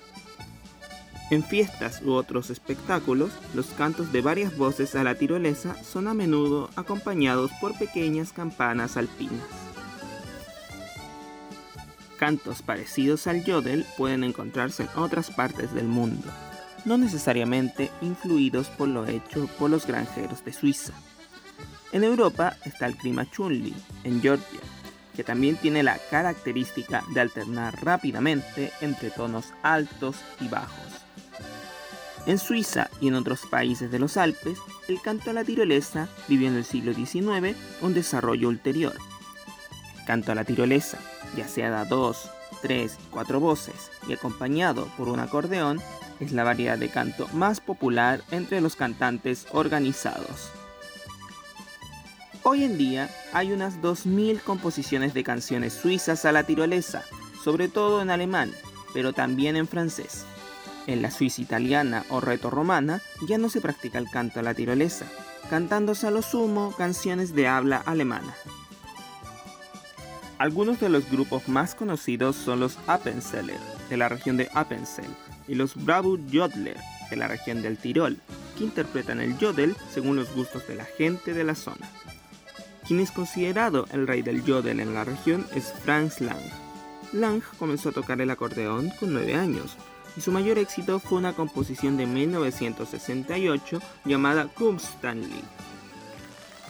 En 1.31 1.43
fiestas 1.43 2.01
u 2.01 2.13
otros 2.13 2.49
espectáculos, 2.49 3.31
los 3.53 3.67
cantos 3.67 4.11
de 4.11 4.21
varias 4.21 4.57
voces 4.57 4.95
a 4.95 5.03
la 5.03 5.13
tirolesa 5.13 5.75
son 5.83 6.07
a 6.07 6.15
menudo 6.15 6.71
acompañados 6.75 7.51
por 7.61 7.77
pequeñas 7.77 8.33
campanas 8.33 8.97
alpinas. 8.97 9.45
Cantos 12.17 12.63
parecidos 12.63 13.27
al 13.27 13.43
yodel 13.43 13.85
pueden 13.95 14.23
encontrarse 14.23 14.83
en 14.83 14.89
otras 14.95 15.29
partes 15.29 15.73
del 15.73 15.87
mundo, 15.87 16.27
no 16.83 16.97
necesariamente 16.97 17.91
influidos 18.01 18.67
por 18.67 18.87
lo 18.87 19.05
hecho 19.07 19.47
por 19.59 19.69
los 19.69 19.85
granjeros 19.85 20.43
de 20.43 20.51
Suiza. 20.51 20.93
En 21.91 22.03
Europa 22.03 22.55
está 22.65 22.85
el 22.85 22.95
clima 22.95 23.29
Chunli, 23.29 23.73
en 24.03 24.21
Georgia, 24.21 24.59
que 25.15 25.23
también 25.23 25.57
tiene 25.57 25.81
la 25.81 25.97
característica 26.11 27.03
de 27.13 27.21
alternar 27.21 27.83
rápidamente 27.83 28.71
entre 28.81 29.09
tonos 29.09 29.53
altos 29.63 30.17
y 30.39 30.47
bajos. 30.47 31.03
En 32.27 32.37
Suiza 32.37 32.91
y 33.01 33.07
en 33.07 33.15
otros 33.15 33.47
países 33.49 33.89
de 33.89 33.97
los 33.97 34.17
Alpes, 34.17 34.59
el 34.87 35.01
canto 35.01 35.31
a 35.31 35.33
la 35.33 35.43
tirolesa 35.43 36.07
vivió 36.27 36.47
en 36.47 36.57
el 36.57 36.65
siglo 36.65 36.93
XIX 36.93 37.57
un 37.81 37.93
desarrollo 37.95 38.49
ulterior. 38.49 38.93
Canto 40.05 40.31
a 40.31 40.35
la 40.35 40.43
tirolesa, 40.43 40.99
ya 41.35 41.47
sea 41.47 41.83
de 41.83 41.89
dos, 41.89 42.29
tres, 42.61 42.97
cuatro 43.09 43.39
voces 43.39 43.89
y 44.07 44.13
acompañado 44.13 44.87
por 44.95 45.09
un 45.09 45.19
acordeón, 45.19 45.81
es 46.19 46.33
la 46.33 46.43
variedad 46.43 46.77
de 46.77 46.89
canto 46.89 47.27
más 47.29 47.61
popular 47.61 48.21
entre 48.29 48.61
los 48.61 48.75
cantantes 48.75 49.47
organizados. 49.51 50.51
Hoy 52.51 52.63
en 52.63 52.79
día 52.79 53.11
hay 53.31 53.51
unas 53.51 53.79
2.000 53.79 54.41
composiciones 54.41 55.13
de 55.13 55.23
canciones 55.23 55.71
suizas 55.71 56.25
a 56.25 56.31
la 56.31 56.45
tirolesa, 56.45 57.03
sobre 57.43 57.67
todo 57.67 58.01
en 58.01 58.09
alemán, 58.09 58.51
pero 58.91 59.13
también 59.13 59.55
en 59.55 59.67
francés. 59.67 60.25
En 60.87 61.03
la 61.03 61.11
Suiza 61.11 61.43
italiana 61.43 62.05
o 62.09 62.21
reto-romana 62.21 63.03
ya 63.27 63.37
no 63.37 63.49
se 63.49 63.61
practica 63.61 63.99
el 63.99 64.09
canto 64.09 64.39
a 64.39 64.41
la 64.41 64.55
tirolesa, 64.55 65.05
cantándose 65.51 66.07
a 66.07 66.09
lo 66.09 66.23
sumo 66.23 66.73
canciones 66.75 67.35
de 67.35 67.47
habla 67.47 67.83
alemana. 67.85 68.33
Algunos 70.39 70.79
de 70.79 70.89
los 70.89 71.07
grupos 71.11 71.47
más 71.47 71.75
conocidos 71.75 72.35
son 72.35 72.61
los 72.61 72.79
Appenzeller, 72.87 73.59
de 73.91 73.97
la 73.97 74.09
región 74.09 74.37
de 74.37 74.49
Appenzell, 74.55 75.05
y 75.47 75.53
los 75.53 75.75
Bravo 75.85 76.17
Jodler, 76.33 76.77
de 77.11 77.15
la 77.15 77.27
región 77.27 77.61
del 77.61 77.77
Tirol, 77.77 78.17
que 78.57 78.63
interpretan 78.63 79.21
el 79.21 79.37
yodel 79.37 79.75
según 79.93 80.15
los 80.15 80.33
gustos 80.33 80.67
de 80.67 80.73
la 80.73 80.85
gente 80.85 81.35
de 81.35 81.43
la 81.43 81.53
zona. 81.53 81.87
Quien 82.89 83.01
es 83.01 83.11
considerado 83.11 83.85
el 83.91 84.07
rey 84.07 84.23
del 84.23 84.43
yodel 84.43 84.79
en 84.79 84.95
la 84.95 85.03
región 85.03 85.45
es 85.53 85.71
Franz 85.83 86.21
Lang. 86.21 86.41
Lang 87.13 87.43
comenzó 87.59 87.89
a 87.89 87.91
tocar 87.91 88.19
el 88.19 88.31
acordeón 88.31 88.89
con 88.99 89.13
9 89.13 89.35
años, 89.35 89.77
y 90.17 90.21
su 90.21 90.31
mayor 90.31 90.57
éxito 90.57 90.99
fue 90.99 91.19
una 91.19 91.33
composición 91.33 91.97
de 91.97 92.07
1968 92.07 93.79
llamada 94.05 94.47
Kumstanlied. 94.47 95.43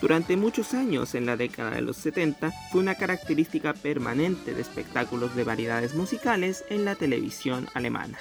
Durante 0.02 0.36
muchos 0.36 0.74
años 0.74 1.16
en 1.16 1.26
la 1.26 1.38
década 1.38 1.72
de 1.72 1.84
los 1.84 1.96
70 1.96 2.52
fue 2.70 2.82
una 2.82 2.96
característica 2.96 3.74
permanente 3.74 4.54
de 4.54 4.62
espectáculos 4.62 5.38
de 5.38 5.46
variedades 5.46 5.96
musicales 5.96 6.66
en 6.70 6.84
la 6.84 6.96
televisión 6.96 7.70
alemana. 7.74 8.20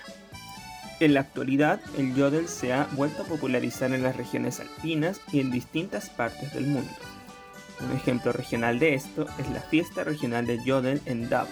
En 1.01 1.15
la 1.15 1.21
actualidad, 1.21 1.81
el 1.97 2.15
yodel 2.15 2.47
se 2.47 2.73
ha 2.73 2.85
vuelto 2.93 3.23
a 3.23 3.27
popularizar 3.27 3.93
en 3.93 4.05
las 4.05 4.15
regiones 4.15 4.61
alpinas 4.61 5.21
y 5.33 5.41
en 5.41 5.51
distintas 5.51 6.11
partes 6.11 6.55
del 6.55 6.69
mundo. 6.69 6.93
Un 7.81 7.97
ejemplo 7.97 8.33
regional 8.33 8.79
de 8.79 8.95
esto 8.95 9.27
es 9.39 9.49
la 9.51 9.61
fiesta 9.61 10.05
regional 10.05 10.47
de 10.47 10.63
yodel 10.65 11.01
en 11.07 11.29
Davos. 11.29 11.51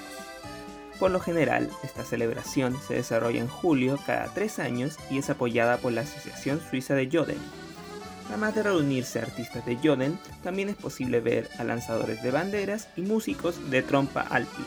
Por 0.99 1.11
lo 1.11 1.21
general, 1.21 1.69
esta 1.83 2.05
celebración 2.05 2.77
se 2.87 2.95
desarrolla 2.95 3.41
en 3.41 3.49
julio 3.49 3.99
cada 4.07 4.33
tres 4.33 4.59
años 4.59 4.97
y 5.11 5.19
es 5.19 5.29
apoyada 5.31 5.77
por 5.77 5.93
la 5.93 6.01
Asociación 6.03 6.61
Suiza 6.71 6.95
de 6.95 7.09
Yodel. 7.09 7.39
Además 8.29 8.55
de 8.55 8.63
reunirse 8.65 9.21
artistas 9.21 9.65
de 9.67 9.79
yodel, 9.81 10.19
también 10.43 10.69
es 10.69 10.77
posible 10.77 11.21
ver 11.21 11.49
a 11.59 11.65
lanzadores 11.65 12.23
de 12.23 12.31
banderas 12.31 12.89
y 12.97 13.03
músicos 13.03 13.71
de 13.71 13.83
trompa 13.83 14.21
alpina. 14.21 14.67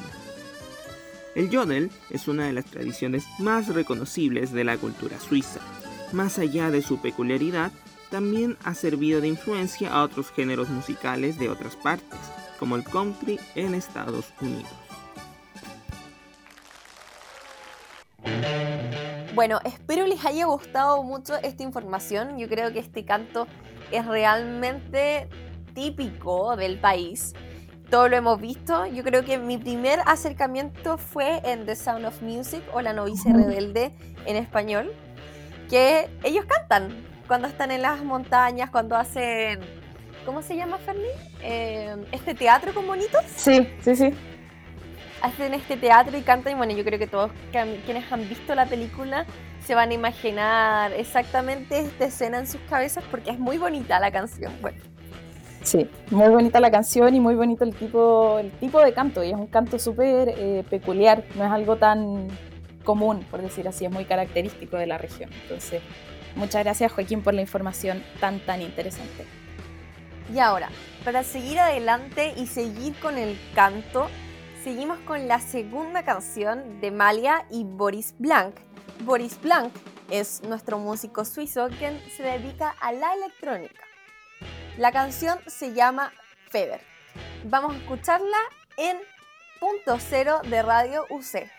El 1.36 1.50
yodel 1.50 1.92
es 2.10 2.28
una 2.28 2.48
de 2.48 2.54
las 2.54 2.66
tradiciones 2.66 3.26
más 3.38 3.68
reconocibles 3.68 4.52
de 4.52 4.64
la 4.64 4.78
cultura 4.78 5.20
suiza. 5.20 5.60
Más 6.14 6.40
allá 6.40 6.72
de 6.72 6.82
su 6.82 7.02
peculiaridad, 7.02 7.72
también 8.10 8.58
ha 8.64 8.74
servido 8.74 9.22
de 9.22 9.28
influencia 9.28 9.92
a 9.94 10.04
otros 10.04 10.32
géneros 10.32 10.70
musicales 10.70 11.38
de 11.38 11.50
otras 11.50 11.76
partes, 11.76 12.20
como 12.60 12.76
el 12.76 12.84
country 12.84 13.40
en 13.56 13.76
Estados 13.76 14.26
Unidos. 14.42 14.70
Bueno, 19.34 19.60
espero 19.64 20.06
les 20.06 20.26
haya 20.26 20.46
gustado 20.46 21.02
mucho 21.04 21.36
esta 21.38 21.64
información. 21.64 22.38
Yo 22.38 22.50
creo 22.50 22.74
que 22.74 22.80
este 22.80 23.06
canto 23.06 23.48
es 23.92 24.06
realmente 24.06 25.30
típico 25.74 26.58
del 26.58 26.80
país. 26.80 27.34
Todo 27.90 28.10
lo 28.10 28.18
hemos 28.18 28.42
visto. 28.42 28.86
Yo 28.88 29.04
creo 29.04 29.24
que 29.24 29.38
mi 29.38 29.58
primer 29.58 30.00
acercamiento 30.06 30.98
fue 30.98 31.42
en 31.46 31.66
The 31.66 31.76
Sound 31.76 32.06
of 32.06 32.22
Music 32.22 32.62
o 32.74 32.82
La 32.82 32.92
novicia 32.92 33.34
rebelde 33.34 33.96
en 34.26 34.36
español, 34.36 34.92
que 35.70 36.10
ellos 36.24 36.46
cantan 36.46 37.09
cuando 37.30 37.48
están 37.48 37.70
en 37.70 37.84
las 37.84 38.04
montañas, 38.04 38.72
cuando 38.72 38.98
hacen 38.98 39.60
¿cómo 40.26 40.42
se 40.42 40.56
llama, 40.56 40.80
Ferni? 40.80 41.08
Eh, 41.44 41.96
este 42.12 42.34
teatro 42.34 42.74
con 42.74 42.88
monitos. 42.88 43.22
Sí, 43.36 43.70
sí, 43.82 43.96
sí. 43.96 44.12
Hacen 45.22 45.54
este 45.54 45.78
teatro 45.78 46.18
y 46.18 46.22
cantan 46.22 46.54
y 46.54 46.56
bueno, 46.56 46.74
yo 46.74 46.84
creo 46.84 46.98
que 46.98 47.06
todos 47.06 47.30
quienes 47.52 48.12
han 48.12 48.28
visto 48.28 48.56
la 48.56 48.66
película 48.66 49.26
se 49.64 49.76
van 49.76 49.92
a 49.92 49.94
imaginar 49.94 50.92
exactamente 50.94 51.80
esta 51.80 52.06
escena 52.06 52.40
en 52.40 52.48
sus 52.48 52.62
cabezas 52.62 53.04
porque 53.12 53.30
es 53.30 53.40
muy 53.40 53.60
bonita 53.60 54.00
la 54.00 54.12
canción. 54.12 54.52
Bueno, 54.62 54.78
Sí, 55.62 55.88
muy 56.10 56.30
bonita 56.30 56.60
la 56.60 56.72
canción 56.72 57.14
y 57.14 57.20
muy 57.20 57.36
bonito 57.36 57.64
el 57.64 57.76
tipo, 57.76 58.40
el 58.40 58.50
tipo 58.54 58.82
de 58.82 58.94
canto. 58.94 59.24
Y 59.24 59.30
es 59.30 59.36
un 59.36 59.48
canto 59.48 59.78
súper 59.78 60.30
eh, 60.30 60.64
peculiar, 60.68 61.24
no 61.36 61.46
es 61.46 61.52
algo 61.52 61.76
tan 61.76 62.28
común, 62.84 63.24
por 63.30 63.42
decir 63.42 63.68
así, 63.68 63.86
es 63.86 63.92
muy 63.92 64.06
característico 64.06 64.78
de 64.78 64.88
la 64.88 64.98
región. 64.98 65.30
Entonces, 65.44 65.82
muchas 66.36 66.64
gracias 66.64 66.92
Joaquín 66.92 67.22
por 67.22 67.34
la 67.34 67.42
información 67.42 68.04
tan, 68.20 68.40
tan 68.46 68.62
interesante. 68.62 69.26
y 70.34 70.40
ahora, 70.40 70.70
para 71.04 71.24
seguir 71.24 71.60
adelante 71.60 72.34
y 72.38 72.48
seguir 72.48 72.94
con 73.00 73.18
el 73.18 73.40
canto, 73.56 74.10
seguimos 74.64 75.00
con 75.00 75.28
la 75.28 75.40
segunda 75.40 76.04
canción 76.04 76.82
de 76.82 76.92
Malia 76.92 77.46
y 77.50 77.64
Boris 77.64 78.14
Blanc. 78.20 78.56
Boris 79.02 79.40
Blanc 79.42 79.74
es 80.12 80.42
nuestro 80.44 80.80
músico 80.80 81.26
suizo 81.26 81.70
quien 81.78 82.00
se 82.16 82.24
dedica 82.24 82.76
a 82.82 82.92
la 82.92 83.14
electrónica. 83.14 83.84
La 84.78 84.92
canción 84.92 85.40
se 85.48 85.74
llama 85.74 86.12
Fever. 86.50 86.82
Vamos 87.46 87.74
a 87.74 87.78
escucharla 87.78 88.38
en 88.78 88.98
punto 89.60 89.98
cero 90.00 90.42
de 90.50 90.62
Radio 90.62 91.06
UC. 91.10 91.59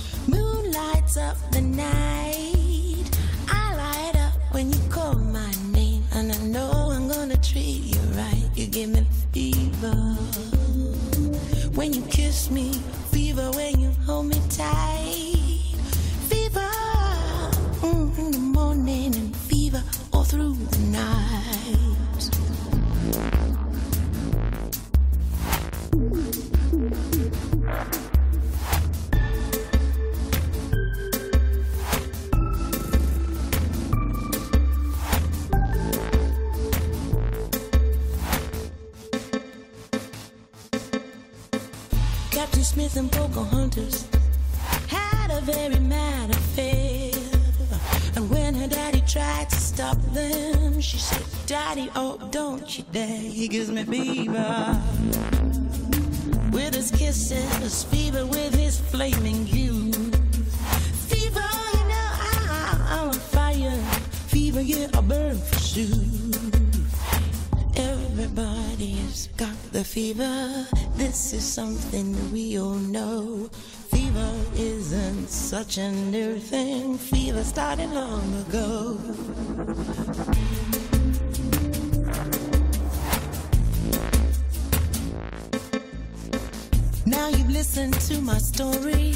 lights 0.71 1.17
up 1.17 1.37
the 1.51 1.61
night. 1.61 3.09
I 3.49 3.75
light 3.75 4.15
up 4.15 4.33
when 4.53 4.71
you 4.71 4.79
call 4.89 5.15
my 5.15 5.51
name, 5.71 6.03
and 6.13 6.31
I 6.31 6.37
know 6.37 6.71
I'm 6.91 7.07
gonna 7.07 7.37
treat 7.37 7.83
you 7.93 7.99
right. 8.15 8.49
You 8.55 8.67
give 8.67 8.89
me 8.89 9.05
fever 9.33 9.95
when 11.75 11.93
you 11.93 12.01
kiss 12.03 12.49
me, 12.49 12.73
fever 13.11 13.51
when 13.51 13.79
you 13.79 13.91
hold 14.05 14.27
me 14.27 14.39
tight. 14.49 15.40
Don't 52.71 52.95
you. 52.95 53.31
He 53.31 53.47
gives 53.47 53.69
me 53.69 53.83
fever. 53.83 54.81
With 56.51 56.75
his 56.75 56.91
kisses, 56.91 57.83
fever 57.85 58.25
with 58.25 58.53
his 58.53 58.79
flaming 58.79 59.47
youth. 59.47 60.15
Fever, 61.09 61.49
you 61.73 61.83
know, 61.91 62.09
I, 62.27 62.77
I'm 62.89 63.09
on 63.09 63.13
fire. 63.13 63.77
Fever, 64.27 64.61
yeah, 64.61 64.87
I 64.93 65.01
burn 65.01 65.37
for 65.37 65.59
sure. 65.59 65.85
Everybody's 67.75 69.27
got 69.37 69.55
the 69.71 69.83
fever. 69.83 70.65
This 70.95 71.33
is 71.33 71.43
something 71.43 72.31
we 72.31 72.59
all 72.59 72.75
know. 72.75 73.49
Fever 73.89 74.33
isn't 74.55 75.27
such 75.29 75.77
a 75.77 75.91
new 75.91 76.37
thing. 76.37 76.97
Fever 76.97 77.43
started 77.43 77.89
long 77.91 78.45
ago. 78.47 78.97
My 88.31 88.37
story. 88.37 89.10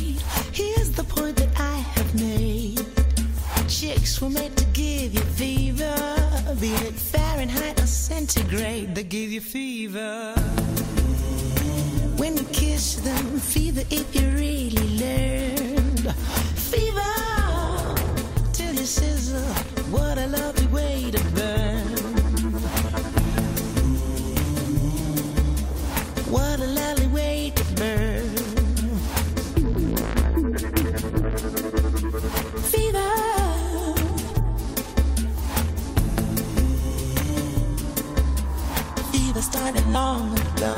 Started 39.55 39.87
long 39.87 40.37
ago. 40.37 40.73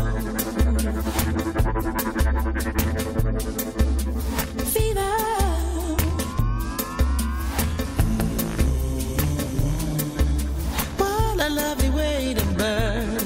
Fever. 4.74 5.14
What 10.98 11.40
a 11.40 11.50
lovely 11.50 11.90
way 11.90 12.36
to 12.36 12.46
burn. 12.56 13.18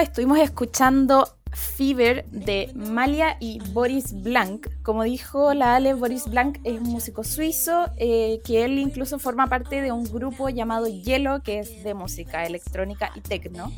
Estuvimos 0.00 0.38
escuchando 0.38 1.28
Fever 1.52 2.24
de 2.30 2.70
Malia 2.74 3.36
y 3.38 3.60
Boris 3.72 4.22
Blanc. 4.22 4.66
Como 4.82 5.02
dijo 5.02 5.52
la 5.52 5.74
Ale, 5.74 5.94
Boris 5.94 6.26
Blanc 6.26 6.58
es 6.64 6.80
un 6.80 6.88
músico 6.88 7.22
suizo 7.22 7.86
eh, 7.96 8.40
que 8.44 8.64
él 8.64 8.78
incluso 8.78 9.18
forma 9.18 9.48
parte 9.48 9.82
de 9.82 9.92
un 9.92 10.04
grupo 10.04 10.48
llamado 10.48 10.86
Yellow, 10.86 11.42
que 11.42 11.58
es 11.58 11.84
de 11.84 11.92
música 11.92 12.46
electrónica 12.46 13.10
y 13.14 13.20
techno. 13.20 13.70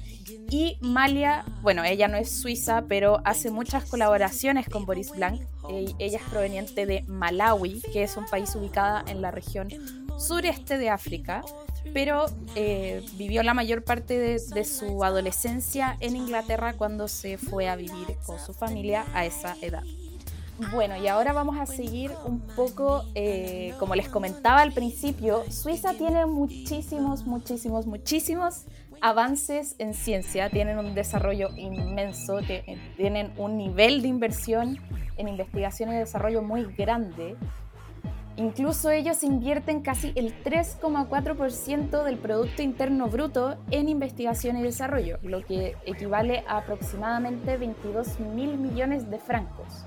Y 0.49 0.77
Malia, 0.81 1.45
bueno, 1.63 1.83
ella 1.83 2.09
no 2.09 2.17
es 2.17 2.31
suiza, 2.31 2.85
pero 2.89 3.21
hace 3.25 3.51
muchas 3.51 3.85
colaboraciones 3.87 4.69
con 4.69 4.85
Boris 4.85 5.11
Blanc. 5.11 5.41
Eh, 5.71 5.87
ella 5.99 6.19
es 6.19 6.25
proveniente 6.31 6.87
de 6.87 7.03
Malawi, 7.09 7.81
que 7.93 8.05
es 8.05 8.17
un 8.17 8.27
país 8.27 8.55
ubicado 8.55 9.03
en 9.09 9.23
la 9.23 9.31
región 9.31 9.69
sureste 10.19 10.79
de 10.79 10.91
África 10.91 11.43
pero 11.93 12.27
eh, 12.55 13.05
vivió 13.15 13.43
la 13.43 13.55
mayor 13.55 13.85
parte 13.85 14.19
de, 14.19 14.41
de, 14.55 14.65
su 14.65 15.05
adolescencia 15.05 15.97
en 16.01 16.17
Inglaterra 16.17 16.75
cuando 16.75 17.09
se 17.09 17.39
fue 17.39 17.69
a 17.69 17.77
vivir 17.77 18.17
con 18.27 18.39
su 18.39 18.55
familia 18.55 19.05
a 19.15 19.25
esa 19.25 19.57
edad. 19.61 19.83
Bueno, 20.71 20.97
y 20.97 21.09
ahora 21.09 21.33
vamos 21.33 21.59
a 21.59 21.67
seguir 21.67 22.13
un 22.25 22.41
poco, 22.41 23.05
eh, 23.15 23.75
como 23.79 23.95
les 23.95 24.09
comentaba 24.09 24.61
al 24.61 24.73
principio, 24.73 25.43
Suiza 25.51 25.95
tiene 25.95 26.27
muchísimos, 26.27 27.27
muchísimos, 27.27 27.87
muchísimos 27.87 28.65
avances 29.01 29.75
en 29.79 29.95
ciencia, 29.95 30.51
tienen 30.51 30.79
un 30.79 30.95
desarrollo 30.95 31.49
inmenso, 31.57 32.39
tienen 32.97 33.33
un 33.37 33.57
nivel 33.57 34.03
de 34.03 34.09
inversión 34.09 34.79
en 35.17 35.29
investigación 35.29 35.93
y 35.93 35.97
desarrollo 35.97 36.43
muy 36.43 36.65
grande. 36.65 37.37
Incluso 38.37 38.91
ellos 38.91 39.23
invierten 39.23 39.83
casi 39.83 40.13
el 40.15 40.35
3,4% 40.43 42.03
del 42.03 42.19
Producto 42.19 42.63
Interno 42.63 43.09
Bruto 43.09 43.57
en 43.71 43.89
investigación 43.89 44.57
y 44.57 44.63
desarrollo, 44.63 45.19
lo 45.23 45.45
que 45.45 45.77
equivale 45.85 46.45
a 46.47 46.59
aproximadamente 46.59 47.57
22 47.57 48.21
mil 48.21 48.57
millones 48.57 49.11
de 49.11 49.19
francos. 49.19 49.85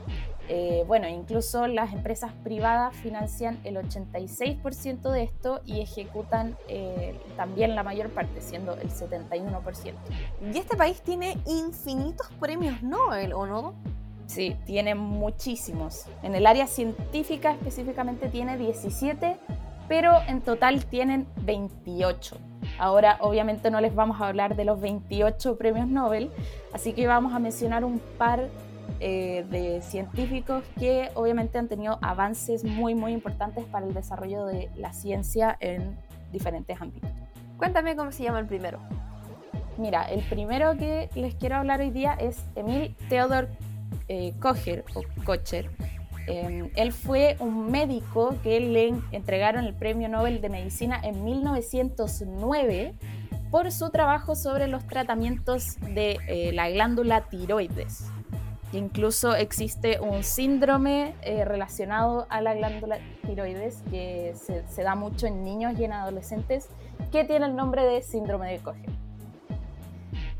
Eh, 0.47 0.83
bueno, 0.85 1.07
incluso 1.07 1.65
las 1.65 1.91
empresas 1.91 2.31
privadas 2.43 2.95
financian 2.97 3.59
el 3.63 3.77
86% 3.77 5.09
de 5.09 5.23
esto 5.23 5.61
y 5.65 5.81
ejecutan 5.81 6.55
eh, 6.67 7.19
también 7.35 7.73
la 7.73 7.81
mayor 7.81 8.09
parte, 8.11 8.41
siendo 8.41 8.75
el 8.75 8.91
71%. 8.91 9.95
Y 10.53 10.57
este 10.57 10.77
país 10.77 11.01
tiene 11.01 11.37
infinitos 11.47 12.27
premios 12.39 12.83
Nobel, 12.83 13.33
¿o 13.33 13.47
no? 13.47 13.73
Sí, 14.25 14.55
tiene 14.65 14.95
muchísimos. 14.95 16.05
En 16.23 16.35
el 16.35 16.47
área 16.47 16.67
científica 16.67 17.53
específicamente 17.53 18.27
tiene 18.27 18.57
17, 18.57 19.37
pero 19.87 20.13
en 20.27 20.41
total 20.41 20.85
tienen 20.85 21.27
28. 21.41 22.37
Ahora 22.79 23.17
obviamente 23.21 23.69
no 23.69 23.79
les 23.81 23.93
vamos 23.93 24.19
a 24.19 24.27
hablar 24.27 24.55
de 24.55 24.65
los 24.65 24.81
28 24.81 25.57
premios 25.57 25.87
Nobel, 25.87 26.31
así 26.73 26.93
que 26.93 27.07
vamos 27.07 27.33
a 27.33 27.39
mencionar 27.39 27.85
un 27.85 27.99
par 28.17 28.49
eh, 28.99 29.45
de 29.49 29.81
científicos 29.81 30.63
que 30.79 31.09
obviamente 31.15 31.57
han 31.57 31.67
tenido 31.67 31.99
avances 32.01 32.63
muy 32.63 32.95
muy 32.95 33.11
importantes 33.13 33.65
para 33.65 33.85
el 33.85 33.93
desarrollo 33.93 34.45
de 34.45 34.69
la 34.75 34.93
ciencia 34.93 35.55
en 35.59 35.97
diferentes 36.31 36.81
ámbitos. 36.81 37.09
Cuéntame 37.57 37.95
cómo 37.95 38.11
se 38.11 38.23
llama 38.23 38.39
el 38.39 38.47
primero. 38.47 38.79
Mira, 39.77 40.03
el 40.03 40.21
primero 40.23 40.77
que 40.77 41.09
les 41.15 41.35
quiero 41.35 41.57
hablar 41.57 41.81
hoy 41.81 41.91
día 41.91 42.13
es 42.13 42.43
Emil 42.55 42.95
Theodor 43.09 43.49
eh, 44.07 44.33
o 44.41 45.23
Kocher. 45.23 45.69
Eh, 46.27 46.71
él 46.75 46.91
fue 46.91 47.35
un 47.39 47.71
médico 47.71 48.35
que 48.41 48.59
le 48.59 48.93
entregaron 49.11 49.65
el 49.65 49.73
Premio 49.73 50.09
Nobel 50.09 50.41
de 50.41 50.49
Medicina 50.49 50.99
en 51.03 51.23
1909 51.23 52.95
por 53.51 53.71
su 53.71 53.89
trabajo 53.89 54.35
sobre 54.35 54.67
los 54.67 54.85
tratamientos 54.87 55.77
de 55.93 56.17
eh, 56.27 56.51
la 56.53 56.69
glándula 56.69 57.21
tiroides. 57.29 58.05
Incluso 58.73 59.35
existe 59.35 59.99
un 59.99 60.23
síndrome 60.23 61.13
eh, 61.21 61.45
relacionado 61.45 62.25
a 62.29 62.41
la 62.41 62.55
glándula 62.55 62.97
tiroides 63.25 63.81
que 63.89 64.33
se, 64.35 64.83
da 64.83 64.95
mucho 64.95 65.27
en 65.27 65.43
niños 65.43 65.79
y 65.79 65.85
en 65.85 65.93
adolescentes 65.93 66.67
que 67.11 67.23
tiene 67.23 67.45
el 67.45 67.55
nombre 67.55 67.85
de 67.85 68.01
síndrome 68.01 68.51
de 68.51 68.59
Kocher. 68.59 68.89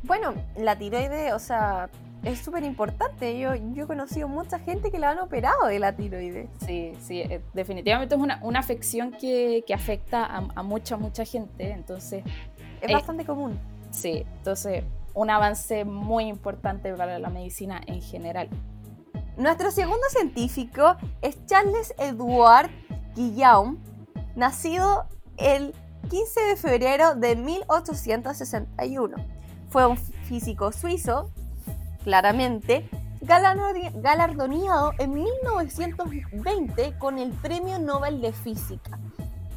Bueno, 0.03 0.33
la 0.57 0.77
tiroides, 0.77 1.31
o 1.33 1.39
sea, 1.39 1.89
es 2.25 2.39
súper 2.39 2.63
importante. 2.63 3.39
Yo, 3.39 3.55
yo 3.55 3.83
he 3.85 3.87
conocido 3.87 4.27
mucha 4.27 4.59
gente 4.59 4.91
que 4.91 4.99
la 4.99 5.11
han 5.11 5.19
operado 5.19 5.67
de 5.67 5.79
la 5.79 5.95
tiroides. 5.95 6.49
Sí, 6.65 6.91
sí, 6.99 7.21
eh, 7.21 7.41
definitivamente 7.53 8.15
es 8.15 8.21
una, 8.21 8.39
una 8.43 8.59
afección 8.59 9.11
que, 9.11 9.63
que 9.65 9.73
afecta 9.73 10.25
a, 10.25 10.47
a 10.55 10.63
mucha, 10.63 10.97
mucha 10.97 11.23
gente. 11.25 11.71
Entonces, 11.71 12.23
Es 12.81 12.89
Eh, 12.89 12.93
bastante 12.93 13.25
común. 13.25 13.57
sí, 13.91 14.25
entonces 14.37 14.83
un 15.13 15.29
avance 15.29 15.85
muy 15.85 16.25
importante 16.25 16.93
para 16.93 17.17
la 17.19 17.29
medicina 17.29 17.79
en 17.87 18.01
general. 18.01 18.49
Nuestro 19.37 19.71
segundo 19.71 20.03
científico 20.09 20.97
es 21.21 21.45
Charles 21.45 21.93
Edouard 21.97 22.69
Guillaume, 23.15 23.77
nacido 24.35 25.05
el 25.37 25.73
15 26.09 26.41
de 26.41 26.55
febrero 26.57 27.15
de 27.15 27.35
1861. 27.37 29.15
Fue 29.69 29.85
un 29.87 29.97
físico 29.97 30.71
suizo, 30.71 31.31
claramente, 32.05 32.87
galardo- 33.21 33.91
galardoneado 33.95 34.93
en 34.99 35.11
1920 35.11 36.97
con 36.99 37.17
el 37.17 37.31
Premio 37.31 37.79
Nobel 37.79 38.21
de 38.21 38.31
Física. 38.31 38.99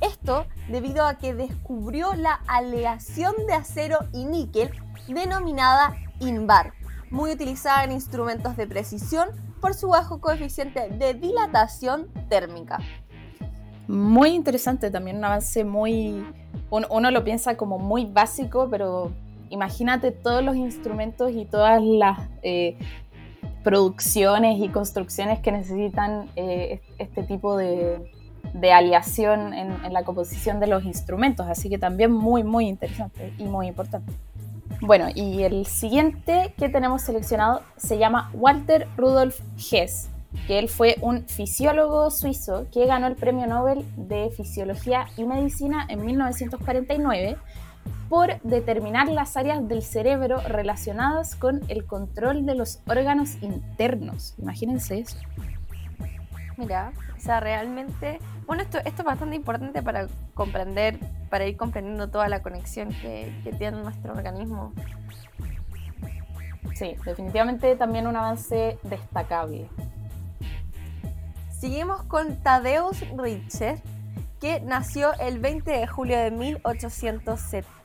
Esto 0.01 0.46
debido 0.70 1.05
a 1.05 1.18
que 1.18 1.34
descubrió 1.34 2.14
la 2.14 2.40
aleación 2.46 3.34
de 3.46 3.53
acero 3.53 3.99
y 4.14 4.24
níquel 4.24 4.70
denominada 5.09 5.94
INVAR, 6.20 6.72
muy 7.11 7.32
utilizada 7.32 7.84
en 7.84 7.92
instrumentos 7.92 8.57
de 8.57 8.66
precisión 8.66 9.28
por 9.61 9.74
su 9.74 9.88
bajo 9.88 10.20
coeficiente 10.20 10.88
de 10.88 11.12
dilatación 11.12 12.09
térmica. 12.30 12.78
Muy 13.88 14.30
interesante, 14.30 14.90
también 14.90 15.18
un 15.18 15.24
avance 15.24 15.64
muy... 15.64 16.24
Uno 16.70 17.11
lo 17.11 17.24
piensa 17.24 17.57
como 17.57 17.78
muy 17.78 18.07
básico, 18.07 18.68
pero 18.70 19.12
imagínate 19.51 20.11
todos 20.11 20.42
los 20.42 20.57
instrumentos 20.57 21.30
y 21.32 21.44
todas 21.44 21.82
las 21.82 22.18
eh, 22.42 22.76
producciones 23.64 24.59
y 24.61 24.68
construcciones 24.68 25.40
que 25.40 25.53
necesitan 25.53 26.30
eh, 26.36 26.80
este 26.99 27.22
tipo 27.22 27.57
de, 27.57 28.11
de 28.55 28.72
aleación 28.72 29.53
en, 29.55 29.72
en 29.84 29.92
la 29.92 30.05
composición 30.05 30.61
de 30.61 30.66
los 30.66 30.84
instrumentos, 30.84 31.46
así 31.49 31.68
que 31.68 31.78
también 31.78 32.12
muy, 32.12 32.44
muy 32.44 32.66
interesante 32.66 33.32
y 33.38 33.44
muy 33.44 33.66
importante. 33.68 34.12
Bueno, 34.80 35.07
y 35.12 35.42
el 35.42 35.66
siguiente 35.66 36.55
que 36.57 36.68
tenemos 36.68 37.03
seleccionado 37.03 37.62
se 37.76 37.99
llama 37.99 38.30
Walter 38.32 38.86
Rudolf 38.96 39.40
Hess, 39.57 40.09
que 40.46 40.61
él 40.61 40.68
fue 40.68 40.96
un 41.01 41.26
fisiólogo 41.26 42.11
suizo 42.11 42.66
que 42.72 42.86
ganó 42.86 43.09
el 43.09 43.16
Premio 43.16 43.46
Nobel 43.46 43.84
de 43.96 44.30
Fisiología 44.30 45.07
y 45.16 45.24
Medicina 45.24 45.84
en 45.88 46.05
1949 46.05 47.36
por 48.09 48.41
determinar 48.43 49.09
las 49.09 49.36
áreas 49.36 49.66
del 49.68 49.82
cerebro 49.82 50.41
relacionadas 50.47 51.34
con 51.36 51.61
el 51.68 51.84
control 51.84 52.47
de 52.47 52.55
los 52.55 52.80
órganos 52.86 53.43
internos. 53.43 54.34
Imagínense 54.39 55.01
eso. 55.01 55.16
Mira, 56.57 56.93
o 57.16 57.20
sea, 57.20 57.39
realmente, 57.41 58.18
bueno, 58.47 58.62
esto, 58.62 58.78
esto 58.78 59.03
es 59.03 59.05
bastante 59.05 59.36
importante 59.36 59.82
para 59.82 60.09
comprender, 60.34 60.99
para 61.30 61.47
ir 61.47 61.57
comprendiendo 61.57 62.09
toda 62.09 62.28
la 62.28 62.43
conexión 62.43 62.89
que, 62.89 63.32
que 63.45 63.53
tiene 63.53 63.80
nuestro 63.82 64.12
organismo. 64.12 64.72
Sí, 66.74 66.97
definitivamente 67.05 67.74
también 67.76 68.07
un 68.07 68.16
avance 68.16 68.78
destacable. 68.82 69.68
Seguimos 71.59 72.03
con 72.05 72.36
Tadeusz 72.36 73.03
Richter, 73.16 73.80
que 74.41 74.61
nació 74.61 75.12
el 75.18 75.41
20 75.41 75.70
de 75.70 75.86
julio 75.89 76.16
de 76.18 76.30
1870. 76.30 77.78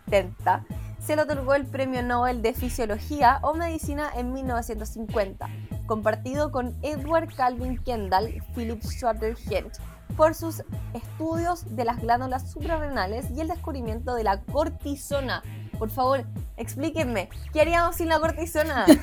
Se 1.00 1.16
le 1.16 1.22
otorgó 1.22 1.54
el 1.56 1.66
Premio 1.66 2.02
Nobel 2.04 2.42
de 2.42 2.54
Fisiología 2.54 3.40
o 3.42 3.54
Medicina 3.54 4.10
en 4.16 4.32
1950, 4.32 5.50
compartido 5.86 6.52
con 6.52 6.76
Edward 6.82 7.34
Calvin 7.36 7.78
Kendall 7.78 8.42
Philip 8.56 8.82
Schroeder 8.84 9.36
Hench 9.50 9.80
por 10.16 10.36
sus 10.36 10.64
estudios 10.94 11.76
de 11.76 11.86
las 11.86 12.00
glándulas 12.00 12.52
suprarrenales 12.52 13.30
y 13.32 13.42
el 13.42 13.48
descubrimiento 13.48 14.14
de 14.16 14.24
la 14.24 14.42
cortisona. 14.42 15.42
Por 15.80 15.90
favor, 15.90 16.26
explíquenme, 16.58 17.30
¿qué 17.52 17.62
haríamos 17.62 17.96
sin 17.96 18.10
la 18.10 18.20
cortisona? 18.20 18.86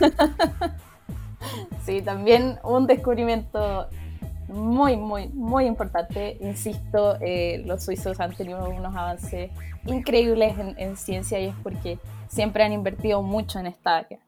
Sí, 1.86 2.03
también 2.03 2.59
un 2.62 2.86
descubrimiento 2.86 3.88
muy, 4.51 4.96
muy, 4.96 5.28
muy 5.28 5.66
importante. 5.66 6.36
Insisto, 6.40 7.16
eh, 7.20 7.62
los 7.66 7.84
suizos 7.84 8.20
han 8.20 8.34
tenido 8.34 8.68
unos 8.68 8.94
avances 8.94 9.51
increíbles 9.86 10.59
en, 10.59 10.74
en, 10.78 10.96
ciencia 10.96 11.40
y 11.40 11.46
es 11.46 11.55
porque 11.62 11.98
siempre 12.28 12.62
han 12.64 12.72
invertido 12.72 13.22
mucho 13.22 13.59
en 13.59 13.66
esta 13.66 13.96
área. 13.98 14.18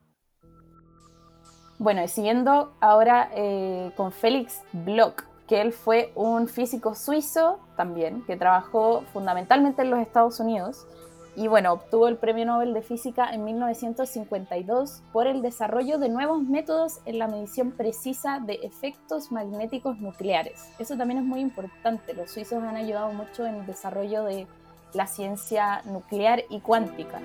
Bueno, 1.79 2.03
y 2.05 2.09
siguiendo 2.09 2.75
ahora 2.81 3.29
eh, 3.35 3.91
con 3.97 4.13
Félix 4.13 4.63
Bloch, 4.73 5.23
que 5.49 5.61
él 5.61 5.73
fue 5.73 6.13
un 6.15 6.47
físico 6.47 6.95
suizo 6.95 7.59
también, 7.77 8.23
que 8.25 8.37
trabajó 8.37 9.03
fundamentalmente 9.13 9.83
en 9.83 9.91
los 9.91 9.99
Estados 9.99 10.39
Unidos 10.39 10.87
y 11.35 11.49
bueno, 11.49 11.73
obtuvo 11.73 12.09
el 12.09 12.19
Premio 12.19 12.45
Nobel 12.45 12.75
de 12.75 12.83
Física 12.83 13.31
en 13.33 13.45
1952 13.45 15.03
por 15.13 15.27
el 15.27 15.41
desarrollo 15.41 15.99
de 15.99 16.11
nuevos 16.11 16.43
métodos 16.43 16.99
en 17.07 17.19
la 17.19 17.27
medición 17.27 17.73
precisa 17.73 18.39
de 18.39 18.61
efectos 18.63 19.33
magnéticos 19.33 19.99
nucleares. 19.99 20.69
Eso 20.79 20.97
también 20.97 21.21
es 21.21 21.25
muy 21.25 21.41
importante. 21.41 22.13
Los 22.13 22.33
suizos 22.33 22.63
han 22.63 22.77
ayudado 22.77 23.13
mucho 23.13 23.47
en 23.47 23.55
el 23.55 23.67
desarrollo 23.67 24.25
de 24.25 24.47
la 24.93 25.07
ciencia 25.07 25.81
nuclear 25.87 26.45
y 26.51 26.61
cuántica. 26.61 27.21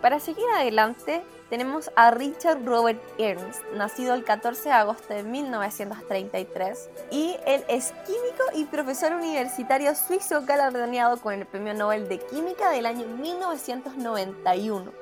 Para 0.00 0.18
seguir 0.20 0.46
adelante, 0.56 1.22
tenemos 1.50 1.90
a 1.96 2.12
Richard 2.12 2.64
Robert 2.64 3.02
Ernst, 3.18 3.60
nacido 3.74 4.14
el 4.14 4.24
14 4.24 4.68
de 4.68 4.74
agosto 4.74 5.12
de 5.12 5.24
1933, 5.24 6.88
y 7.10 7.36
él 7.44 7.64
es 7.68 7.92
químico 8.06 8.44
y 8.54 8.66
profesor 8.66 9.12
universitario 9.12 9.92
suizo 9.96 10.42
galardoneado 10.46 11.20
con 11.20 11.34
el 11.34 11.46
Premio 11.46 11.74
Nobel 11.74 12.08
de 12.08 12.20
Química 12.20 12.70
del 12.70 12.86
año 12.86 13.06
1991 13.06 14.92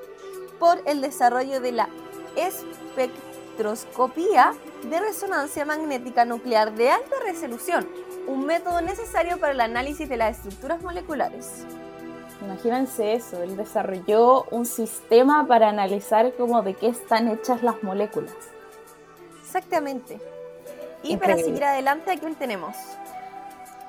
por 0.59 0.81
el 0.85 1.01
desarrollo 1.01 1.61
de 1.61 1.71
la 1.71 1.89
espectroscopía 2.35 4.53
de 4.89 4.99
resonancia 4.99 5.65
magnética 5.65 6.25
nuclear 6.25 6.73
de 6.73 6.89
alta 6.89 7.15
resolución, 7.23 7.87
un 8.27 8.45
método 8.45 8.81
necesario 8.81 9.39
para 9.39 9.53
el 9.53 9.61
análisis 9.61 10.09
de 10.09 10.17
las 10.17 10.37
estructuras 10.37 10.81
moleculares. 10.81 11.65
Imagínense 12.41 13.13
eso, 13.13 13.43
él 13.43 13.57
desarrolló 13.57 14.45
un 14.51 14.65
sistema 14.65 15.45
para 15.47 15.69
analizar 15.69 16.33
cómo 16.37 16.61
de 16.61 16.73
qué 16.73 16.87
están 16.87 17.27
hechas 17.27 17.63
las 17.63 17.83
moléculas. 17.83 18.33
Exactamente. 19.41 20.19
Y 21.03 21.17
para 21.17 21.35
seguir 21.37 21.63
adelante, 21.63 22.11
¿a 22.11 22.17
quién 22.17 22.35
tenemos? 22.35 22.75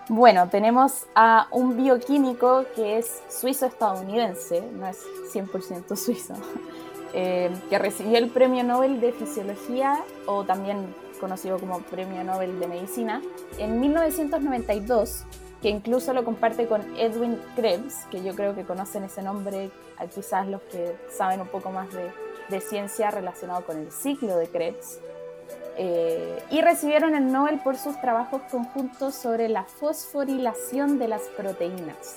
Bueno, 0.08 0.48
tenemos 0.48 1.06
a 1.14 1.46
un 1.52 1.76
bioquímico 1.76 2.64
que 2.74 2.98
es 2.98 3.22
suizo-estadounidense, 3.28 4.60
no 4.72 4.88
es 4.88 5.04
100% 5.32 5.96
suizo, 5.96 6.34
eh, 7.14 7.50
que 7.68 7.78
recibió 7.78 8.18
el 8.18 8.28
Premio 8.30 8.64
Nobel 8.64 9.00
de 9.00 9.12
Fisiología, 9.12 10.02
o 10.26 10.44
también 10.44 10.94
conocido 11.20 11.60
como 11.60 11.80
Premio 11.82 12.24
Nobel 12.24 12.58
de 12.58 12.66
Medicina, 12.66 13.22
en 13.58 13.78
1992, 13.78 15.26
que 15.62 15.68
incluso 15.68 16.12
lo 16.14 16.24
comparte 16.24 16.66
con 16.66 16.80
Edwin 16.96 17.38
Krebs, 17.56 18.06
que 18.10 18.22
yo 18.22 18.34
creo 18.34 18.54
que 18.54 18.64
conocen 18.64 19.04
ese 19.04 19.22
nombre, 19.22 19.70
quizás 20.14 20.46
los 20.46 20.62
que 20.62 20.96
saben 21.10 21.40
un 21.40 21.48
poco 21.48 21.70
más 21.70 21.92
de, 21.92 22.10
de 22.48 22.60
ciencia 22.60 23.10
relacionado 23.10 23.64
con 23.64 23.78
el 23.78 23.92
ciclo 23.92 24.36
de 24.36 24.48
Krebs. 24.48 25.00
Eh, 25.76 26.42
y 26.50 26.60
recibieron 26.60 27.14
el 27.14 27.30
Nobel 27.32 27.60
por 27.60 27.76
sus 27.76 27.98
trabajos 28.00 28.42
conjuntos 28.50 29.14
sobre 29.14 29.48
la 29.48 29.64
fosforilación 29.64 30.98
de 30.98 31.08
las 31.08 31.22
proteínas. 31.22 32.16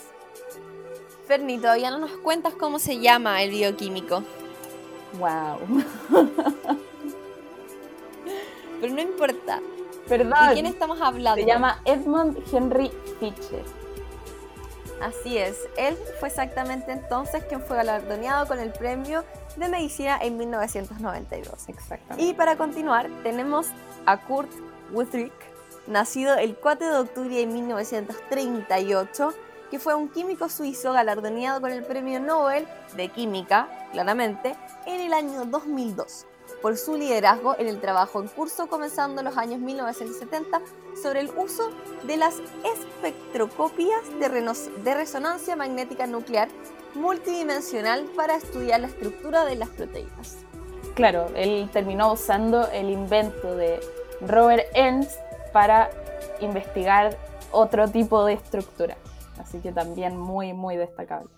Ferni, 1.28 1.58
todavía 1.58 1.90
no 1.90 2.00
nos 2.00 2.12
cuentas 2.18 2.54
cómo 2.56 2.80
se 2.80 3.00
llama 3.00 3.42
el 3.42 3.52
bioquímico, 3.52 4.24
¡Wow! 5.20 5.60
pero 8.82 8.94
no 8.94 9.02
importa. 9.02 9.62
Perdón. 10.08 10.50
¿De 10.50 10.54
quién 10.54 10.66
estamos 10.66 11.02
hablando? 11.02 11.42
Se 11.42 11.48
llama 11.48 11.82
Edmund 11.86 12.38
Henry 12.52 12.92
Fischer. 13.20 13.64
Así 15.02 15.38
es, 15.38 15.58
él 15.76 15.98
fue 16.20 16.30
exactamente 16.30 16.94
entonces 16.94 17.44
quien 17.44 17.62
fue 17.62 17.76
galardoneado 17.76 18.48
con 18.48 18.58
el 18.60 18.72
premio 18.72 19.26
de 19.58 19.68
medicina 19.68 20.18
en 20.22 20.38
1992. 20.38 21.68
Exactamente. 21.68 22.24
Y 22.24 22.34
para 22.34 22.56
continuar, 22.56 23.10
tenemos 23.22 23.68
a 24.06 24.22
Kurt 24.22 24.50
Wittrich, 24.94 25.34
nacido 25.88 26.36
el 26.36 26.56
4 26.56 26.90
de 26.90 27.00
octubre 27.00 27.36
de 27.36 27.46
1938, 27.46 29.34
que 29.70 29.80
fue 29.80 29.94
un 29.94 30.08
químico 30.08 30.48
suizo 30.48 30.94
galardoneado 30.94 31.60
con 31.60 31.72
el 31.72 31.84
premio 31.84 32.22
Nobel 32.22 32.66
de 32.96 33.10
Química, 33.10 33.68
claramente, 33.92 34.56
en 34.86 35.02
el 35.02 35.14
año 35.14 35.44
2002, 35.46 36.28
por 36.64 36.78
su 36.78 36.96
liderazgo 36.96 37.58
en 37.60 37.68
el 37.68 37.82
trabajo 37.82 38.22
en 38.22 38.30
curso 38.30 38.68
comenzando 38.68 39.20
en 39.20 39.26
los 39.26 39.38
años 39.38 39.60
1970 39.60 40.62
sobre 41.00 41.20
el 41.20 41.30
uso 41.36 41.72
de 42.08 42.16
las 42.16 42.36
espectroscopias 42.74 44.00
de, 44.18 44.82
de 44.82 44.94
resonancia 44.96 45.58
magnética 45.58 46.08
nuclear 46.08 46.48
multidimensional 46.96 48.06
para 48.16 48.38
estudiar 48.38 48.80
la 48.80 48.88
estructura 48.88 49.44
de 49.44 49.58
las 49.58 49.68
proteínas. 49.70 50.38
Claro, 50.96 51.28
él 51.36 51.70
terminó 51.74 52.14
usando 52.14 52.70
el 52.72 52.90
invento 52.90 53.58
de 53.58 53.82
Robert 54.22 54.64
Ernst 54.74 55.20
para 55.52 55.90
investigar 56.40 57.18
otro 57.52 57.90
tipo 57.90 58.24
de 58.24 58.34
estructura. 58.34 58.96
Así 59.38 59.60
que 59.60 59.74
también 59.74 60.18
muy, 60.18 60.54
muy 60.54 60.78
destacable. 60.78 61.30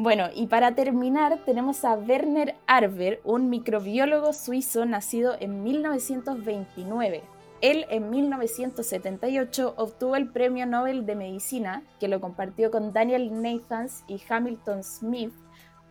Bueno, 0.00 0.28
y 0.32 0.46
para 0.46 0.76
terminar 0.76 1.40
tenemos 1.44 1.84
a 1.84 1.94
Werner 1.94 2.54
Arber, 2.68 3.20
un 3.24 3.50
microbiólogo 3.50 4.32
suizo 4.32 4.84
nacido 4.84 5.34
en 5.40 5.64
1929. 5.64 7.24
Él 7.62 7.84
en 7.90 8.08
1978 8.08 9.74
obtuvo 9.76 10.14
el 10.14 10.28
Premio 10.28 10.66
Nobel 10.66 11.04
de 11.04 11.16
Medicina, 11.16 11.82
que 11.98 12.06
lo 12.06 12.20
compartió 12.20 12.70
con 12.70 12.92
Daniel 12.92 13.42
Nathans 13.42 14.04
y 14.06 14.22
Hamilton 14.28 14.84
Smith 14.84 15.32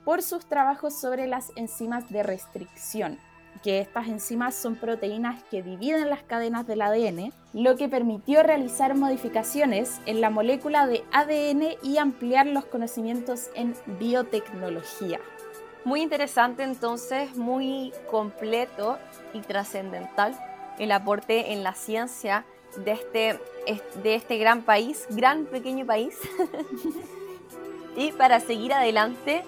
por 0.05 0.23
sus 0.23 0.45
trabajos 0.45 0.97
sobre 0.97 1.27
las 1.27 1.51
enzimas 1.57 2.09
de 2.09 2.23
restricción, 2.23 3.19
que 3.61 3.79
estas 3.79 4.07
enzimas 4.07 4.55
son 4.55 4.75
proteínas 4.75 5.43
que 5.45 5.63
dividen 5.63 6.09
las 6.09 6.23
cadenas 6.23 6.67
del 6.67 6.81
ADN, 6.81 7.31
lo 7.53 7.75
que 7.75 7.89
permitió 7.89 8.43
realizar 8.43 8.95
modificaciones 8.95 9.99
en 10.05 10.21
la 10.21 10.29
molécula 10.29 10.87
de 10.87 11.03
ADN 11.11 11.77
y 11.83 11.97
ampliar 11.97 12.47
los 12.47 12.65
conocimientos 12.65 13.49
en 13.55 13.75
biotecnología. 13.99 15.19
Muy 15.85 16.01
interesante 16.01 16.63
entonces, 16.63 17.35
muy 17.37 17.93
completo 18.09 18.97
y 19.33 19.39
trascendental 19.39 20.37
el 20.79 20.91
aporte 20.91 21.53
en 21.53 21.63
la 21.63 21.73
ciencia 21.73 22.45
de 22.77 22.91
este, 22.91 23.39
de 24.03 24.15
este 24.15 24.37
gran 24.37 24.61
país, 24.61 25.07
gran 25.09 25.45
pequeño 25.45 25.85
país. 25.85 26.15
y 27.97 28.11
para 28.11 28.39
seguir 28.39 28.73
adelante 28.73 29.43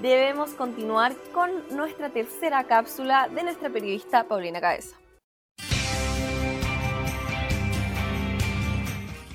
debemos 0.00 0.50
continuar 0.50 1.14
con 1.32 1.50
nuestra 1.70 2.10
tercera 2.10 2.64
cápsula 2.64 3.28
de 3.28 3.42
nuestra 3.42 3.70
periodista 3.70 4.24
Paulina 4.24 4.60
Cabeza. 4.60 4.96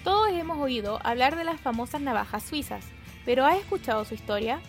Todos 0.03 0.31
hemos 0.31 0.57
oído 0.59 0.99
hablar 1.03 1.35
de 1.35 1.43
las 1.43 1.59
famosas 1.59 2.01
navajas 2.01 2.43
suizas, 2.43 2.85
pero 3.25 3.45
¿has 3.45 3.57
escuchado 3.57 4.05
su 4.05 4.13
historia? 4.13 4.61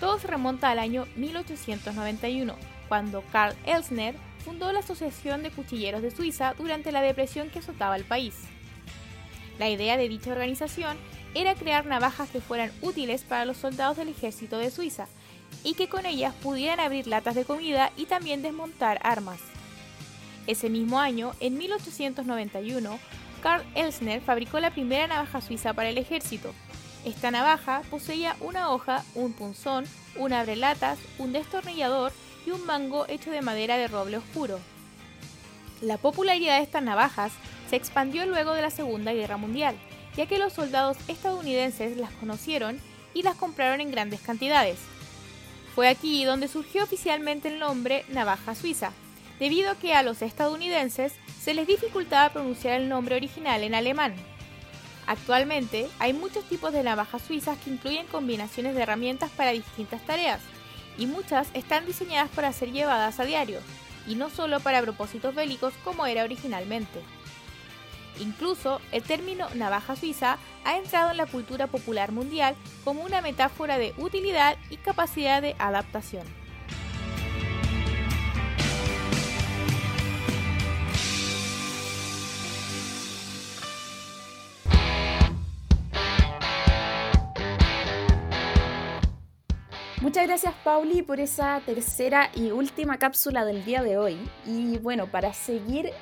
Todo 0.00 0.18
se 0.18 0.26
remonta 0.26 0.70
al 0.70 0.78
año 0.78 1.06
1891, 1.16 2.54
cuando 2.88 3.22
Karl 3.32 3.54
Elsner 3.64 4.16
fundó 4.44 4.72
la 4.72 4.80
Asociación 4.80 5.42
de 5.42 5.50
Cuchilleros 5.50 6.02
de 6.02 6.10
Suiza 6.10 6.54
durante 6.58 6.92
la 6.92 7.00
depresión 7.00 7.48
que 7.50 7.60
azotaba 7.60 7.96
el 7.96 8.04
país. 8.04 8.34
La 9.58 9.68
idea 9.68 9.96
de 9.96 10.08
dicha 10.08 10.32
organización 10.32 10.96
era 11.34 11.54
crear 11.54 11.86
navajas 11.86 12.30
que 12.30 12.40
fueran 12.40 12.72
útiles 12.82 13.22
para 13.22 13.44
los 13.44 13.56
soldados 13.56 13.96
del 13.96 14.08
ejército 14.08 14.58
de 14.58 14.70
Suiza 14.70 15.06
y 15.62 15.74
que 15.74 15.88
con 15.88 16.06
ellas 16.06 16.34
pudieran 16.42 16.80
abrir 16.80 17.06
latas 17.06 17.34
de 17.34 17.44
comida 17.44 17.92
y 17.96 18.06
también 18.06 18.42
desmontar 18.42 19.00
armas. 19.02 19.40
Ese 20.46 20.68
mismo 20.68 21.00
año, 21.00 21.32
en 21.40 21.56
1891, 21.56 22.98
Karl 23.42 23.64
Elsner 23.74 24.20
fabricó 24.20 24.60
la 24.60 24.70
primera 24.70 25.06
navaja 25.06 25.40
suiza 25.40 25.72
para 25.72 25.88
el 25.88 25.98
ejército. 25.98 26.52
Esta 27.04 27.30
navaja 27.30 27.82
poseía 27.90 28.36
una 28.40 28.70
hoja, 28.70 29.04
un 29.14 29.32
punzón, 29.32 29.84
un 30.16 30.32
abrelatas, 30.32 30.98
un 31.18 31.32
destornillador 31.32 32.12
y 32.46 32.50
un 32.50 32.64
mango 32.66 33.06
hecho 33.08 33.30
de 33.30 33.42
madera 33.42 33.76
de 33.76 33.88
roble 33.88 34.18
oscuro. 34.18 34.58
La 35.80 35.98
popularidad 35.98 36.58
de 36.58 36.62
estas 36.62 36.82
navajas 36.82 37.32
se 37.68 37.76
expandió 37.76 38.24
luego 38.26 38.54
de 38.54 38.62
la 38.62 38.70
Segunda 38.70 39.12
Guerra 39.12 39.36
Mundial, 39.36 39.76
ya 40.16 40.26
que 40.26 40.38
los 40.38 40.52
soldados 40.52 40.96
estadounidenses 41.08 41.96
las 41.96 42.12
conocieron 42.12 42.80
y 43.14 43.22
las 43.22 43.36
compraron 43.36 43.80
en 43.80 43.90
grandes 43.90 44.20
cantidades. 44.20 44.78
Fue 45.74 45.88
aquí 45.88 46.24
donde 46.24 46.48
surgió 46.48 46.84
oficialmente 46.84 47.48
el 47.48 47.58
nombre 47.58 48.04
navaja 48.08 48.54
suiza, 48.54 48.92
debido 49.40 49.70
a 49.70 49.74
que 49.74 49.94
a 49.94 50.02
los 50.02 50.22
estadounidenses 50.22 51.12
se 51.40 51.54
les 51.54 51.66
dificultaba 51.66 52.32
pronunciar 52.32 52.80
el 52.80 52.88
nombre 52.88 53.16
original 53.16 53.62
en 53.62 53.74
alemán. 53.74 54.14
Actualmente 55.06 55.88
hay 55.98 56.12
muchos 56.12 56.44
tipos 56.44 56.72
de 56.72 56.82
navajas 56.82 57.22
suizas 57.22 57.58
que 57.58 57.70
incluyen 57.70 58.06
combinaciones 58.06 58.74
de 58.74 58.82
herramientas 58.82 59.30
para 59.30 59.50
distintas 59.50 60.04
tareas, 60.06 60.40
y 60.96 61.06
muchas 61.06 61.48
están 61.54 61.86
diseñadas 61.86 62.30
para 62.30 62.52
ser 62.52 62.70
llevadas 62.70 63.18
a 63.18 63.24
diario, 63.24 63.58
y 64.06 64.14
no 64.14 64.30
solo 64.30 64.60
para 64.60 64.80
propósitos 64.82 65.34
bélicos 65.34 65.74
como 65.82 66.06
era 66.06 66.24
originalmente. 66.24 67.00
Incluso 68.20 68.80
el 68.92 69.02
término 69.02 69.48
navaja 69.54 69.96
suiza 69.96 70.38
ha 70.64 70.76
entrado 70.76 71.10
en 71.10 71.16
la 71.16 71.26
cultura 71.26 71.66
popular 71.66 72.12
mundial 72.12 72.54
como 72.84 73.02
una 73.02 73.20
metáfora 73.20 73.78
de 73.78 73.94
utilidad 73.98 74.56
y 74.70 74.76
capacidad 74.76 75.42
de 75.42 75.56
adaptación. 75.58 76.24
Muchas 90.04 90.26
gracias 90.26 90.54
Pauli 90.62 91.00
por 91.00 91.18
esa 91.18 91.62
tercera 91.64 92.30
y 92.34 92.50
última 92.50 92.98
cápsula 92.98 93.46
del 93.46 93.64
día 93.64 93.82
de 93.82 93.96
hoy. 93.96 94.18
Y 94.44 94.76
bueno, 94.76 95.06
para 95.06 95.32
seguir 95.32 95.92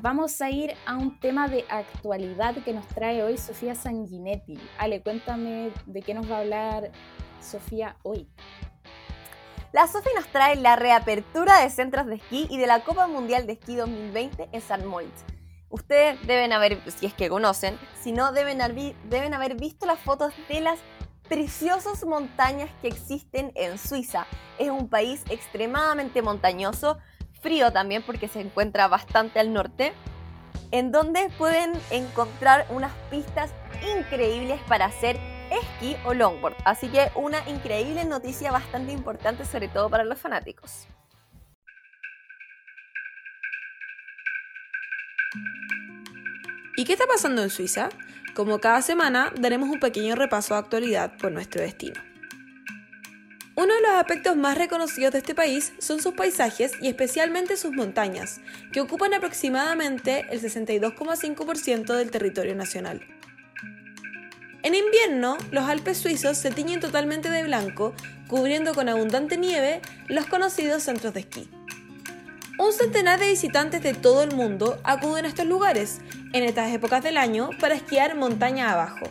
vamos 0.00 0.40
a 0.40 0.50
ir 0.50 0.74
a 0.86 0.96
un 0.96 1.18
tema 1.20 1.48
de 1.48 1.64
actualidad 1.68 2.54
que 2.64 2.72
nos 2.72 2.86
trae 2.88 3.22
hoy 3.22 3.36
Sofía 3.38 3.74
Sanguinetti. 3.74 4.58
Ale, 4.78 5.02
cuéntame 5.02 5.70
de 5.86 6.02
qué 6.02 6.14
nos 6.14 6.30
va 6.30 6.36
a 6.36 6.40
hablar 6.40 6.90
Sofía 7.40 7.96
hoy. 8.02 8.28
La 9.72 9.88
Sofi 9.88 10.08
nos 10.14 10.26
trae 10.28 10.56
la 10.56 10.76
reapertura 10.76 11.60
de 11.60 11.70
centros 11.70 12.06
de 12.06 12.16
esquí 12.16 12.46
y 12.48 12.58
de 12.58 12.66
la 12.66 12.84
Copa 12.84 13.08
Mundial 13.08 13.46
de 13.46 13.54
Esquí 13.54 13.74
2020 13.74 14.48
en 14.52 14.60
San 14.60 14.86
Moritz. 14.86 15.24
Ustedes 15.68 16.24
deben 16.26 16.52
haber, 16.52 16.78
si 16.92 17.06
es 17.06 17.14
que 17.14 17.28
conocen, 17.28 17.76
si 18.00 18.12
no, 18.12 18.30
deben 18.30 18.62
haber, 18.62 18.94
deben 19.08 19.34
haber 19.34 19.56
visto 19.56 19.86
las 19.86 19.98
fotos 19.98 20.32
de 20.48 20.60
las 20.60 20.78
preciosas 21.28 22.04
montañas 22.04 22.70
que 22.80 22.88
existen 22.88 23.50
en 23.56 23.78
Suiza. 23.78 24.26
Es 24.58 24.70
un 24.70 24.88
país 24.88 25.24
extremadamente 25.28 26.22
montañoso, 26.22 26.98
frío 27.44 27.70
también 27.72 28.02
porque 28.02 28.26
se 28.26 28.40
encuentra 28.40 28.88
bastante 28.88 29.38
al 29.38 29.52
norte, 29.52 29.92
en 30.70 30.90
donde 30.90 31.28
pueden 31.36 31.72
encontrar 31.90 32.66
unas 32.70 32.92
pistas 33.10 33.52
increíbles 33.96 34.58
para 34.66 34.86
hacer 34.86 35.20
esquí 35.50 35.94
o 36.06 36.14
longboard. 36.14 36.56
Así 36.64 36.88
que 36.88 37.10
una 37.14 37.46
increíble 37.48 38.06
noticia 38.06 38.50
bastante 38.50 38.92
importante, 38.92 39.44
sobre 39.44 39.68
todo 39.68 39.90
para 39.90 40.04
los 40.04 40.18
fanáticos. 40.18 40.88
¿Y 46.76 46.84
qué 46.84 46.94
está 46.94 47.06
pasando 47.06 47.42
en 47.42 47.50
Suiza? 47.50 47.90
Como 48.34 48.58
cada 48.58 48.80
semana, 48.82 49.32
daremos 49.38 49.68
un 49.68 49.78
pequeño 49.78 50.16
repaso 50.16 50.54
de 50.54 50.60
actualidad 50.60 51.16
por 51.18 51.30
nuestro 51.30 51.60
destino. 51.60 52.13
Uno 53.56 53.72
de 53.72 53.82
los 53.82 53.92
aspectos 53.92 54.36
más 54.36 54.58
reconocidos 54.58 55.12
de 55.12 55.18
este 55.18 55.34
país 55.34 55.74
son 55.78 56.02
sus 56.02 56.14
paisajes 56.14 56.72
y 56.80 56.88
especialmente 56.88 57.56
sus 57.56 57.70
montañas, 57.70 58.40
que 58.72 58.80
ocupan 58.80 59.14
aproximadamente 59.14 60.26
el 60.30 60.40
62,5% 60.40 61.94
del 61.94 62.10
territorio 62.10 62.56
nacional. 62.56 63.00
En 64.64 64.74
invierno, 64.74 65.36
los 65.52 65.68
Alpes 65.68 65.98
suizos 65.98 66.36
se 66.36 66.50
tiñen 66.50 66.80
totalmente 66.80 67.30
de 67.30 67.44
blanco, 67.44 67.94
cubriendo 68.26 68.74
con 68.74 68.88
abundante 68.88 69.36
nieve 69.36 69.80
los 70.08 70.26
conocidos 70.26 70.82
centros 70.82 71.14
de 71.14 71.20
esquí. 71.20 71.48
Un 72.58 72.72
centenar 72.72 73.20
de 73.20 73.28
visitantes 73.28 73.82
de 73.82 73.94
todo 73.94 74.24
el 74.24 74.34
mundo 74.34 74.80
acuden 74.82 75.26
a 75.26 75.28
estos 75.28 75.46
lugares 75.46 76.00
en 76.32 76.42
estas 76.42 76.72
épocas 76.72 77.04
del 77.04 77.18
año 77.18 77.50
para 77.60 77.74
esquiar 77.74 78.16
montaña 78.16 78.72
abajo. 78.72 79.06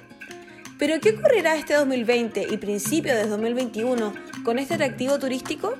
Pero 0.79 0.99
¿qué 0.99 1.11
ocurrirá 1.11 1.55
este 1.55 1.75
2020 1.75 2.47
y 2.49 2.57
principio 2.57 3.15
de 3.15 3.27
2021 3.27 4.13
con 4.43 4.59
este 4.59 4.73
atractivo 4.73 5.19
turístico? 5.19 5.75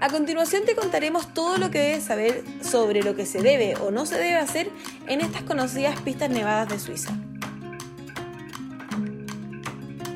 A 0.00 0.08
continuación 0.08 0.64
te 0.64 0.74
contaremos 0.74 1.34
todo 1.34 1.58
lo 1.58 1.70
que 1.70 1.78
debes 1.78 2.04
saber 2.04 2.42
sobre 2.62 3.02
lo 3.02 3.14
que 3.14 3.26
se 3.26 3.42
debe 3.42 3.74
o 3.76 3.90
no 3.90 4.06
se 4.06 4.16
debe 4.16 4.36
hacer 4.36 4.70
en 5.08 5.20
estas 5.20 5.42
conocidas 5.42 6.00
pistas 6.00 6.30
nevadas 6.30 6.68
de 6.68 6.78
Suiza. 6.78 7.12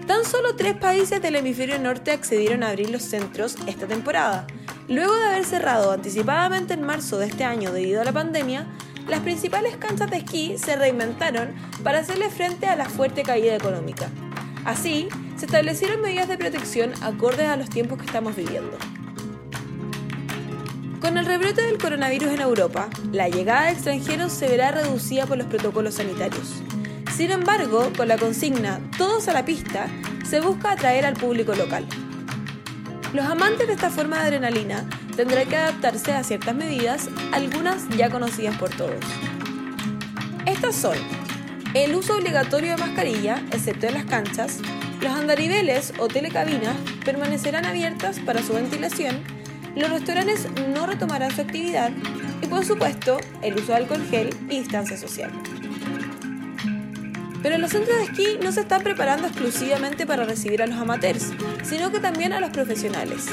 Tan 0.07 0.25
solo 0.25 0.55
tres 0.57 0.77
países 0.77 1.21
del 1.21 1.37
hemisferio 1.37 1.79
norte 1.79 2.13
accedieron 2.13 2.63
a 2.63 2.69
abrir 2.69 2.91
los 2.91 3.03
centros 3.03 3.57
esta 3.67 3.87
temporada. 3.87 4.47
Luego 4.89 5.15
de 5.17 5.25
haber 5.25 5.45
cerrado 5.45 5.93
anticipadamente 5.93 6.75
en 6.75 6.83
marzo 6.83 7.19
de 7.19 7.27
este 7.27 7.45
año 7.45 7.73
debido 7.73 8.01
a 8.01 8.05
la 8.05 8.13
pandemia, 8.13 8.67
las 9.09 9.21
principales 9.21 9.77
canchas 9.77 10.11
de 10.11 10.19
esquí 10.19 10.57
se 10.59 10.77
reinventaron 10.77 11.55
para 11.83 11.99
hacerle 11.99 12.31
frente 12.31 12.67
a 12.67 12.77
la 12.77 12.87
fuerte 12.87 13.23
caída 13.23 13.55
económica. 13.55 14.09
Así, 14.65 15.09
se 15.37 15.47
establecieron 15.47 16.01
medidas 16.01 16.29
de 16.29 16.39
protección 16.39 16.93
acordes 17.03 17.49
a 17.49 17.57
los 17.57 17.69
tiempos 17.69 17.99
que 17.99 18.07
estamos 18.07 18.35
viviendo. 18.35 18.77
Con 21.01 21.19
el 21.19 21.27
rebrote 21.27 21.61
del 21.61 21.77
coronavirus 21.77 22.31
en 22.31 22.41
Europa, 22.41 22.89
la 23.13 23.29
llegada 23.29 23.67
de 23.67 23.73
extranjeros 23.73 24.33
se 24.33 24.49
verá 24.49 24.71
reducida 24.71 25.27
por 25.27 25.37
los 25.37 25.47
protocolos 25.49 25.97
sanitarios. 25.97 26.63
Sin 27.15 27.31
embargo, 27.31 27.93
con 27.95 28.09
la 28.09 28.17
consigna 28.17 28.81
Todos 28.97 29.29
a 29.29 29.35
la 29.35 29.45
pista, 29.45 29.87
se 30.25 30.41
busca 30.41 30.73
atraer 30.73 31.05
al 31.05 31.15
público 31.15 31.55
local. 31.55 31.87
Los 33.13 33.27
amantes 33.27 33.67
de 33.67 33.75
esta 33.75 33.91
forma 33.91 34.17
de 34.17 34.23
adrenalina 34.23 34.89
tendrán 35.17 35.49
que 35.49 35.57
adaptarse 35.57 36.13
a 36.13 36.25
ciertas 36.25 36.55
medidas, 36.55 37.09
algunas 37.33 37.89
ya 37.91 38.11
conocidas 38.11 38.57
por 38.59 38.71
todos. 38.71 39.05
Estas 40.47 40.75
son 40.75 40.97
el 41.75 41.95
uso 41.95 42.17
obligatorio 42.17 42.71
de 42.71 42.77
mascarilla, 42.77 43.43
excepto 43.51 43.87
en 43.89 43.95
las 43.95 44.05
canchas, 44.05 44.61
los 45.01 45.13
andariveles 45.13 45.93
o 45.99 46.07
telecabinas 46.09 46.77
permanecerán 47.05 47.65
abiertas 47.67 48.21
para 48.21 48.43
su 48.43 48.53
ventilación, 48.53 49.23
los 49.75 49.91
restaurantes 49.91 50.47
no 50.73 50.87
retomarán 50.87 51.33
su 51.33 51.41
actividad 51.41 51.91
y 52.41 52.47
por 52.47 52.65
supuesto 52.65 53.19
el 53.43 53.55
uso 53.55 53.73
de 53.73 53.75
alcohol 53.75 54.07
gel 54.09 54.31
y 54.49 54.61
distancia 54.61 54.97
social. 54.97 55.33
Pero 57.43 57.59
los 57.59 57.73
centros 57.73 57.99
de 57.99 58.05
esquí 58.05 58.39
no 58.43 58.53
se 58.53 58.61
están 58.61 58.83
preparando 58.83 59.27
exclusivamente 59.27 60.07
para 60.07 60.25
recibir 60.25 60.63
a 60.63 60.67
los 60.67 60.79
amateurs, 60.79 61.33
sino 61.63 61.91
que 61.91 61.99
también 61.99 62.33
a 62.33 62.41
los 62.41 62.51
profesionales. 62.51 63.27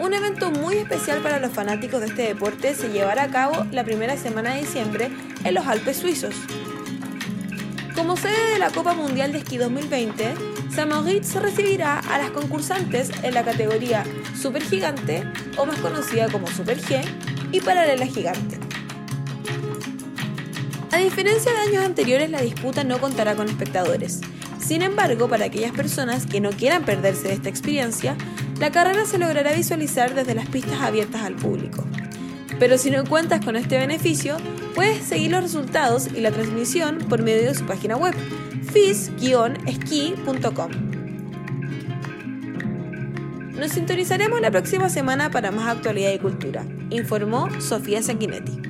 Un 0.00 0.14
evento 0.14 0.50
muy 0.50 0.78
especial 0.78 1.18
para 1.18 1.38
los 1.38 1.52
fanáticos 1.52 2.00
de 2.00 2.06
este 2.06 2.22
deporte 2.22 2.74
se 2.74 2.88
llevará 2.88 3.24
a 3.24 3.28
cabo 3.28 3.66
la 3.70 3.84
primera 3.84 4.16
semana 4.16 4.54
de 4.54 4.62
diciembre 4.62 5.10
en 5.44 5.54
los 5.54 5.66
Alpes 5.66 5.98
suizos. 5.98 6.34
Como 7.94 8.16
sede 8.16 8.54
de 8.54 8.58
la 8.58 8.70
Copa 8.70 8.94
Mundial 8.94 9.30
de 9.30 9.38
Esquí 9.40 9.58
2020, 9.58 10.34
Saint-Moritz 10.74 11.34
recibirá 11.34 11.98
a 11.98 12.16
las 12.16 12.30
concursantes 12.30 13.10
en 13.22 13.34
la 13.34 13.44
categoría 13.44 14.04
Super 14.40 14.62
Gigante, 14.62 15.22
o 15.58 15.66
más 15.66 15.78
conocida 15.80 16.28
como 16.28 16.46
Super 16.46 16.80
G, 16.80 17.02
y 17.52 17.60
Paralela 17.60 18.06
Gigante. 18.06 18.58
A 20.92 20.96
diferencia 20.96 21.52
de 21.52 21.58
años 21.58 21.84
anteriores, 21.84 22.30
la 22.30 22.40
disputa 22.40 22.84
no 22.84 22.98
contará 23.00 23.36
con 23.36 23.50
espectadores. 23.50 24.22
Sin 24.58 24.80
embargo, 24.80 25.28
para 25.28 25.44
aquellas 25.44 25.72
personas 25.72 26.24
que 26.24 26.40
no 26.40 26.50
quieran 26.50 26.84
perderse 26.86 27.28
de 27.28 27.34
esta 27.34 27.50
experiencia, 27.50 28.16
la 28.60 28.70
carrera 28.70 29.06
se 29.06 29.18
logrará 29.18 29.52
visualizar 29.52 30.14
desde 30.14 30.34
las 30.34 30.46
pistas 30.48 30.82
abiertas 30.82 31.22
al 31.22 31.34
público. 31.34 31.82
Pero 32.58 32.76
si 32.76 32.90
no 32.90 33.04
cuentas 33.06 33.42
con 33.42 33.56
este 33.56 33.78
beneficio, 33.78 34.36
puedes 34.74 35.02
seguir 35.02 35.30
los 35.30 35.42
resultados 35.42 36.08
y 36.14 36.20
la 36.20 36.30
transmisión 36.30 36.98
por 37.08 37.22
medio 37.22 37.48
de 37.48 37.54
su 37.54 37.64
página 37.64 37.96
web, 37.96 38.14
fis-ski.com. 38.72 40.70
Nos 43.58 43.72
sintonizaremos 43.72 44.40
la 44.42 44.50
próxima 44.50 44.90
semana 44.90 45.30
para 45.30 45.50
más 45.50 45.68
actualidad 45.68 46.12
y 46.12 46.18
cultura, 46.18 46.66
informó 46.90 47.48
Sofía 47.60 48.02
Sanguinetti. 48.02 48.69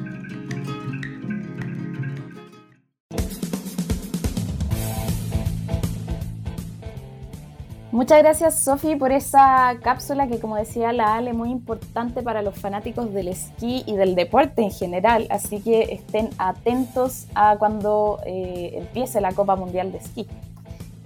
Muchas 8.01 8.23
gracias 8.23 8.59
Sofi 8.65 8.97
por 8.97 9.13
esa 9.13 9.77
cápsula 9.83 10.27
que 10.27 10.41
como 10.41 10.57
decía 10.57 10.91
la 10.91 11.17
Ale, 11.17 11.35
muy 11.35 11.51
importante 11.51 12.23
para 12.23 12.41
los 12.41 12.59
fanáticos 12.59 13.13
del 13.13 13.29
esquí 13.29 13.85
y 13.87 13.95
del 13.95 14.15
deporte 14.15 14.63
en 14.63 14.71
general, 14.71 15.27
así 15.29 15.61
que 15.61 15.83
estén 15.83 16.31
atentos 16.39 17.27
a 17.35 17.59
cuando 17.59 18.19
eh, 18.25 18.71
empiece 18.77 19.21
la 19.21 19.33
Copa 19.33 19.55
Mundial 19.55 19.93
de 19.93 19.99
Esquí. 19.99 20.27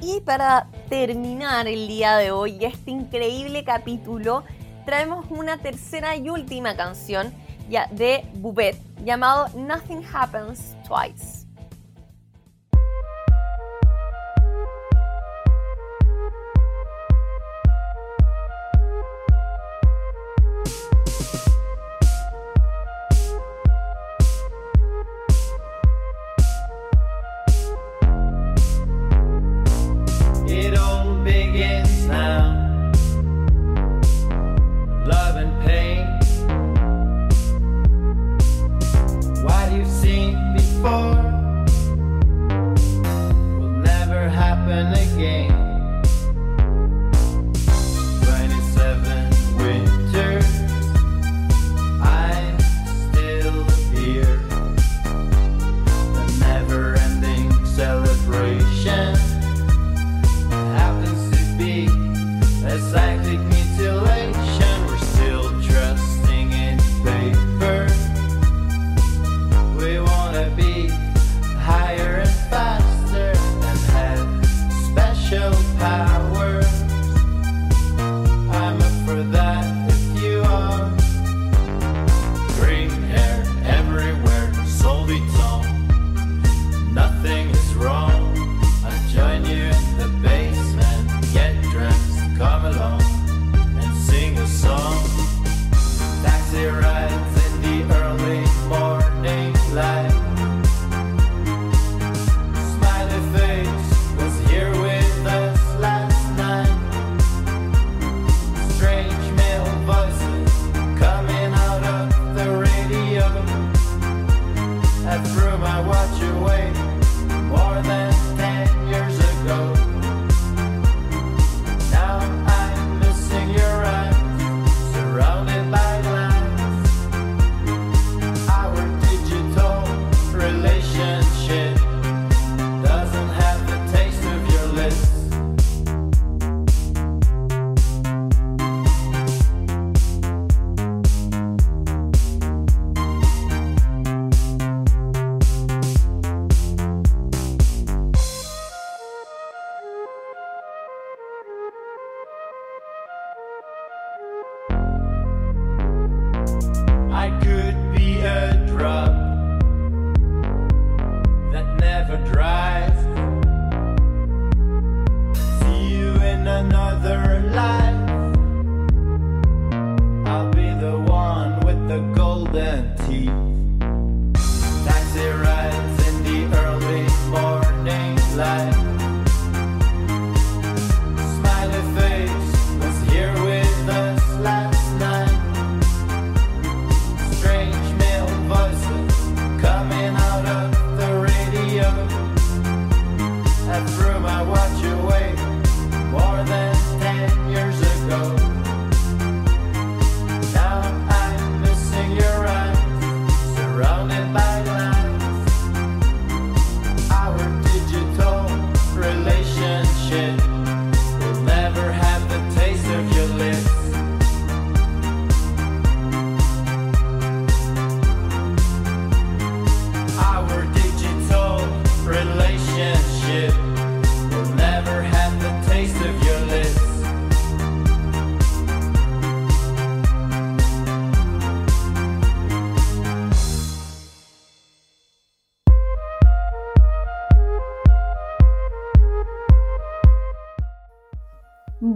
Y 0.00 0.20
para 0.20 0.68
terminar 0.88 1.66
el 1.66 1.88
día 1.88 2.16
de 2.16 2.30
hoy 2.30 2.64
este 2.64 2.92
increíble 2.92 3.64
capítulo, 3.64 4.44
traemos 4.84 5.26
una 5.30 5.58
tercera 5.58 6.14
y 6.14 6.30
última 6.30 6.76
canción 6.76 7.34
de 7.90 8.24
Bubet 8.34 8.76
llamado 9.04 9.48
Nothing 9.56 10.04
Happens 10.12 10.76
Twice. 10.86 11.43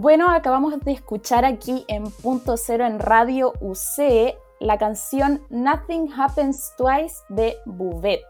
Bueno, 0.09 0.31
acabamos 0.31 0.79
de 0.79 0.91
escuchar 0.91 1.45
aquí 1.45 1.85
en 1.87 2.05
Punto 2.09 2.57
Cero 2.57 2.83
en 2.83 2.97
Radio 2.97 3.53
UC 3.61 4.33
la 4.59 4.79
canción 4.79 5.43
Nothing 5.51 6.11
Happens 6.11 6.73
Twice 6.79 7.17
de 7.29 7.57
Bouvet. 7.67 8.23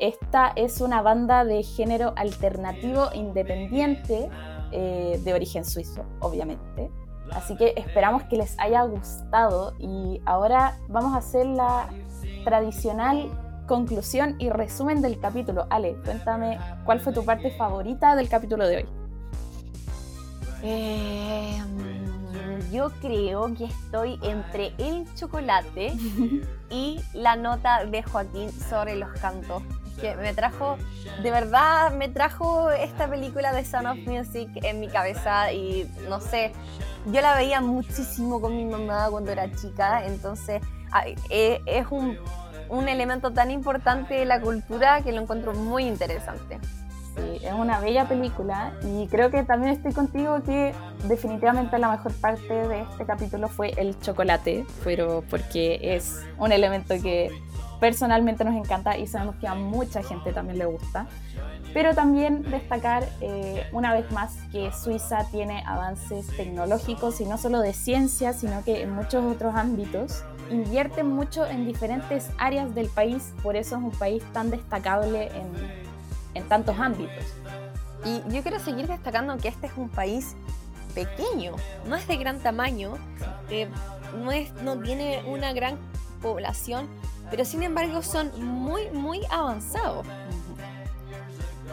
Esta 0.00 0.52
es 0.56 0.80
una 0.80 1.02
banda 1.02 1.44
de 1.44 1.62
género 1.62 2.14
alternativo 2.16 3.10
independiente 3.14 4.28
eh, 4.72 5.20
de 5.22 5.32
origen 5.32 5.64
suizo, 5.64 6.04
obviamente. 6.18 6.90
Así 7.30 7.56
que 7.56 7.74
esperamos 7.76 8.24
que 8.24 8.36
les 8.36 8.58
haya 8.58 8.82
gustado 8.82 9.74
y 9.78 10.20
ahora 10.26 10.78
vamos 10.88 11.14
a 11.14 11.18
hacer 11.18 11.46
la 11.46 11.90
tradicional 12.42 13.30
conclusión 13.68 14.34
y 14.40 14.50
resumen 14.50 15.00
del 15.00 15.20
capítulo. 15.20 15.68
Ale, 15.70 15.94
cuéntame 16.04 16.58
cuál 16.84 16.98
fue 16.98 17.12
tu 17.12 17.24
parte 17.24 17.52
favorita 17.52 18.16
del 18.16 18.28
capítulo 18.28 18.66
de 18.66 18.78
hoy. 18.78 18.99
Eh, 20.62 21.58
yo 22.70 22.90
creo 23.00 23.52
que 23.54 23.64
estoy 23.64 24.18
entre 24.22 24.72
el 24.78 25.12
chocolate 25.14 25.92
y 26.70 27.00
la 27.14 27.36
nota 27.36 27.84
de 27.84 28.02
Joaquín 28.02 28.50
sobre 28.52 28.96
los 28.96 29.10
cantos. 29.20 29.62
Que 30.00 30.16
me 30.16 30.32
trajo, 30.32 30.78
de 31.22 31.30
verdad, 31.30 31.92
me 31.92 32.08
trajo 32.08 32.70
esta 32.70 33.08
película 33.08 33.52
de 33.52 33.64
Sound 33.64 33.86
of 33.86 33.98
Music 34.06 34.48
en 34.62 34.80
mi 34.80 34.88
cabeza 34.88 35.52
y 35.52 35.90
no 36.08 36.20
sé, 36.20 36.52
yo 37.06 37.20
la 37.20 37.34
veía 37.34 37.60
muchísimo 37.60 38.40
con 38.40 38.56
mi 38.56 38.64
mamá 38.64 39.08
cuando 39.10 39.30
era 39.30 39.54
chica, 39.54 40.06
entonces 40.06 40.62
eh, 41.28 41.60
es 41.66 41.86
un, 41.90 42.16
un 42.70 42.88
elemento 42.88 43.32
tan 43.32 43.50
importante 43.50 44.14
de 44.14 44.24
la 44.24 44.40
cultura 44.40 45.02
que 45.02 45.12
lo 45.12 45.20
encuentro 45.20 45.52
muy 45.52 45.84
interesante. 45.86 46.58
Sí, 47.16 47.44
es 47.44 47.52
una 47.52 47.80
bella 47.80 48.06
película 48.08 48.72
y 48.82 49.06
creo 49.08 49.30
que 49.30 49.42
también 49.42 49.72
estoy 49.72 49.92
contigo 49.92 50.42
que 50.44 50.72
definitivamente 51.08 51.78
la 51.78 51.90
mejor 51.90 52.12
parte 52.14 52.52
de 52.68 52.82
este 52.82 53.04
capítulo 53.04 53.48
fue 53.48 53.72
el 53.76 53.98
chocolate, 53.98 54.64
pero 54.84 55.24
porque 55.28 55.78
es 55.82 56.24
un 56.38 56.52
elemento 56.52 56.94
que 57.02 57.30
personalmente 57.80 58.44
nos 58.44 58.54
encanta 58.54 58.96
y 58.96 59.06
sabemos 59.06 59.36
que 59.36 59.48
a 59.48 59.54
mucha 59.54 60.02
gente 60.02 60.32
también 60.32 60.58
le 60.58 60.66
gusta. 60.66 61.06
Pero 61.72 61.94
también 61.94 62.42
destacar 62.50 63.08
eh, 63.20 63.66
una 63.72 63.94
vez 63.94 64.10
más 64.12 64.36
que 64.52 64.70
Suiza 64.72 65.24
tiene 65.30 65.64
avances 65.66 66.26
tecnológicos 66.36 67.20
y 67.20 67.24
no 67.24 67.38
solo 67.38 67.60
de 67.60 67.72
ciencia, 67.72 68.32
sino 68.32 68.62
que 68.64 68.82
en 68.82 68.92
muchos 68.92 69.24
otros 69.24 69.54
ámbitos. 69.54 70.24
Invierte 70.50 71.04
mucho 71.04 71.46
en 71.46 71.64
diferentes 71.64 72.28
áreas 72.36 72.74
del 72.74 72.88
país, 72.88 73.32
por 73.40 73.54
eso 73.54 73.76
es 73.76 73.82
un 73.82 73.92
país 73.92 74.22
tan 74.32 74.50
destacable 74.50 75.28
en, 75.28 75.89
en 76.34 76.48
tantos 76.48 76.78
ámbitos. 76.78 77.24
Y 78.04 78.22
yo 78.32 78.42
quiero 78.42 78.58
seguir 78.58 78.86
destacando 78.86 79.36
que 79.36 79.48
este 79.48 79.66
es 79.66 79.72
un 79.76 79.88
país 79.88 80.34
pequeño, 80.94 81.54
no 81.86 81.96
es 81.96 82.06
de 82.08 82.16
gran 82.16 82.40
tamaño, 82.40 82.94
eh, 83.50 83.68
no, 84.16 84.32
es, 84.32 84.52
no 84.62 84.80
tiene 84.80 85.22
una 85.26 85.52
gran 85.52 85.78
población, 86.20 86.88
pero 87.30 87.44
sin 87.44 87.62
embargo 87.62 88.02
son 88.02 88.30
muy, 88.44 88.90
muy 88.90 89.20
avanzados. 89.30 90.06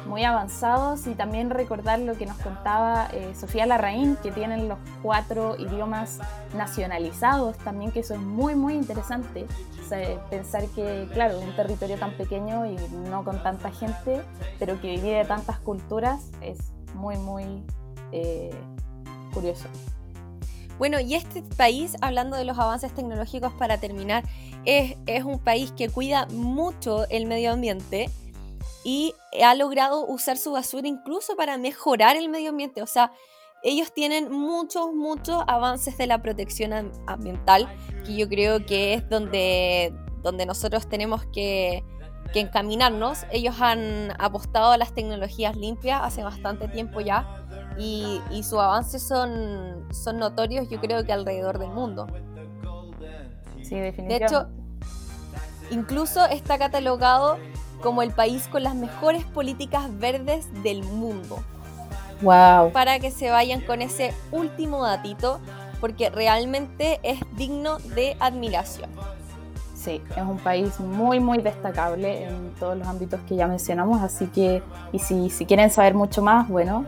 Muy 0.07 0.23
avanzados 0.23 1.05
y 1.07 1.15
también 1.15 1.49
recordar 1.49 1.99
lo 1.99 2.17
que 2.17 2.25
nos 2.25 2.37
contaba 2.37 3.09
eh, 3.11 3.33
Sofía 3.37 3.65
Larraín, 3.65 4.15
que 4.23 4.31
tienen 4.31 4.69
los 4.69 4.79
cuatro 5.01 5.55
idiomas 5.57 6.19
nacionalizados 6.55 7.57
también, 7.57 7.91
que 7.91 7.99
eso 7.99 8.13
es 8.13 8.21
muy, 8.21 8.55
muy 8.55 8.73
interesante. 8.73 9.45
O 9.83 9.87
sea, 9.87 10.19
pensar 10.29 10.65
que, 10.75 11.07
claro, 11.13 11.39
un 11.39 11.55
territorio 11.55 11.97
tan 11.97 12.11
pequeño 12.11 12.65
y 12.65 12.77
no 13.09 13.23
con 13.23 13.41
tanta 13.43 13.71
gente, 13.71 14.21
pero 14.59 14.79
que 14.81 14.91
divide 14.91 15.25
tantas 15.25 15.59
culturas, 15.59 16.31
es 16.41 16.57
muy, 16.93 17.17
muy 17.17 17.63
eh, 18.11 18.55
curioso. 19.33 19.67
Bueno, 20.77 20.99
y 20.99 21.15
este 21.15 21.41
país, 21.41 21.95
hablando 22.01 22.37
de 22.37 22.45
los 22.45 22.57
avances 22.59 22.93
tecnológicos 22.93 23.51
para 23.53 23.79
terminar, 23.79 24.23
es, 24.63 24.95
es, 25.07 25.23
un 25.23 25.39
país 25.39 25.71
que 25.71 25.89
cuida 25.89 26.27
mucho 26.27 27.07
el 27.09 27.25
medio 27.25 27.51
ambiente 27.51 28.09
y 28.89 29.13
ha 29.43 29.53
logrado 29.53 30.05
usar 30.07 30.37
su 30.37 30.53
basura 30.53 30.87
incluso 30.87 31.35
para 31.35 31.57
mejorar 31.57 32.15
el 32.15 32.29
medio 32.29 32.51
ambiente. 32.51 32.81
O 32.81 32.87
sea, 32.87 33.11
ellos 33.61 33.91
tienen 33.93 34.31
muchos, 34.31 34.93
muchos 34.93 35.43
avances 35.45 35.97
de 35.97 36.07
la 36.07 36.21
protección 36.21 36.71
am- 36.71 36.91
ambiental, 37.05 37.67
que 38.05 38.15
yo 38.15 38.29
creo 38.29 38.65
que 38.65 38.93
es 38.93 39.09
donde, 39.09 39.93
donde 40.23 40.45
nosotros 40.45 40.87
tenemos 40.87 41.25
que, 41.33 41.83
que 42.31 42.39
encaminarnos. 42.39 43.25
Ellos 43.29 43.55
han 43.59 44.13
apostado 44.21 44.71
a 44.71 44.77
las 44.77 44.93
tecnologías 44.93 45.57
limpias 45.57 45.99
hace 46.01 46.23
bastante 46.23 46.69
tiempo 46.69 47.01
ya 47.01 47.27
y, 47.77 48.21
y 48.31 48.43
sus 48.43 48.59
avances 48.59 49.05
son, 49.05 49.85
son 49.91 50.17
notorios 50.17 50.69
yo 50.69 50.79
creo 50.79 51.03
que 51.03 51.11
alrededor 51.11 51.59
del 51.59 51.71
mundo. 51.71 52.07
Sí, 53.63 53.75
De 53.75 53.81
definitivamente. 53.81 54.25
hecho, 54.25 54.47
incluso 55.71 56.25
está 56.27 56.57
catalogado 56.57 57.37
como 57.81 58.01
el 58.01 58.11
país 58.11 58.47
con 58.47 58.63
las 58.63 58.75
mejores 58.75 59.23
políticas 59.25 59.85
verdes 59.99 60.47
del 60.63 60.83
mundo. 60.83 61.39
wow. 62.21 62.71
Para 62.71 62.99
que 62.99 63.11
se 63.11 63.29
vayan 63.29 63.61
con 63.61 63.81
ese 63.81 64.13
último 64.31 64.83
datito, 64.85 65.39
porque 65.79 66.09
realmente 66.09 66.99
es 67.03 67.19
digno 67.35 67.77
de 67.77 68.17
admiración. 68.19 68.89
Sí, 69.75 70.01
es 70.09 70.23
un 70.23 70.39
país 70.39 70.79
muy, 70.79 71.19
muy 71.19 71.37
destacable 71.37 72.25
en 72.25 72.53
todos 72.55 72.77
los 72.77 72.87
ámbitos 72.87 73.21
que 73.27 73.35
ya 73.35 73.47
mencionamos, 73.47 74.01
así 74.01 74.25
que, 74.27 74.63
y 74.91 74.99
si, 74.99 75.29
si 75.29 75.45
quieren 75.45 75.69
saber 75.69 75.93
mucho 75.93 76.21
más, 76.21 76.49
bueno, 76.49 76.85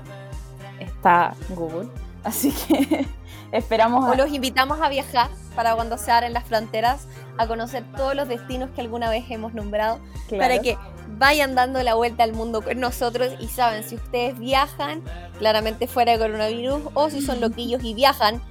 está 0.80 1.34
Google. 1.50 1.88
Así 2.24 2.52
que 2.52 3.06
esperamos 3.52 4.04
O 4.06 4.12
a... 4.12 4.16
los 4.16 4.30
invitamos 4.32 4.82
a 4.82 4.90
viajar 4.90 5.30
para 5.56 5.76
cuando 5.76 5.98
se 5.98 6.12
abren 6.12 6.34
las 6.34 6.44
fronteras, 6.46 7.08
a 7.40 7.48
conocer 7.48 7.84
todos 7.96 8.14
los 8.16 8.28
destinos 8.28 8.70
que 8.76 8.82
alguna 8.82 9.10
vez 9.10 9.24
hemos 9.30 9.54
nombrado, 9.54 10.00
claro. 10.28 10.44
para 10.44 10.62
que 10.62 10.78
vayan 11.18 11.56
dando 11.56 11.82
la 11.82 11.96
vuelta 11.96 12.24
al 12.24 12.34
mundo 12.34 12.62
con 12.62 12.80
nosotros 12.80 13.34
y 13.40 13.48
saben, 13.48 13.84
si 13.84 13.96
ustedes 13.96 14.38
viajan, 14.38 15.02
claramente 15.38 15.88
fuera 15.88 16.12
de 16.12 16.20
coronavirus, 16.20 16.82
o 16.94 17.10
si 17.10 17.22
son 17.22 17.40
loquillos 17.40 17.82
y 17.84 17.94
viajan 17.94 18.42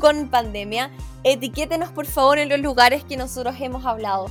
con 0.00 0.30
pandemia, 0.30 0.90
etiquétenos 1.22 1.90
por 1.90 2.06
favor 2.06 2.38
en 2.38 2.48
los 2.48 2.60
lugares 2.60 3.04
que 3.04 3.18
nosotros 3.18 3.56
hemos 3.60 3.84
hablado. 3.84 4.26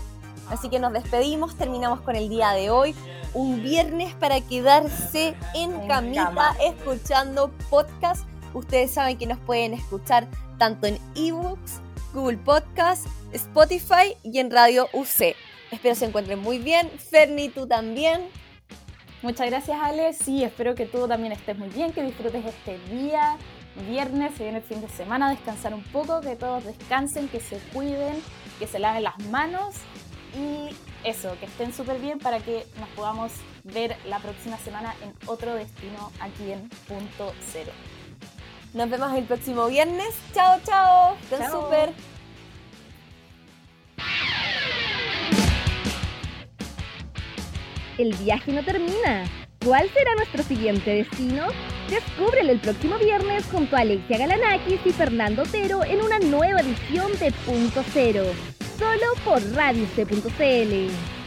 Así 0.49 0.69
que 0.69 0.79
nos 0.79 0.91
despedimos, 0.91 1.55
terminamos 1.55 2.01
con 2.01 2.15
el 2.15 2.29
día 2.29 2.49
de 2.51 2.71
hoy, 2.71 2.95
un 3.35 3.61
viernes 3.61 4.15
para 4.15 4.41
quedarse 4.41 5.35
en, 5.53 5.71
En 5.71 5.87
camita 5.87 6.25
cama. 6.25 6.55
escuchando 6.63 7.51
podcast. 7.69 8.27
Ustedes 8.55 8.91
saben 8.91 9.19
que 9.19 9.27
nos 9.27 9.37
pueden 9.37 9.75
escuchar 9.75 10.27
tanto 10.57 10.87
en 10.87 10.97
ebooks, 11.13 11.81
Google 12.13 12.37
Podcast, 12.37 13.07
Spotify 13.33 14.15
y 14.23 14.39
en 14.39 14.51
Radio 14.51 14.87
UC. 14.93 15.35
Espero 15.71 15.95
se 15.95 16.05
encuentren 16.05 16.39
muy 16.39 16.57
bien. 16.57 16.89
Ferni, 16.89 17.49
tú 17.49 17.67
también. 17.67 18.27
Muchas 19.21 19.47
gracias, 19.47 19.77
Ale. 19.81 20.13
Sí, 20.13 20.43
espero 20.43 20.75
que 20.75 20.85
tú 20.85 21.07
también 21.07 21.33
estés 21.33 21.57
muy 21.57 21.69
bien, 21.69 21.91
que 21.91 22.03
disfrutes 22.03 22.45
este 22.45 22.79
día. 22.93 23.37
Viernes, 23.87 24.33
se 24.35 24.43
viene 24.43 24.57
el 24.57 24.63
fin 24.63 24.81
de 24.81 24.89
semana, 24.89 25.29
descansar 25.29 25.73
un 25.73 25.83
poco, 25.83 26.21
que 26.21 26.35
todos 26.35 26.65
descansen, 26.65 27.27
que 27.27 27.39
se 27.39 27.57
cuiden, 27.73 28.21
que 28.57 28.67
se 28.67 28.79
laven 28.79 29.03
las 29.03 29.17
manos 29.29 29.75
y 30.35 30.75
eso, 31.03 31.37
que 31.39 31.45
estén 31.45 31.73
súper 31.73 31.99
bien 31.99 32.19
para 32.19 32.39
que 32.39 32.65
nos 32.79 32.89
podamos 32.89 33.31
ver 33.63 33.95
la 34.05 34.19
próxima 34.19 34.57
semana 34.57 34.95
en 35.03 35.13
otro 35.27 35.53
destino 35.53 36.11
aquí 36.19 36.51
en 36.51 36.67
Punto 36.87 37.33
Cero. 37.51 37.71
Nos 38.73 38.89
vemos 38.89 39.13
el 39.13 39.23
próximo 39.23 39.67
viernes. 39.67 40.15
Chao, 40.33 40.59
chao. 40.63 41.15
Estén 41.23 41.49
súper. 41.49 41.89
El 47.97 48.13
viaje 48.15 48.51
no 48.53 48.63
termina. 48.63 49.25
¿Cuál 49.65 49.89
será 49.89 50.15
nuestro 50.15 50.43
siguiente 50.43 50.91
destino? 50.91 51.47
Descúbrelo 51.89 52.51
el 52.51 52.59
próximo 52.59 52.97
viernes 52.97 53.45
junto 53.51 53.75
a 53.75 53.79
Alexia 53.79 54.19
Galanakis 54.19 54.79
y 54.85 54.91
Fernando 54.91 55.41
Otero 55.41 55.83
en 55.83 56.01
una 56.01 56.19
nueva 56.19 56.61
edición 56.61 57.11
de 57.19 57.31
Punto 57.45 57.83
Cero, 57.91 58.23
solo 58.77 59.05
por 59.25 59.41
Radio 59.53 59.85
C.cl. 59.95 61.18